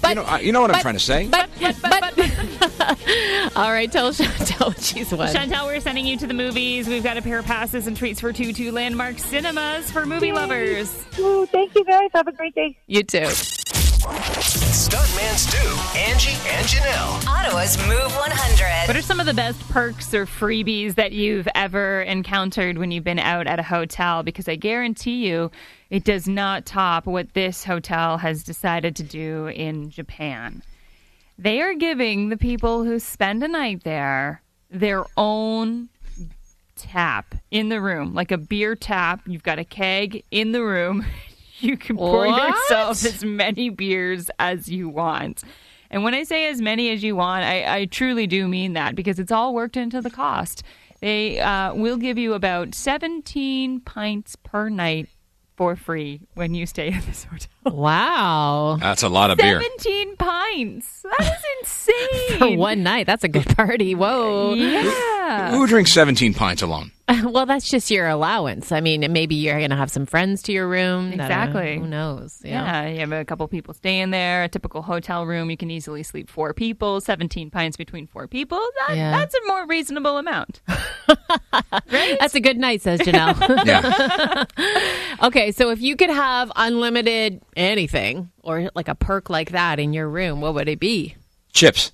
But 0.00 0.08
you 0.10 0.14
know 0.14 0.22
I- 0.22 0.40
you 0.40 0.52
know 0.52 0.60
what 0.60 0.70
I'm 0.74 0.80
trying 0.80 0.94
to 0.94 1.00
say. 1.00 1.26
But, 1.28 1.48
but, 1.60 1.76
all 3.56 3.70
right, 3.72 3.90
tell 3.90 4.10
Chantel 4.12 4.66
what 4.68 4.80
she's 4.80 5.12
won. 5.12 5.28
Chantel, 5.34 5.66
we're 5.66 5.80
sending 5.80 6.06
you 6.06 6.16
to 6.18 6.26
the 6.26 6.34
movies. 6.34 6.86
We've 6.88 7.02
got 7.02 7.16
a 7.16 7.22
pair 7.22 7.38
of 7.40 7.44
passes 7.46 7.86
and 7.86 7.96
treats 7.96 8.20
for 8.20 8.32
two 8.32 8.52
to 8.52 8.72
Landmark 8.72 9.18
Cinemas 9.18 9.90
for 9.90 10.06
movie 10.06 10.32
lovers. 10.32 10.94
Ooh, 11.18 11.46
thank 11.46 11.74
you 11.74 11.84
guys. 11.84 12.10
Have 12.14 12.28
a 12.28 12.32
great 12.32 12.54
day. 12.54 12.76
You 12.86 13.02
too. 13.02 13.28
Stuntman 14.08 15.36
Stu, 15.36 15.98
Angie, 15.98 16.30
and 16.48 16.66
Janelle. 16.66 17.26
Ottawa's 17.26 17.76
Move 17.86 18.14
100. 18.16 18.88
What 18.88 18.96
are 18.96 19.02
some 19.02 19.20
of 19.20 19.26
the 19.26 19.34
best 19.34 19.60
perks 19.68 20.14
or 20.14 20.24
freebies 20.24 20.94
that 20.94 21.12
you've 21.12 21.48
ever 21.54 22.00
encountered 22.02 22.78
when 22.78 22.90
you've 22.90 23.04
been 23.04 23.18
out 23.18 23.46
at 23.46 23.58
a 23.58 23.62
hotel? 23.62 24.22
Because 24.22 24.48
I 24.48 24.56
guarantee 24.56 25.26
you 25.26 25.50
it 25.90 26.04
does 26.04 26.26
not 26.26 26.64
top 26.64 27.06
what 27.06 27.34
this 27.34 27.64
hotel 27.64 28.16
has 28.16 28.42
decided 28.42 28.96
to 28.96 29.02
do 29.02 29.48
in 29.48 29.90
Japan. 29.90 30.62
They 31.38 31.60
are 31.60 31.74
giving 31.74 32.30
the 32.30 32.38
people 32.38 32.84
who 32.84 32.98
spend 32.98 33.44
a 33.44 33.48
night 33.48 33.84
there 33.84 34.42
their 34.70 35.04
own 35.16 35.88
tap 36.76 37.34
in 37.50 37.68
the 37.68 37.80
room, 37.80 38.14
like 38.14 38.30
a 38.30 38.38
beer 38.38 38.74
tap. 38.74 39.20
You've 39.26 39.42
got 39.42 39.58
a 39.58 39.64
keg 39.64 40.24
in 40.30 40.52
the 40.52 40.62
room. 40.62 41.04
You 41.60 41.76
can 41.76 41.96
pour 41.96 42.26
What? 42.26 42.48
yourself 42.54 43.04
as 43.04 43.24
many 43.24 43.68
beers 43.70 44.30
as 44.38 44.68
you 44.68 44.88
want. 44.88 45.42
And 45.90 46.04
when 46.04 46.14
I 46.14 46.22
say 46.24 46.48
as 46.48 46.60
many 46.60 46.90
as 46.90 47.02
you 47.02 47.16
want, 47.16 47.44
I, 47.44 47.78
I 47.80 47.84
truly 47.86 48.26
do 48.26 48.46
mean 48.46 48.74
that 48.74 48.94
because 48.94 49.18
it's 49.18 49.32
all 49.32 49.54
worked 49.54 49.76
into 49.76 50.00
the 50.00 50.10
cost. 50.10 50.62
They 51.00 51.40
uh, 51.40 51.74
will 51.74 51.96
give 51.96 52.18
you 52.18 52.34
about 52.34 52.74
17 52.74 53.80
pints 53.80 54.36
per 54.36 54.68
night 54.68 55.08
for 55.56 55.74
free 55.76 56.20
when 56.34 56.54
you 56.54 56.66
stay 56.66 56.88
at 56.92 57.02
this 57.04 57.24
hotel. 57.24 57.48
Wow. 57.68 58.78
That's 58.80 59.02
a 59.02 59.08
lot 59.10 59.30
of 59.30 59.36
beer. 59.38 59.60
17 59.60 60.16
pints. 60.16 61.02
That 61.02 61.20
is 61.20 61.44
insane. 61.60 62.38
For 62.38 62.56
one 62.56 62.82
night, 62.82 63.06
that's 63.06 63.24
a 63.24 63.28
good 63.28 63.46
party. 63.56 63.94
Whoa. 63.94 64.54
Yeah. 64.54 65.50
Who 65.50 65.66
drinks 65.66 65.92
17 65.92 66.32
pints 66.34 66.62
alone? 66.62 66.92
Well, 67.24 67.46
that's 67.46 67.68
just 67.70 67.90
your 67.90 68.06
allowance. 68.06 68.70
I 68.70 68.80
mean, 68.80 69.10
maybe 69.12 69.34
you're 69.34 69.58
going 69.58 69.70
to 69.70 69.76
have 69.76 69.90
some 69.90 70.04
friends 70.06 70.42
to 70.42 70.52
your 70.52 70.68
room. 70.68 71.10
that, 71.10 71.20
uh, 71.20 71.24
Exactly. 71.24 71.78
who 71.78 71.86
knows? 71.86 72.40
Yeah, 72.44 72.86
you 72.86 73.00
have 73.00 73.12
a 73.12 73.24
couple 73.24 73.48
people 73.48 73.72
staying 73.74 74.10
there. 74.10 74.44
A 74.44 74.48
typical 74.48 74.82
hotel 74.82 75.24
room, 75.26 75.50
you 75.50 75.56
can 75.56 75.70
easily 75.70 76.02
sleep 76.02 76.28
four 76.28 76.52
people. 76.52 77.00
Seventeen 77.00 77.50
pints 77.50 77.76
between 77.76 78.06
four 78.06 78.26
people. 78.28 78.60
That, 78.86 78.96
Yeah. 78.96 79.10
That's 79.12 79.34
a 79.34 79.38
more 79.46 79.66
reasonable 79.66 80.18
amount. 80.18 80.60
That's 81.90 82.34
a 82.34 82.40
good 82.40 82.58
night, 82.58 82.82
says 82.82 83.00
Janelle. 83.00 83.36
Yeah. 83.66 84.44
okay, 85.26 85.52
so 85.52 85.70
if 85.70 85.80
you 85.80 85.96
could 85.96 86.10
have 86.10 86.52
unlimited 86.56 87.40
anything 87.56 88.30
or 88.42 88.70
like 88.74 88.88
a 88.88 88.94
perk 88.94 89.30
like 89.30 89.50
that 89.52 89.78
in 89.78 89.92
your 89.92 90.08
room, 90.08 90.40
what 90.40 90.54
would 90.54 90.68
it 90.68 90.80
be? 90.80 91.16
chips. 91.52 91.90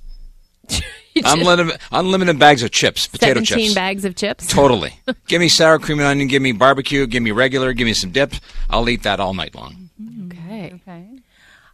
Unlimited, 1.24 1.80
unlimited 1.92 2.38
bags 2.40 2.62
of 2.64 2.72
chips, 2.72 3.06
potato 3.06 3.34
17 3.44 3.66
chips. 3.66 3.74
bags 3.74 4.04
of 4.04 4.16
chips? 4.16 4.46
Totally. 4.48 4.98
give 5.28 5.40
me 5.40 5.48
sour 5.48 5.78
cream 5.78 5.98
and 6.00 6.08
onion. 6.08 6.26
Give 6.28 6.42
me 6.42 6.50
barbecue. 6.52 7.06
Give 7.06 7.22
me 7.22 7.30
regular. 7.30 7.72
Give 7.72 7.86
me 7.86 7.94
some 7.94 8.10
dip. 8.10 8.34
I'll 8.68 8.88
eat 8.88 9.04
that 9.04 9.20
all 9.20 9.32
night 9.32 9.54
long. 9.54 9.90
Okay. 10.26 10.72
Okay. 10.74 11.08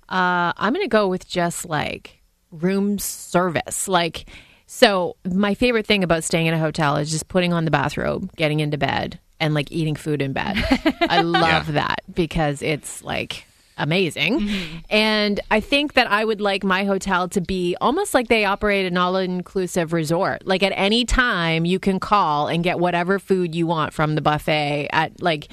Uh, 0.09 0.53
I'm 0.57 0.74
going 0.74 0.85
to 0.85 0.88
go 0.88 1.09
with 1.09 1.26
just 1.26 1.64
like 1.64 2.20
room 2.50 2.98
service. 2.98 3.88
Like, 3.88 4.26
so 4.66 5.16
my 5.24 5.55
favorite 5.55 5.87
thing 5.87 6.05
about 6.05 6.22
staying 6.22 6.46
in 6.46 6.53
a 6.55 6.59
hotel 6.59 6.96
is 6.96 7.11
just 7.11 7.29
putting 7.29 7.53
on 7.55 7.64
the 7.64 7.70
bathrobe, 7.70 8.31
getting 8.37 8.61
into 8.61 8.76
bed, 8.76 9.18
and 9.38 9.55
like 9.55 9.72
eating 9.72 9.94
food 9.96 10.20
in 10.20 10.33
bed. 10.35 10.57
I 11.09 11.22
love 11.22 11.68
Yeah. 11.68 11.72
that 11.74 12.03
because 12.12 12.61
it's 12.61 13.03
like 13.03 13.46
amazing. 13.81 14.40
Mm-hmm. 14.40 14.77
And 14.90 15.40
I 15.51 15.61
think 15.61 15.95
that 15.95 16.11
I 16.11 16.25
would 16.25 16.40
like 16.40 16.62
my 16.64 16.85
hotel 16.85 17.29
to 17.31 17.40
be 17.40 17.77
almost 17.81 18.14
like 18.14 18.29
they 18.29 18.45
operate 18.45 18.87
an 18.87 18.97
all 18.97 19.16
inclusive 19.16 19.93
resort. 19.93 20.47
Like 20.47 20.62
at 20.62 20.73
any 20.77 21.05
time, 21.05 21.64
you 21.64 21.79
can 21.79 21.99
call 21.99 22.47
and 22.49 22.62
get 22.62 22.79
whatever 22.79 23.19
food 23.19 23.55
you 23.55 23.66
want 23.66 23.93
from 23.93 24.14
the 24.14 24.21
buffet 24.21 24.88
at 24.93 25.21
like 25.23 25.49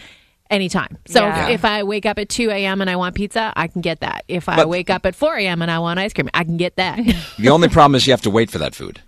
anytime. 0.49 0.97
So 1.07 1.21
Yeah. 1.25 1.45
if, 1.47 1.55
if 1.55 1.65
I 1.65 1.83
wake 1.83 2.05
up 2.05 2.17
at 2.19 2.29
2 2.29 2.49
a.m. 2.51 2.79
and 2.81 2.89
I 2.89 2.95
want 2.95 3.15
pizza, 3.15 3.51
I 3.55 3.67
can 3.67 3.81
get 3.81 3.99
that. 3.99 4.23
If 4.27 4.47
I 4.47 4.55
But- 4.55 4.69
wake 4.69 4.89
up 4.89 5.05
at 5.05 5.15
4 5.15 5.35
a.m. 5.37 5.61
and 5.61 5.69
I 5.69 5.79
want 5.79 5.99
ice 5.99 6.13
cream, 6.13 6.29
I 6.33 6.43
can 6.43 6.57
get 6.57 6.75
that. 6.77 6.99
The 7.39 7.49
only 7.49 7.67
problem 7.69 7.95
is 7.95 8.07
you 8.07 8.13
have 8.13 8.21
to 8.23 8.29
wait 8.29 8.49
for 8.49 8.57
that 8.59 8.73
food. 8.73 9.01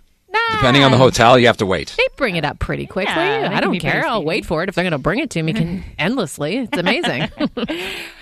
Depending 0.52 0.82
on 0.84 0.90
the 0.90 0.98
hotel, 0.98 1.38
you 1.38 1.46
have 1.46 1.56
to 1.58 1.66
wait. 1.66 1.94
They 1.96 2.06
bring 2.16 2.36
it 2.36 2.44
up 2.44 2.58
pretty 2.58 2.86
quickly. 2.86 3.14
Yeah, 3.14 3.48
they 3.48 3.54
I 3.54 3.60
don't 3.60 3.78
care. 3.78 4.06
I'll 4.06 4.24
wait 4.24 4.44
for 4.44 4.62
it 4.62 4.68
if 4.68 4.74
they're 4.74 4.84
going 4.84 4.92
to 4.92 4.98
bring 4.98 5.18
it 5.18 5.30
to 5.30 5.42
me 5.42 5.52
can 5.52 5.82
endlessly. 5.98 6.58
It's 6.58 6.76
amazing. 6.76 7.28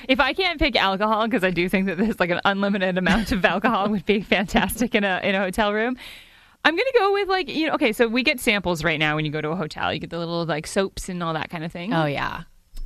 If 0.09 0.21
I 0.21 0.33
can't 0.33 0.59
pick 0.59 0.75
alcohol, 0.75 1.27
because 1.27 1.45
I 1.45 1.51
do 1.51 1.69
think 1.69 1.87
that 1.87 1.99
there's 1.99 2.19
like 2.19 2.31
an 2.31 2.41
unlimited 2.47 2.97
amount 2.97 3.31
of 3.31 3.45
alcohol 3.45 3.91
would 3.91 4.07
be 4.07 4.23
fantastic 4.23 4.95
in 4.95 5.05
a 5.05 5.21
in 5.23 5.35
a 5.35 5.39
hotel 5.39 5.75
room. 5.75 5.99
I'm 6.65 6.75
gonna 6.75 6.91
go 6.97 7.13
with 7.13 7.29
like 7.29 7.51
you 7.51 7.67
know 7.67 7.75
okay 7.75 7.93
so 7.93 8.09
we 8.09 8.23
get 8.23 8.41
samples 8.41 8.83
right 8.83 8.99
now 8.99 9.17
when 9.17 9.27
you 9.27 9.31
go 9.31 9.43
to 9.43 9.51
a 9.51 9.57
hotel 9.57 9.93
you 9.93 10.01
get 10.01 10.09
the 10.09 10.19
little 10.19 10.47
like 10.47 10.67
soaps 10.67 11.11
and 11.11 11.23
all 11.23 11.35
that 11.35 11.51
kind 11.51 11.63
of 11.63 11.71
thing 11.71 11.93
oh 11.93 12.07
yeah. 12.07 12.45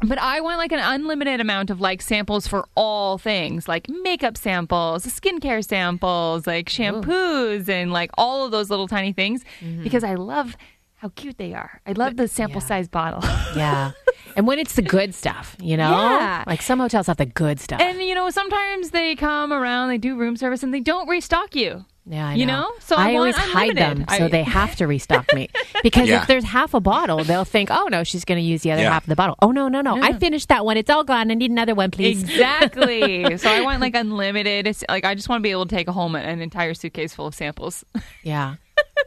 But 0.08 0.18
I 0.18 0.40
want 0.40 0.58
like 0.58 0.72
an 0.72 0.78
unlimited 0.80 1.40
amount 1.40 1.70
of 1.70 1.80
like 1.80 2.02
samples 2.02 2.46
for 2.46 2.66
all 2.74 3.18
things 3.18 3.68
like 3.68 3.88
makeup 3.88 4.36
samples 4.36 5.04
skincare 5.06 5.64
samples 5.64 6.46
like 6.46 6.68
shampoos 6.68 7.68
and 7.68 7.92
like 7.92 8.10
all 8.18 8.44
of 8.44 8.50
those 8.50 8.70
little 8.70 8.88
tiny 8.88 9.12
things 9.12 9.44
mm-hmm. 9.60 9.82
because 9.82 10.04
I 10.04 10.14
love 10.14 10.56
how 10.96 11.08
cute 11.10 11.38
they 11.38 11.54
are 11.54 11.80
I 11.86 11.92
love 11.92 12.16
the 12.16 12.28
sample 12.28 12.60
size 12.60 12.88
bottle 12.88 13.22
Yeah. 13.56 13.92
and 14.36 14.46
when 14.46 14.58
it's 14.58 14.74
the 14.76 14.82
good 14.82 15.14
stuff, 15.14 15.56
you 15.60 15.76
know? 15.76 15.90
Yeah. 15.90 16.44
Like 16.46 16.62
some 16.62 16.78
hotels 16.78 17.06
have 17.06 17.18
the 17.18 17.26
good 17.26 17.60
stuff. 17.60 17.80
and 17.80 18.00
you 18.02 18.14
know 18.14 18.30
sometimes 18.30 18.90
they 18.90 19.14
come 19.16 19.52
around 19.52 19.88
they 19.88 19.98
do 19.98 20.16
room 20.16 20.36
service 20.36 20.62
and 20.62 20.72
they 20.72 20.80
don't 20.80 21.08
restock 21.08 21.54
you 21.54 21.84
yeah, 22.06 22.28
I 22.28 22.34
you 22.34 22.46
know. 22.46 22.62
know? 22.62 22.70
So 22.80 22.96
I 22.96 23.14
always 23.16 23.36
want 23.36 23.50
hide 23.50 23.76
them 23.76 23.90
unlimited. 23.92 24.16
so 24.18 24.24
I- 24.24 24.28
they 24.28 24.42
have 24.42 24.74
to 24.76 24.86
restock 24.86 25.32
me. 25.34 25.48
Because 25.82 26.08
Yeah. 26.08 26.20
if 26.22 26.28
there's 26.28 26.44
half 26.44 26.74
a 26.74 26.80
bottle, 26.80 27.24
they'll 27.24 27.44
think, 27.44 27.68
"Oh 27.72 27.88
no, 27.90 28.04
she's 28.04 28.24
going 28.24 28.38
to 28.40 28.46
use 28.46 28.62
the 28.62 28.70
other 28.70 28.82
Yeah. 28.82 28.92
half 28.92 29.02
of 29.02 29.08
the 29.08 29.16
bottle." 29.16 29.34
Oh 29.42 29.50
no, 29.50 29.66
no, 29.66 29.80
no. 29.80 30.00
I 30.00 30.12
finished 30.12 30.48
that 30.48 30.64
one. 30.64 30.76
It's 30.76 30.88
all 30.90 31.02
gone. 31.02 31.28
I 31.30 31.34
need 31.34 31.50
another 31.50 31.74
one, 31.74 31.90
please. 31.90 32.22
Exactly. 32.22 33.36
so 33.38 33.50
I 33.50 33.62
want 33.62 33.80
like 33.80 33.96
unlimited. 33.96 34.68
It's 34.68 34.84
like 34.88 35.04
I 35.04 35.16
just 35.16 35.28
want 35.28 35.40
to 35.40 35.42
be 35.42 35.50
able 35.50 35.66
to 35.66 35.74
take 35.74 35.88
a 35.88 35.92
home 35.92 36.14
an 36.14 36.40
entire 36.40 36.74
suitcase 36.74 37.12
full 37.14 37.26
of 37.26 37.34
samples. 37.34 37.84
Yeah. 38.22 38.54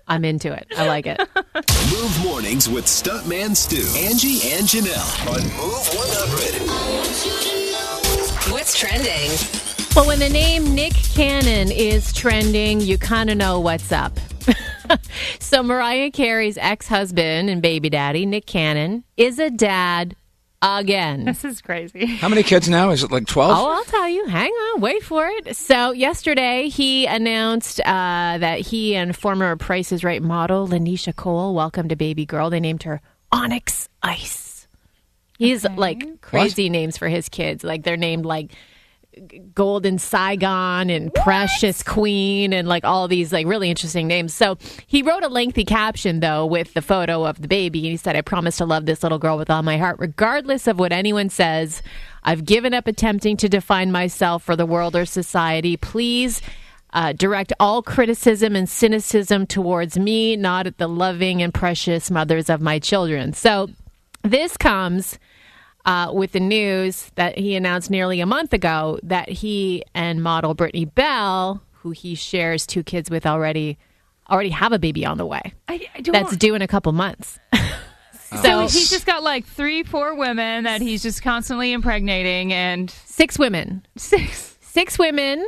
I'm 0.07 0.23
into 0.25 0.51
it. 0.51 0.67
I 0.77 0.85
like 0.87 1.07
it. 1.07 1.17
Move 1.89 2.23
mornings 2.23 2.67
with 2.69 2.85
Stuntman 2.85 3.55
Stu, 3.55 3.77
Angie, 3.97 4.51
and 4.51 4.67
Janelle 4.67 5.27
on 5.27 5.41
Move 5.55 5.87
100. 5.95 8.51
What's 8.51 8.77
trending? 8.77 9.31
Well, 9.95 10.07
when 10.07 10.19
the 10.19 10.27
name 10.27 10.75
Nick 10.75 10.91
Cannon 10.91 11.71
is 11.71 12.11
trending, 12.11 12.81
you 12.81 12.97
kind 12.97 13.29
of 13.29 13.37
know 13.37 13.61
what's 13.61 13.93
up. 13.93 14.19
so, 15.39 15.63
Mariah 15.63 16.11
Carey's 16.11 16.57
ex 16.57 16.85
husband 16.89 17.49
and 17.49 17.61
baby 17.61 17.89
daddy, 17.89 18.25
Nick 18.25 18.45
Cannon, 18.45 19.05
is 19.15 19.39
a 19.39 19.49
dad 19.49 20.17
again. 20.61 21.23
This 21.23 21.45
is 21.45 21.61
crazy. 21.61 22.07
How 22.07 22.27
many 22.27 22.43
kids 22.43 22.67
now? 22.67 22.89
Is 22.89 23.03
it 23.03 23.11
like 23.11 23.25
12? 23.25 23.57
Oh, 23.57 23.71
I'll 23.71 23.85
tell 23.85 24.09
you. 24.09 24.25
Hang 24.25 24.51
on, 24.51 24.81
wait 24.81 25.01
for 25.01 25.27
it. 25.27 25.55
So 25.55 25.93
yesterday 25.93 26.67
he 26.67 27.05
announced 27.05 27.79
uh, 27.79 28.37
that 28.37 28.59
he 28.59 28.95
and 28.97 29.15
former 29.15 29.55
Price 29.55 29.93
is 29.93 30.03
Right 30.03 30.21
model 30.21 30.67
Lanisha 30.67 31.15
Cole 31.15 31.55
welcomed 31.55 31.93
a 31.93 31.95
baby 31.95 32.25
girl. 32.25 32.49
They 32.49 32.59
named 32.59 32.83
her 32.83 32.99
Onyx 33.31 33.87
Ice. 34.03 34.67
He's 35.37 35.63
like 35.63 36.19
crazy 36.19 36.69
names 36.69 36.97
for 36.97 37.07
his 37.07 37.29
kids. 37.29 37.63
Like 37.63 37.83
they're 37.83 37.95
named 37.95 38.25
like 38.25 38.51
Golden 39.53 39.97
Sagon 39.97 40.89
and 40.89 41.13
Precious 41.13 41.83
Queen 41.83 42.53
and 42.53 42.67
like 42.67 42.83
all 42.83 43.07
these 43.07 43.31
like 43.31 43.47
really 43.47 43.69
interesting 43.69 44.07
names. 44.07 44.33
So 44.33 44.57
he 44.87 45.01
wrote 45.01 45.23
a 45.23 45.27
lengthy 45.27 45.65
caption 45.65 46.19
though 46.19 46.45
with 46.45 46.73
the 46.73 46.81
photo 46.81 47.25
of 47.25 47.41
the 47.41 47.47
baby 47.47 47.79
and 47.79 47.91
he 47.91 47.97
said, 47.97 48.15
I 48.15 48.21
promise 48.21 48.57
to 48.57 48.65
love 48.65 48.85
this 48.85 49.03
little 49.03 49.19
girl 49.19 49.37
with 49.37 49.49
all 49.49 49.63
my 49.63 49.77
heart, 49.77 49.97
regardless 49.99 50.67
of 50.67 50.79
what 50.79 50.91
anyone 50.91 51.29
says. 51.29 51.81
I've 52.23 52.45
given 52.45 52.73
up 52.73 52.87
attempting 52.87 53.37
to 53.37 53.49
define 53.49 53.91
myself 53.91 54.43
for 54.43 54.55
the 54.55 54.65
world 54.65 54.95
or 54.95 55.05
society. 55.05 55.77
Please 55.77 56.41
uh, 56.93 57.13
direct 57.13 57.53
all 57.59 57.83
criticism 57.83 58.55
and 58.55 58.69
cynicism 58.69 59.45
towards 59.45 59.97
me, 59.97 60.35
not 60.35 60.65
at 60.65 60.77
the 60.77 60.87
loving 60.87 61.41
and 61.41 61.53
precious 61.53 62.09
mothers 62.09 62.49
of 62.49 62.61
my 62.61 62.79
children. 62.79 63.33
So 63.33 63.69
this 64.23 64.57
comes 64.57 65.19
uh, 65.85 66.11
with 66.13 66.31
the 66.31 66.39
news 66.39 67.11
that 67.15 67.37
he 67.37 67.55
announced 67.55 67.89
nearly 67.89 68.19
a 68.19 68.25
month 68.25 68.53
ago 68.53 68.99
that 69.03 69.29
he 69.29 69.83
and 69.93 70.23
model 70.23 70.53
Brittany 70.53 70.85
Bell, 70.85 71.61
who 71.71 71.91
he 71.91 72.15
shares 72.15 72.65
two 72.65 72.83
kids 72.83 73.09
with 73.09 73.25
already, 73.25 73.77
already 74.29 74.49
have 74.49 74.71
a 74.71 74.79
baby 74.79 75.05
on 75.05 75.17
the 75.17 75.25
way. 75.25 75.53
I, 75.67 75.87
I 75.95 76.01
don't. 76.01 76.13
That's 76.13 76.35
due 76.37 76.55
in 76.55 76.61
a 76.61 76.67
couple 76.67 76.91
months. 76.91 77.39
so 78.41 78.61
he's 78.61 78.89
just 78.89 79.05
got 79.05 79.23
like 79.23 79.45
three, 79.45 79.83
four 79.83 80.15
women 80.15 80.63
that 80.63 80.81
he's 80.81 81.03
just 81.03 81.21
constantly 81.21 81.71
impregnating, 81.71 82.51
and 82.51 82.89
Six 82.89 83.37
women, 83.37 83.85
six. 83.95 84.57
six 84.61 84.97
women, 84.97 85.45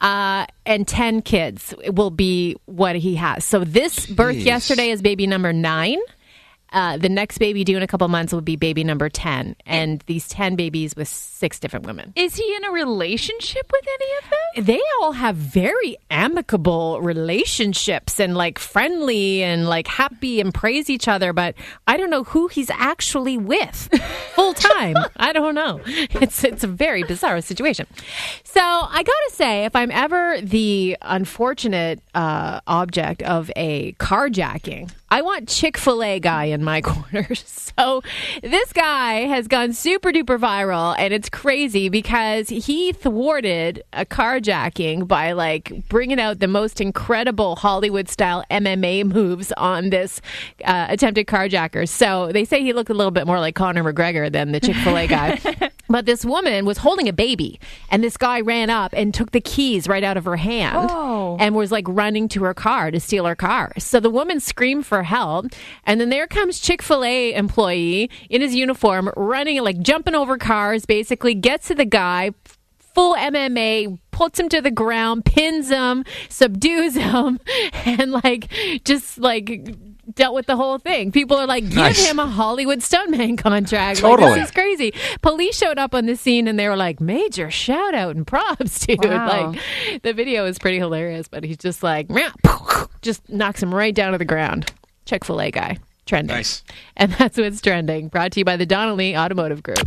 uh, 0.00 0.46
and 0.64 0.86
10 0.86 1.22
kids 1.22 1.74
will 1.88 2.10
be 2.10 2.56
what 2.66 2.96
he 2.96 3.16
has. 3.16 3.44
So 3.44 3.64
this 3.64 4.06
birth 4.06 4.36
yesterday 4.36 4.90
is 4.90 5.02
baby 5.02 5.26
number 5.26 5.52
nine. 5.52 5.98
Uh, 6.74 6.98
the 6.98 7.08
next 7.08 7.38
baby 7.38 7.64
due 7.64 7.76
in 7.76 7.82
a 7.82 7.86
couple 7.86 8.06
months 8.08 8.32
will 8.32 8.42
be 8.42 8.56
baby 8.56 8.84
number 8.84 9.08
10. 9.08 9.56
And 9.64 10.02
these 10.06 10.28
10 10.28 10.56
babies 10.56 10.94
with 10.96 11.08
six 11.08 11.58
different 11.58 11.86
women. 11.86 12.12
Is 12.16 12.34
he 12.34 12.54
in 12.56 12.64
a 12.64 12.70
relationship 12.72 13.70
with 13.72 13.86
any 13.88 14.10
of 14.18 14.24
them? 14.30 14.38
they 14.56 14.80
all 15.00 15.12
have 15.12 15.34
very 15.34 15.96
amicable 16.10 17.00
relationships 17.00 18.20
and 18.20 18.36
like 18.36 18.58
friendly 18.58 19.42
and 19.42 19.68
like 19.68 19.86
happy 19.88 20.40
and 20.40 20.54
praise 20.54 20.88
each 20.88 21.08
other 21.08 21.32
but 21.32 21.56
i 21.88 21.96
don't 21.96 22.10
know 22.10 22.22
who 22.22 22.46
he's 22.46 22.70
actually 22.70 23.36
with 23.36 23.88
full 24.34 24.54
time 24.54 24.96
i 25.16 25.32
don't 25.32 25.56
know 25.56 25.80
it's 25.84 26.44
it's 26.44 26.62
a 26.62 26.68
very 26.68 27.02
bizarre 27.02 27.40
situation 27.40 27.84
so 28.44 28.60
i 28.60 29.02
gotta 29.02 29.30
say 29.30 29.64
if 29.64 29.74
i'm 29.74 29.90
ever 29.90 30.40
the 30.40 30.96
unfortunate 31.02 32.00
uh, 32.14 32.60
object 32.68 33.22
of 33.22 33.50
a 33.56 33.92
carjacking 33.94 34.88
I 35.14 35.22
want 35.22 35.48
Chick 35.48 35.78
fil 35.78 36.02
A 36.02 36.18
guy 36.18 36.46
in 36.46 36.64
my 36.64 36.80
corner. 36.82 37.28
So 37.36 38.02
this 38.42 38.72
guy 38.72 39.26
has 39.28 39.46
gone 39.46 39.72
super 39.72 40.10
duper 40.10 40.40
viral 40.40 40.96
and 40.98 41.14
it's 41.14 41.28
crazy 41.28 41.88
because 41.88 42.48
he 42.48 42.90
thwarted 42.90 43.84
a 43.92 44.04
carjacking 44.04 45.06
by 45.06 45.30
like 45.30 45.88
bringing 45.88 46.18
out 46.18 46.40
the 46.40 46.48
most 46.48 46.80
incredible 46.80 47.54
Hollywood 47.54 48.08
style 48.08 48.44
MMA 48.50 49.04
moves 49.04 49.52
on 49.52 49.90
this 49.90 50.20
uh, 50.64 50.86
attempted 50.88 51.28
carjacker. 51.28 51.88
So 51.88 52.32
they 52.32 52.44
say 52.44 52.62
he 52.62 52.72
looked 52.72 52.90
a 52.90 52.94
little 52.94 53.12
bit 53.12 53.24
more 53.24 53.38
like 53.38 53.54
Conor 53.54 53.84
McGregor 53.84 54.32
than 54.32 54.50
the 54.50 54.58
Chick 54.58 54.74
fil 54.74 54.98
A 54.98 55.06
guy. 55.06 55.70
But 55.88 56.06
this 56.06 56.24
woman 56.24 56.64
was 56.64 56.78
holding 56.78 57.08
a 57.08 57.12
baby, 57.12 57.60
and 57.90 58.02
this 58.02 58.16
guy 58.16 58.40
ran 58.40 58.70
up 58.70 58.92
and 58.96 59.12
took 59.12 59.32
the 59.32 59.40
keys 59.40 59.86
right 59.86 60.02
out 60.02 60.16
of 60.16 60.24
her 60.24 60.36
hand 60.36 60.88
Oh. 60.90 61.36
and 61.38 61.54
was 61.54 61.70
like 61.70 61.84
running 61.86 62.26
to 62.30 62.44
her 62.44 62.54
car 62.54 62.90
to 62.90 62.98
steal 62.98 63.26
her 63.26 63.34
car. 63.36 63.72
So 63.78 64.00
the 64.00 64.08
woman 64.10 64.40
screamed 64.40 64.86
for 64.86 65.02
help, 65.02 65.46
and 65.84 66.00
then 66.00 66.08
there 66.08 66.26
comes 66.26 66.58
Chick 66.58 66.80
fil 66.82 67.04
A 67.04 67.34
employee 67.34 68.10
in 68.30 68.40
his 68.40 68.54
uniform 68.54 69.10
running, 69.16 69.62
like 69.62 69.78
jumping 69.80 70.14
over 70.14 70.38
cars, 70.38 70.86
basically 70.86 71.34
gets 71.34 71.68
to 71.68 71.74
the 71.74 71.84
guy. 71.84 72.30
Full 72.94 73.16
MMA, 73.16 73.98
puts 74.12 74.38
him 74.38 74.48
to 74.50 74.60
the 74.60 74.70
ground, 74.70 75.24
pins 75.24 75.68
him, 75.68 76.04
subdues 76.28 76.94
him, 76.96 77.40
and 77.84 78.12
like 78.12 78.48
just 78.84 79.18
like 79.18 79.74
dealt 80.14 80.34
with 80.34 80.46
the 80.46 80.56
whole 80.56 80.78
thing. 80.78 81.12
People 81.12 81.36
are 81.36 81.46
like, 81.46 81.64
give 81.64 81.74
Nice. 81.76 82.04
him 82.08 82.18
a 82.18 82.26
Hollywood 82.26 82.80
stuntman 82.80 83.38
contract. 83.42 84.02
Like, 84.02 84.10
Totally. 84.10 84.34
this 84.40 84.48
is 84.48 84.50
crazy. 84.50 84.92
Police 85.22 85.56
showed 85.56 85.78
up 85.78 85.94
on 85.94 86.06
the 86.06 86.16
scene 86.16 86.48
and 86.48 86.58
they 86.58 86.68
were 86.68 86.76
like, 86.76 87.00
major 87.00 87.50
shout 87.50 87.94
out 87.94 88.16
and 88.16 88.26
props, 88.26 88.80
dude. 88.86 89.04
Wow. 89.04 89.52
Like, 89.52 90.02
the 90.02 90.12
video 90.12 90.46
is 90.46 90.58
pretty 90.58 90.78
hilarious, 90.78 91.28
but 91.28 91.44
he's 91.44 91.58
just 91.58 91.82
like, 91.82 92.10
meow, 92.10 92.32
just 93.02 93.28
knocks 93.28 93.62
him 93.62 93.74
right 93.74 93.94
down 93.94 94.12
to 94.12 94.18
the 94.18 94.24
ground. 94.24 94.72
Chick 95.06 95.24
fil 95.24 95.40
A 95.40 95.50
guy. 95.50 95.78
Trending. 96.06 96.36
Nice. 96.36 96.62
And 96.96 97.12
that's 97.12 97.38
what's 97.38 97.60
trending. 97.62 98.08
Brought 98.08 98.32
to 98.32 98.40
you 98.40 98.44
by 98.44 98.56
the 98.58 98.66
Donnelly 98.66 99.16
Automotive 99.16 99.62
Group. 99.62 99.78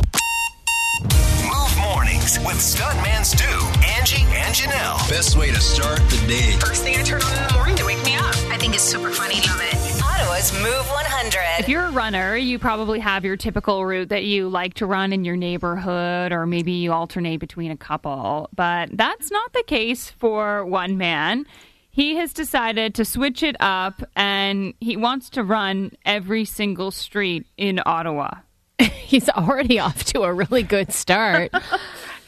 Move 1.44 1.78
mornings 1.78 2.38
with 2.40 2.56
Stuntman 2.58 3.24
Stu, 3.24 3.44
Angie, 3.86 4.22
and 4.36 4.52
Janelle. 4.54 5.08
Best 5.08 5.36
way 5.36 5.50
to 5.52 5.60
start 5.60 5.98
the 6.10 6.16
day. 6.26 6.52
First 6.58 6.82
thing 6.82 6.96
I 6.96 7.02
turn 7.02 7.22
on 7.22 7.36
in 7.38 7.46
the 7.48 7.54
morning 7.54 7.76
to 7.76 7.84
wake 7.86 8.04
me 8.04 8.16
up. 8.16 8.34
I 8.50 8.56
think 8.58 8.74
it's 8.74 8.82
super 8.82 9.10
funny. 9.12 9.36
Love 9.36 9.60
it. 9.62 9.77
Ottawa's 10.18 10.52
Move 10.54 10.90
100. 10.90 11.60
If 11.60 11.68
you're 11.68 11.84
a 11.84 11.90
runner, 11.92 12.36
you 12.36 12.58
probably 12.58 12.98
have 12.98 13.24
your 13.24 13.36
typical 13.36 13.86
route 13.86 14.08
that 14.08 14.24
you 14.24 14.48
like 14.48 14.74
to 14.74 14.86
run 14.86 15.12
in 15.12 15.24
your 15.24 15.36
neighborhood, 15.36 16.32
or 16.32 16.44
maybe 16.44 16.72
you 16.72 16.92
alternate 16.92 17.36
between 17.36 17.70
a 17.70 17.76
couple. 17.76 18.50
But 18.52 18.90
that's 18.92 19.30
not 19.30 19.52
the 19.52 19.62
case 19.62 20.10
for 20.10 20.64
one 20.64 20.98
man. 20.98 21.46
He 21.90 22.16
has 22.16 22.32
decided 22.32 22.96
to 22.96 23.04
switch 23.04 23.44
it 23.44 23.54
up 23.60 24.02
and 24.16 24.74
he 24.80 24.96
wants 24.96 25.30
to 25.30 25.44
run 25.44 25.92
every 26.04 26.44
single 26.44 26.90
street 26.90 27.46
in 27.56 27.80
Ottawa. 27.86 28.38
He's 28.80 29.28
already 29.28 29.78
off 29.78 30.02
to 30.06 30.22
a 30.22 30.32
really 30.32 30.64
good 30.64 30.92
start. 30.92 31.52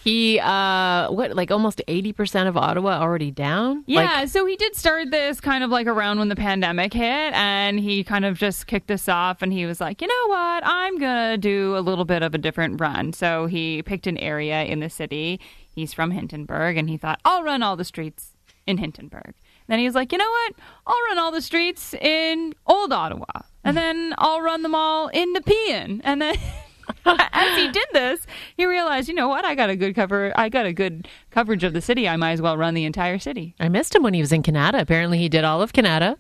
he, 0.03 0.41
uh, 0.41 1.11
what, 1.11 1.37
like 1.37 1.51
almost 1.51 1.83
80% 1.87 2.49
of 2.49 2.57
Ottawa 2.57 3.01
already 3.01 3.31
down? 3.31 3.85
Yeah, 3.87 4.21
Like, 4.21 4.29
so 4.29 4.47
he 4.47 4.57
did 4.57 4.75
start 4.75 5.11
this 5.11 5.41
kind 5.41 5.63
of 5.63 5.69
like 5.71 5.87
around 5.87 6.19
when 6.19 6.29
the 6.29 6.37
pandemic 6.37 6.95
hit, 6.95 7.35
and 7.35 7.79
he 7.79 8.03
kind 8.03 8.25
of 8.25 8.39
just 8.39 8.67
kicked 8.67 8.87
this 8.87 9.09
off 9.09 9.43
and 9.43 9.53
he 9.53 9.67
was 9.67 9.81
like, 9.81 10.01
you 10.01 10.09
know 10.09 10.29
what, 10.29 10.63
I'm 10.65 10.99
gonna 10.99 11.37
do 11.37 11.77
a 11.77 11.81
little 11.81 12.07
bit 12.07 12.23
of 12.23 12.35
a 12.35 12.39
different 12.39 12.81
run. 12.81 13.13
So 13.13 13.47
he 13.47 13.83
picked 13.83 14.07
an 14.07 14.17
area 14.19 14.65
in 14.65 14.81
the 14.81 14.89
city. 14.89 15.39
He's 15.75 15.93
from 15.93 16.13
Hintonburg, 16.13 16.79
and 16.79 16.89
he 16.89 16.97
thought, 16.97 17.21
I'll 17.25 17.43
run 17.43 17.63
all 17.63 17.77
the 17.77 17.85
streets 17.85 18.33
in 18.67 18.79
Hintonburg. 18.79 19.35
Then 19.69 19.79
he 19.79 19.85
was 19.85 19.95
like, 19.95 20.13
you 20.13 20.19
know 20.19 20.29
what, 20.29 20.55
I'll 20.87 21.07
run 21.09 21.19
all 21.19 21.31
the 21.31 21.43
streets 21.43 21.95
in 21.95 22.55
Old 22.67 22.93
Ottawa, 22.93 23.25
and 23.63 23.77
then 23.77 24.15
I'll 24.19 24.41
run 24.41 24.63
them 24.63 24.75
all 24.75 25.09
in 25.09 25.33
Nepean, 25.35 26.01
and 26.05 26.23
then. 26.23 26.37
As 27.33 27.57
he 27.59 27.71
did 27.71 27.87
this, 27.93 28.27
he 28.57 28.67
realized, 28.67 29.09
you 29.09 29.15
know 29.15 29.29
what? 29.29 29.45
I 29.45 29.55
got 29.55 29.71
a 29.71 29.77
good 29.77 29.95
cover. 29.95 30.33
I 30.37 30.49
got 30.49 30.67
a 30.67 30.73
good 30.73 31.09
coverage 31.31 31.65
of 31.65 31.73
the 31.73 31.81
city. 31.81 32.09
I 32.09 32.17
might 32.17 32.33
as 32.33 32.43
well 32.43 32.57
run 32.57 32.75
the 32.75 32.85
entire 32.85 33.19
city. 33.19 33.55
I 33.61 33.69
missed 33.69 33.95
him 33.95 34.03
when 34.03 34.15
he 34.15 34.21
was 34.21 34.33
in 34.33 34.43
Kanata. 34.43 34.81
Apparently, 34.81 35.19
he 35.19 35.29
did 35.29 35.45
all 35.45 35.63
of 35.63 35.73
Kanata. 35.73 36.17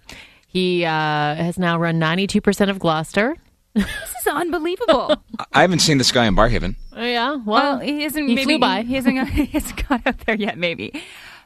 He 0.47 0.85
uh, 0.85 0.91
has 0.91 1.59
now 1.59 1.79
run 1.79 2.01
92% 2.01 2.71
of 2.71 2.79
Gloucester. 2.79 3.37
This 3.73 3.87
is 3.87 4.27
unbelievable. 4.27 5.15
I 5.53 5.61
haven't 5.61 5.79
seen 5.79 5.99
this 5.99 6.11
guy 6.11 6.27
in 6.27 6.35
Barrhaven. 6.35 6.75
Oh, 6.93 7.05
yeah. 7.05 7.31
Well, 7.35 7.45
Well, 7.45 7.79
he 7.79 8.03
isn't. 8.05 8.27
he 8.27 8.35
maybe, 8.35 8.45
flew 8.45 8.59
by. 8.59 8.83
He 8.83 8.95
hasn't. 8.95 9.29
He 9.31 9.45
hasn't 9.47 9.89
got 9.89 10.05
up 10.07 10.25
there 10.25 10.35
yet. 10.35 10.59
Maybe. 10.59 10.93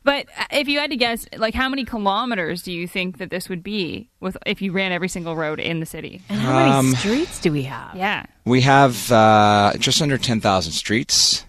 But 0.05 0.27
uh, 0.39 0.45
if 0.53 0.69
you 0.69 0.79
had 0.79 0.91
to 0.91 0.97
guess, 0.97 1.27
like 1.37 1.55
how 1.55 1.69
many 1.69 1.85
kilometers 1.85 2.63
do 2.63 2.71
you 2.73 2.87
think 2.87 3.19
that 3.19 3.31
this 3.31 3.49
would 3.49 3.63
be 3.63 4.09
with 4.21 4.37
if 4.47 4.61
you 4.63 4.71
ran 4.71 4.93
every 4.93 5.09
single 5.09 5.35
road 5.35 5.59
in 5.59 5.81
the 5.81 5.87
city? 5.87 6.21
and 6.29 6.39
how 6.41 6.55
many 6.57 6.71
Um, 6.71 6.95
streets 6.95 7.41
do 7.41 7.51
we 7.51 7.63
have? 7.63 7.97
Yeah. 7.97 8.27
We 8.45 8.61
have 8.61 9.11
uh, 9.11 9.73
just 9.79 10.03
under 10.03 10.19
10,000 10.19 10.73
streets. 10.73 11.45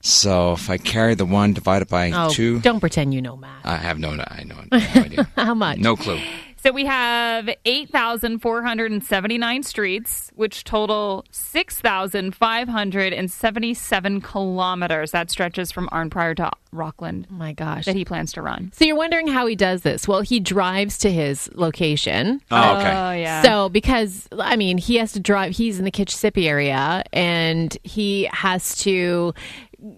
So 0.00 0.52
if 0.52 0.70
I 0.70 0.78
carry 0.78 1.14
the 1.14 1.24
one 1.26 1.52
divided 1.52 1.88
by 1.88 2.10
Oh, 2.12 2.30
two, 2.30 2.60
don't 2.60 2.80
pretend 2.80 3.14
you 3.14 3.20
know 3.22 3.36
math. 3.36 3.64
I 3.64 3.76
have 3.76 3.98
no, 3.98 4.10
I 4.12 4.44
know, 4.44 4.56
no 4.70 4.78
idea. 4.78 5.28
How 5.36 5.54
much? 5.54 5.78
no 5.78 5.96
clue. 5.96 6.20
So 6.68 6.72
we 6.74 6.84
have 6.84 7.48
8,479 7.64 9.62
streets, 9.62 10.30
which 10.34 10.64
total 10.64 11.24
6,577 11.30 14.20
kilometers. 14.20 15.10
That 15.12 15.30
stretches 15.30 15.72
from 15.72 15.88
Arnprior 15.88 16.36
to 16.36 16.50
Rockland 16.70 17.26
Oh 17.30 17.34
my 17.36 17.54
gosh. 17.54 17.86
that 17.86 17.96
he 17.96 18.04
plans 18.04 18.34
to 18.34 18.42
run. 18.42 18.70
So 18.74 18.84
you're 18.84 18.96
wondering 18.96 19.28
how 19.28 19.46
he 19.46 19.56
does 19.56 19.80
this? 19.80 20.06
Well, 20.06 20.20
he 20.20 20.40
drives 20.40 20.98
to 20.98 21.10
his 21.10 21.48
location. 21.54 22.42
Oh, 22.50 22.76
okay. 22.76 22.90
Oh, 22.90 23.12
yeah. 23.12 23.40
So 23.42 23.70
because 23.70 24.28
I 24.38 24.56
mean, 24.56 24.76
he 24.76 24.96
has 24.96 25.12
to 25.12 25.20
drive. 25.20 25.56
He's 25.56 25.78
in 25.78 25.86
the 25.86 25.90
Kitchissippi 25.90 26.46
area, 26.48 27.02
and 27.14 27.74
he 27.82 28.28
has 28.30 28.76
to, 28.80 29.32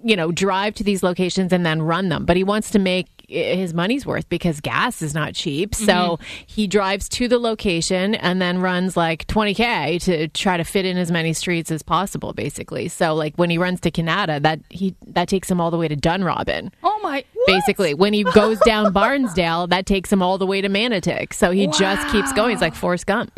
you 0.04 0.14
know, 0.14 0.30
drive 0.30 0.74
to 0.74 0.85
these 0.85 1.02
locations 1.02 1.52
and 1.52 1.66
then 1.66 1.83
run 1.83 2.11
them. 2.11 2.26
But 2.26 2.37
he 2.37 2.44
wants 2.44 2.70
to 2.70 2.78
make 2.78 3.09
i- 3.19 3.19
his 3.30 3.72
money's 3.72 4.05
worth 4.05 4.28
because 4.28 4.61
gas 4.61 5.02
is 5.02 5.14
not 5.14 5.34
cheap. 5.34 5.74
So 5.74 5.86
mm-hmm. 5.86 6.24
he 6.46 6.66
drives 6.66 7.09
to 7.11 7.28
the 7.28 7.38
location 7.38 8.14
and 8.16 8.42
then 8.42 8.59
runs 8.59 8.96
like 8.96 9.26
20k 9.28 10.02
to 10.02 10.28
try 10.28 10.57
to 10.57 10.64
fit 10.64 10.84
in 10.84 10.96
as 10.96 11.11
many 11.11 11.32
streets 11.32 11.70
as 11.70 11.82
possible, 11.82 12.32
basically. 12.32 12.88
So 12.88 13.14
like 13.14 13.34
when 13.36 13.48
he 13.50 13.59
runs 13.59 13.80
to 13.80 13.90
Kanata, 13.90 14.42
that 14.42 14.61
he 14.68 14.94
that 15.07 15.28
takes 15.28 15.50
him 15.50 15.61
all 15.61 15.70
the 15.70 15.78
way 15.78 15.88
to 15.88 15.96
Dunrobin. 15.96 16.72
Oh 16.82 16.98
my! 17.02 17.24
Basically, 17.46 17.94
when 17.94 18.12
he 18.12 18.24
goes 18.24 18.59
down 18.61 18.92
Barnsdale, 18.92 19.68
that 19.70 19.86
takes 19.86 20.12
him 20.12 20.22
all 20.22 20.36
the 20.36 20.46
way 20.46 20.61
to 20.61 20.68
Manotick. 20.68 21.32
So 21.32 21.50
he 21.50 21.66
just 21.68 22.09
keeps 22.09 22.32
going. 22.32 22.50
He's 22.50 22.61
like 22.61 22.74
Forrest 22.80 23.07
Gump. 23.07 23.32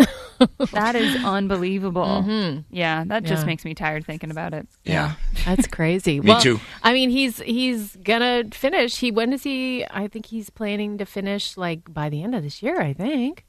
That 0.73 0.95
is 0.97 1.25
unbelievable. 1.25 2.05
Mm-hmm. 2.25 2.61
Yeah, 2.71 3.05
that 3.07 3.25
just 3.25 3.43
Yeah. 3.43 3.47
makes 3.47 3.65
me 3.65 3.75
tired 3.75 4.05
thinking 4.07 4.31
about 4.31 4.55
it. 4.55 4.67
Yeah. 4.85 5.15
That's 5.45 5.67
crazy. 5.67 6.21
Me 6.21 6.29
well, 6.29 6.41
too. 6.41 6.61
I 6.83 6.93
mean, 6.93 7.11
he's 7.11 7.39
he's 7.41 7.97
gonna 7.97 8.45
finish. 8.53 8.99
He 8.99 9.11
when 9.11 9.31
does 9.31 9.43
he? 9.43 9.85
I 9.91 10.09
think 10.09 10.27
he's 10.27 10.51
planning 10.51 10.99
to 10.99 11.05
finish 11.07 11.57
like 11.57 11.93
by 11.93 12.09
the 12.09 12.23
end 12.23 12.35
of 12.35 12.43
this 12.43 12.63
year. 12.63 12.81
I 12.81 12.93
think 12.93 13.45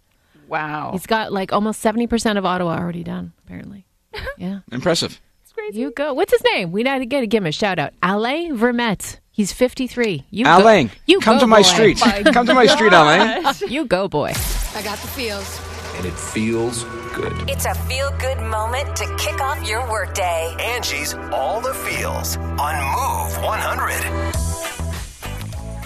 Wow. 0.48 0.91
he's 0.94 1.06
got 1.08 1.32
like 1.32 1.54
almost 1.54 1.80
seventy 1.82 2.08
percent 2.08 2.38
of 2.38 2.46
Ottawa 2.46 2.78
already 2.78 3.04
done. 3.04 3.34
Apparently, 3.46 3.86
yeah. 4.38 4.60
Impressive. 4.72 5.20
It's 5.44 5.52
crazy. 5.54 5.80
You 5.80 5.91
go. 5.91 6.14
What's 6.14 6.32
his 6.32 6.44
name? 6.54 6.72
We 6.72 6.84
got 6.84 6.98
to 7.00 7.06
get 7.06 7.22
to 7.22 7.28
give 7.28 7.44
him 7.44 7.48
a 7.48 7.52
shout 7.52 7.80
out. 7.80 7.94
Alain 8.04 8.58
Vermette. 8.58 9.20
He's 9.32 9.52
fifty 9.52 9.88
three. 9.88 10.26
You 10.30 10.46
Alain, 10.48 10.88
go, 10.88 10.94
you 11.08 11.20
come 11.20 11.38
go, 11.38 11.41
to 11.41 11.48
my 11.48 11.60
boy. 11.60 11.64
street. 11.64 12.00
Oh 12.06 12.32
come 12.32 12.46
to 12.46 12.54
my 12.54 12.68
street, 12.68 12.94
Alain. 12.94 13.44
You 13.68 13.86
go, 13.86 14.08
boy. 14.08 14.32
I 14.76 14.82
got 14.84 15.00
the 15.00 15.08
feels. 15.08 15.72
And 15.96 16.06
it 16.06 16.14
feels 16.14 16.84
good. 17.14 17.50
It's 17.50 17.66
a 17.66 17.74
feel 17.74 18.12
good 18.20 18.39
moment 18.39 18.96
to 18.98 19.16
kick 19.18 19.39
off 19.41 19.68
your 19.68 19.89
workday. 19.89 20.56
Angie's 20.60 21.14
All 21.32 21.62
the 21.62 21.74
Feels 21.74 22.38
on 22.38 22.76
Move 22.76 23.44
100. 23.44 24.54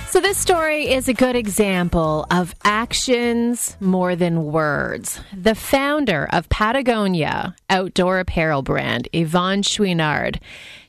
So, 0.10 0.22
this 0.22 0.38
story 0.38 0.90
is 0.90 1.10
a 1.10 1.14
good 1.14 1.36
example 1.36 2.26
of 2.32 2.56
actions 2.64 3.76
more 3.80 4.16
than 4.16 4.46
words. 4.46 5.20
The 5.36 5.54
founder 5.54 6.28
of 6.32 6.50
Patagonia 6.50 7.56
outdoor 7.70 8.20
apparel 8.20 8.62
brand, 8.64 9.10
Yvon 9.14 9.64
Chouinard, 9.64 10.40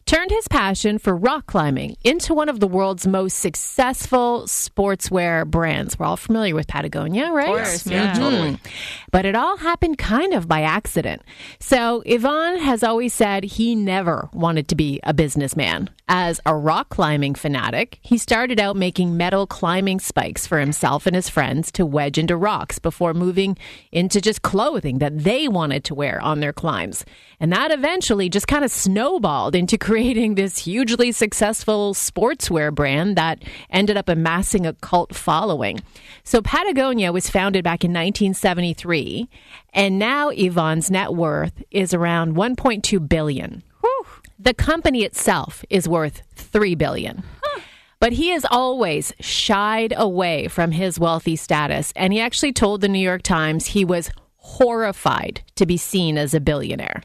turned 0.08 0.30
his 0.30 0.48
passion 0.48 0.98
for 0.98 1.14
rock 1.14 1.46
climbing 1.46 1.94
into 2.02 2.32
one 2.32 2.48
of 2.48 2.60
the 2.60 2.66
world's 2.66 3.06
most 3.06 3.38
successful 3.40 4.44
sportswear 4.46 5.46
brands. 5.46 5.98
We're 5.98 6.06
all 6.06 6.16
familiar 6.16 6.54
with 6.54 6.66
Patagonia, 6.66 7.30
right? 7.30 7.50
Of 7.50 7.56
course, 7.56 7.86
yeah. 7.86 8.14
Mhm. 8.16 8.58
But 9.12 9.26
it 9.26 9.36
all 9.36 9.58
happened 9.58 9.98
kind 9.98 10.32
of 10.32 10.48
by 10.48 10.62
accident. 10.62 11.20
So 11.60 12.02
Yvon 12.06 12.58
has 12.58 12.82
always 12.82 13.12
said 13.12 13.44
he 13.44 13.74
never 13.74 14.30
wanted 14.32 14.66
to 14.68 14.74
be 14.74 14.98
a 15.04 15.12
businessman. 15.12 15.90
As 16.10 16.40
a 16.46 16.56
rock 16.56 16.88
climbing 16.88 17.34
fanatic, 17.34 17.98
he 18.00 18.16
started 18.16 18.58
out 18.58 18.76
making 18.76 19.18
metal 19.18 19.46
climbing 19.46 20.00
spikes 20.00 20.46
for 20.46 20.58
himself 20.58 21.06
and 21.06 21.14
his 21.14 21.28
friends 21.28 21.70
to 21.72 21.84
wedge 21.84 22.16
into 22.16 22.34
rocks 22.34 22.78
before 22.78 23.12
moving 23.12 23.58
into 23.92 24.22
just 24.22 24.40
clothing 24.40 25.00
that 25.00 25.18
they 25.18 25.48
wanted 25.48 25.84
to 25.84 25.94
wear 25.94 26.18
on 26.22 26.40
their 26.40 26.54
climbs. 26.54 27.04
And 27.40 27.52
that 27.52 27.70
eventually 27.70 28.30
just 28.30 28.48
kind 28.48 28.64
of 28.64 28.70
snowballed 28.70 29.54
into 29.54 29.76
creating 29.76 29.97
this 30.34 30.58
hugely 30.58 31.12
successful 31.12 31.92
sportswear 31.94 32.74
brand 32.74 33.16
that 33.16 33.42
ended 33.70 33.96
up 33.96 34.08
amassing 34.08 34.64
a 34.64 34.72
cult 34.74 35.14
following. 35.14 35.80
So 36.24 36.40
Patagonia 36.40 37.12
was 37.12 37.28
founded 37.28 37.64
back 37.64 37.84
in 37.84 37.90
1973, 37.90 39.28
and 39.72 39.98
now 39.98 40.30
Yvon's 40.30 40.90
net 40.90 41.14
worth 41.14 41.62
is 41.70 41.92
around 41.92 42.36
1.2 42.36 43.08
billion. 43.08 43.62
The 44.38 44.54
company 44.54 45.02
itself 45.02 45.64
is 45.68 45.88
worth 45.88 46.22
3 46.36 46.76
billion. 46.76 47.24
But 48.00 48.12
he 48.12 48.28
has 48.28 48.46
always 48.48 49.12
shied 49.18 49.92
away 49.96 50.46
from 50.46 50.70
his 50.70 51.00
wealthy 51.00 51.34
status, 51.34 51.92
and 51.96 52.12
he 52.12 52.20
actually 52.20 52.52
told 52.52 52.80
the 52.80 52.88
New 52.88 53.00
York 53.00 53.22
Times 53.22 53.66
he 53.66 53.84
was 53.84 54.12
horrified 54.48 55.42
to 55.56 55.66
be 55.66 55.76
seen 55.76 56.16
as 56.16 56.32
a 56.34 56.40
billionaire. 56.40 57.02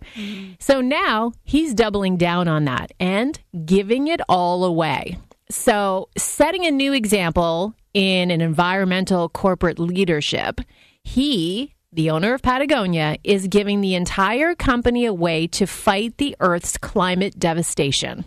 So 0.60 0.82
now 0.82 1.34
he's 1.44 1.74
doubling 1.74 2.18
down 2.18 2.48
on 2.48 2.66
that 2.66 2.92
and 3.00 3.40
giving 3.66 4.08
it 4.08 4.22
all 4.30 4.64
away. 4.64 5.18
So, 5.50 6.10
setting 6.18 6.66
a 6.66 6.72
new 6.72 6.94
example 6.94 7.76
in 7.94 8.32
an 8.32 8.42
environmental 8.42 9.30
corporate 9.30 9.78
leadership, 9.78 10.62
he, 11.04 11.76
the 11.92 12.10
owner 12.10 12.34
of 12.34 12.42
Patagonia, 12.42 13.18
is 13.24 13.48
giving 13.48 13.82
the 13.82 13.94
entire 13.94 14.56
company 14.56 15.06
away 15.06 15.46
to 15.48 15.68
fight 15.68 16.18
the 16.18 16.36
Earth's 16.40 16.78
climate 16.78 17.38
devastation 17.38 18.26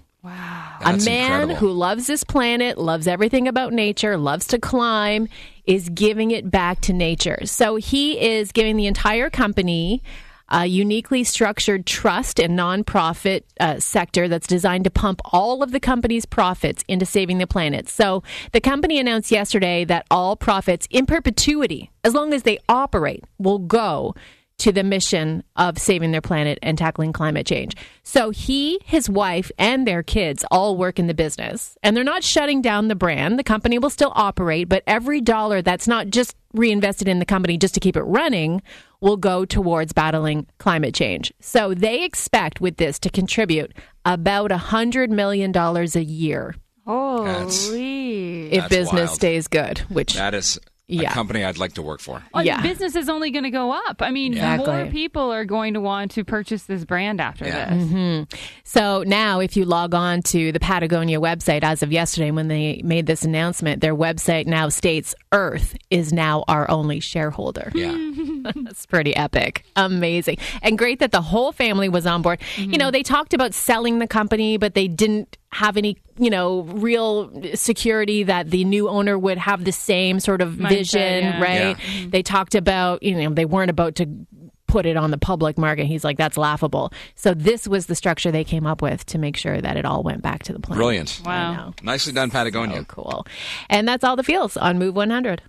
That's 0.81 1.07
a 1.07 1.11
man 1.11 1.33
incredible. 1.33 1.55
who 1.57 1.71
loves 1.73 2.07
this 2.07 2.23
planet, 2.23 2.79
loves 2.79 3.09
everything 3.09 3.49
about 3.49 3.73
nature, 3.73 4.17
loves 4.17 4.47
to 4.49 4.59
climb, 4.59 5.29
is 5.67 5.89
giving 5.89 6.31
it 6.31 6.51
back 6.51 6.81
to 6.83 6.93
nature. 6.93 7.41
So 7.45 7.77
he 7.77 8.21
is 8.21 8.53
giving 8.53 8.77
the 8.77 8.87
entire 8.87 9.31
company 9.31 10.03
a 10.49 10.67
uniquely 10.67 11.25
structured 11.25 11.87
trust 11.87 12.39
and 12.39 12.57
nonprofit 12.57 13.43
uh, 13.59 13.81
sector 13.81 14.29
that's 14.29 14.47
designed 14.47 14.85
to 14.85 14.91
pump 14.91 15.21
all 15.33 15.63
of 15.63 15.73
the 15.73 15.81
company's 15.81 16.25
profits 16.25 16.85
into 16.87 17.05
saving 17.05 17.39
the 17.39 17.47
planet. 17.47 17.89
So 17.89 18.23
the 18.53 18.61
company 18.61 19.01
announced 19.01 19.33
yesterday 19.33 19.85
that 19.87 20.07
all 20.11 20.37
profits 20.37 20.87
in 20.91 21.07
perpetuity, 21.07 21.91
as 22.05 22.15
long 22.15 22.33
as 22.33 22.45
they 22.45 22.59
operate, 22.69 23.25
will 23.39 23.59
go 23.59 24.15
to 24.59 24.73
the 24.73 24.83
mission 24.83 25.45
of 25.57 25.79
saving 25.79 26.13
their 26.13 26.21
planet 26.23 26.59
and 26.63 26.79
tackling 26.79 27.13
climate 27.13 27.47
change. 27.47 27.75
So 28.03 28.31
he, 28.31 28.79
his 28.85 29.09
wife, 29.11 29.51
and 29.59 29.87
their 29.87 30.03
kids 30.03 30.45
all 30.51 30.77
work 30.77 30.99
in 30.99 31.07
the 31.09 31.15
business. 31.15 31.77
And 31.83 31.95
they're 31.97 32.05
not 32.05 32.25
shutting 32.25 32.63
down 32.63 32.89
the 32.89 32.95
brand. 32.95 33.39
The 33.39 33.45
company 33.45 33.79
will 33.79 33.91
still 33.91 34.13
operate, 34.15 34.69
but 34.69 34.83
every 34.87 35.21
dollar 35.21 35.61
that's 35.61 35.87
not 35.87 36.09
just 36.09 36.35
reinvested 36.55 37.07
in 37.07 37.19
the 37.19 37.27
company 37.27 37.59
just 37.59 37.75
to 37.75 37.81
keep 37.81 37.97
it 37.97 38.03
running 38.03 38.63
will 39.03 39.19
go 39.19 39.45
towards 39.45 39.93
battling 39.93 40.47
climate 40.59 40.95
change. 40.95 41.33
So 41.41 41.75
they 41.75 42.03
expect 42.05 42.61
with 42.63 42.79
this 42.79 42.99
to 43.01 43.11
contribute 43.11 43.75
about 44.07 44.51
a 44.53 44.57
$100 44.57 45.11
million 45.11 45.55
a 45.55 46.01
year 46.01 46.55
Holy. 46.87 48.47
if 48.53 48.61
That's 48.63 48.69
business 48.69 49.09
wild. 49.09 49.17
stays 49.17 49.49
good, 49.49 49.79
which 49.91 50.15
That 50.15 50.33
is 50.35 50.59
a 50.89 50.95
Yeah. 50.95 51.13
company 51.13 51.45
I'd 51.45 51.59
like 51.59 51.73
to 51.75 51.83
work 51.83 52.01
for. 52.01 52.23
Oh, 52.27 52.29
well, 52.35 52.47
Yeah. 52.47 52.61
business 52.63 52.95
is 52.95 53.09
only 53.09 53.31
going 53.31 53.43
to 53.45 53.51
go 53.51 53.73
up. 53.73 54.01
I 54.01 54.11
mean, 54.13 54.33
Exactly. 54.35 54.73
more 54.73 54.87
people 54.87 55.33
are 55.33 55.45
going 55.45 55.75
to 55.75 55.81
want 55.81 56.13
to 56.13 56.25
purchase 56.25 56.65
this 56.65 56.85
brand 56.85 57.21
after 57.21 57.45
Yeah. 57.45 57.75
this. 57.75 57.85
Mm-hmm. 57.85 58.37
So 58.63 59.03
now, 59.05 59.41
if 59.41 59.57
you 59.57 59.65
log 59.65 59.95
on 59.95 60.23
to 60.23 60.53
the 60.53 60.61
Patagonia 60.61 61.21
website 61.21 61.65
as 61.65 61.83
of 61.83 61.91
yesterday 61.91 62.31
when 62.31 62.47
they 62.49 62.81
made 62.85 63.07
this 63.07 63.25
announcement, 63.25 63.81
their 63.81 63.97
website 63.97 64.47
now 64.47 64.69
states 64.69 65.15
Earth 65.33 65.77
is 65.91 66.13
now 66.13 66.45
our 66.47 66.71
only 66.71 67.01
shareholder. 67.01 67.73
Yeah. 67.75 67.97
That's 68.55 68.87
pretty 68.87 69.15
epic. 69.17 69.65
Amazing. 69.75 70.39
And 70.63 70.79
great 70.79 71.01
that 71.01 71.11
the 71.11 71.21
whole 71.21 71.51
family 71.51 71.89
was 71.89 72.07
on 72.07 72.23
board. 72.23 72.41
You 72.57 72.69
mm-hmm. 72.69 72.77
know, 72.79 72.91
they 72.93 73.03
talked 73.03 73.35
about 73.35 73.55
selling 73.55 73.99
the 73.99 74.07
company, 74.07 74.57
but 74.57 74.75
they 74.75 74.87
didn't 74.87 75.37
have 75.57 75.77
any, 75.77 75.97
you 76.19 76.31
know, 76.31 76.63
real 76.63 77.31
security 77.55 78.23
that 78.23 78.51
the 78.51 78.65
new 78.65 78.89
owner 78.89 79.19
would 79.19 79.39
have 79.39 79.65
the 79.65 79.73
same 79.73 80.21
sort 80.21 80.41
of 80.41 80.55
Mindset, 80.55 80.69
vision, 80.69 81.25
yeah. 81.25 81.43
right? 81.43 81.77
Mm-hmm. 81.77 82.11
They 82.11 82.23
talked 82.23 82.55
about, 82.55 83.03
you 83.03 83.15
know, 83.15 83.35
they 83.35 83.47
weren't 83.47 83.71
about 83.71 83.95
to 83.97 84.27
put 84.67 84.85
it 84.85 84.97
on 84.97 85.11
the 85.11 85.19
public 85.19 85.57
market. 85.57 85.87
He's 85.87 86.05
like, 86.05 86.19
that's 86.19 86.37
laughable. 86.37 86.93
So 87.15 87.33
this 87.33 87.67
was 87.67 87.87
the 87.87 87.95
structure 87.95 88.31
they 88.31 88.45
came 88.45 88.67
up 88.67 88.83
with 88.83 89.07
to 89.07 89.19
make 89.19 89.37
sure 89.37 89.61
that 89.61 89.77
it 89.77 89.85
all 89.85 90.03
went 90.03 90.23
back 90.23 90.43
to 90.45 90.53
the 90.53 90.59
planet. 90.61 90.79
Brilliant. 90.79 91.23
Wow. 91.25 91.73
Nicely 91.83 92.13
done, 92.13 92.31
Patagonia. 92.31 92.79
So 92.79 92.85
cool. 92.85 93.27
And 93.71 93.89
that's 93.89 94.05
all 94.05 94.17
the 94.17 94.25
feels 94.25 94.57
on 94.57 94.79
Move 94.79 94.95
100. 94.95 95.43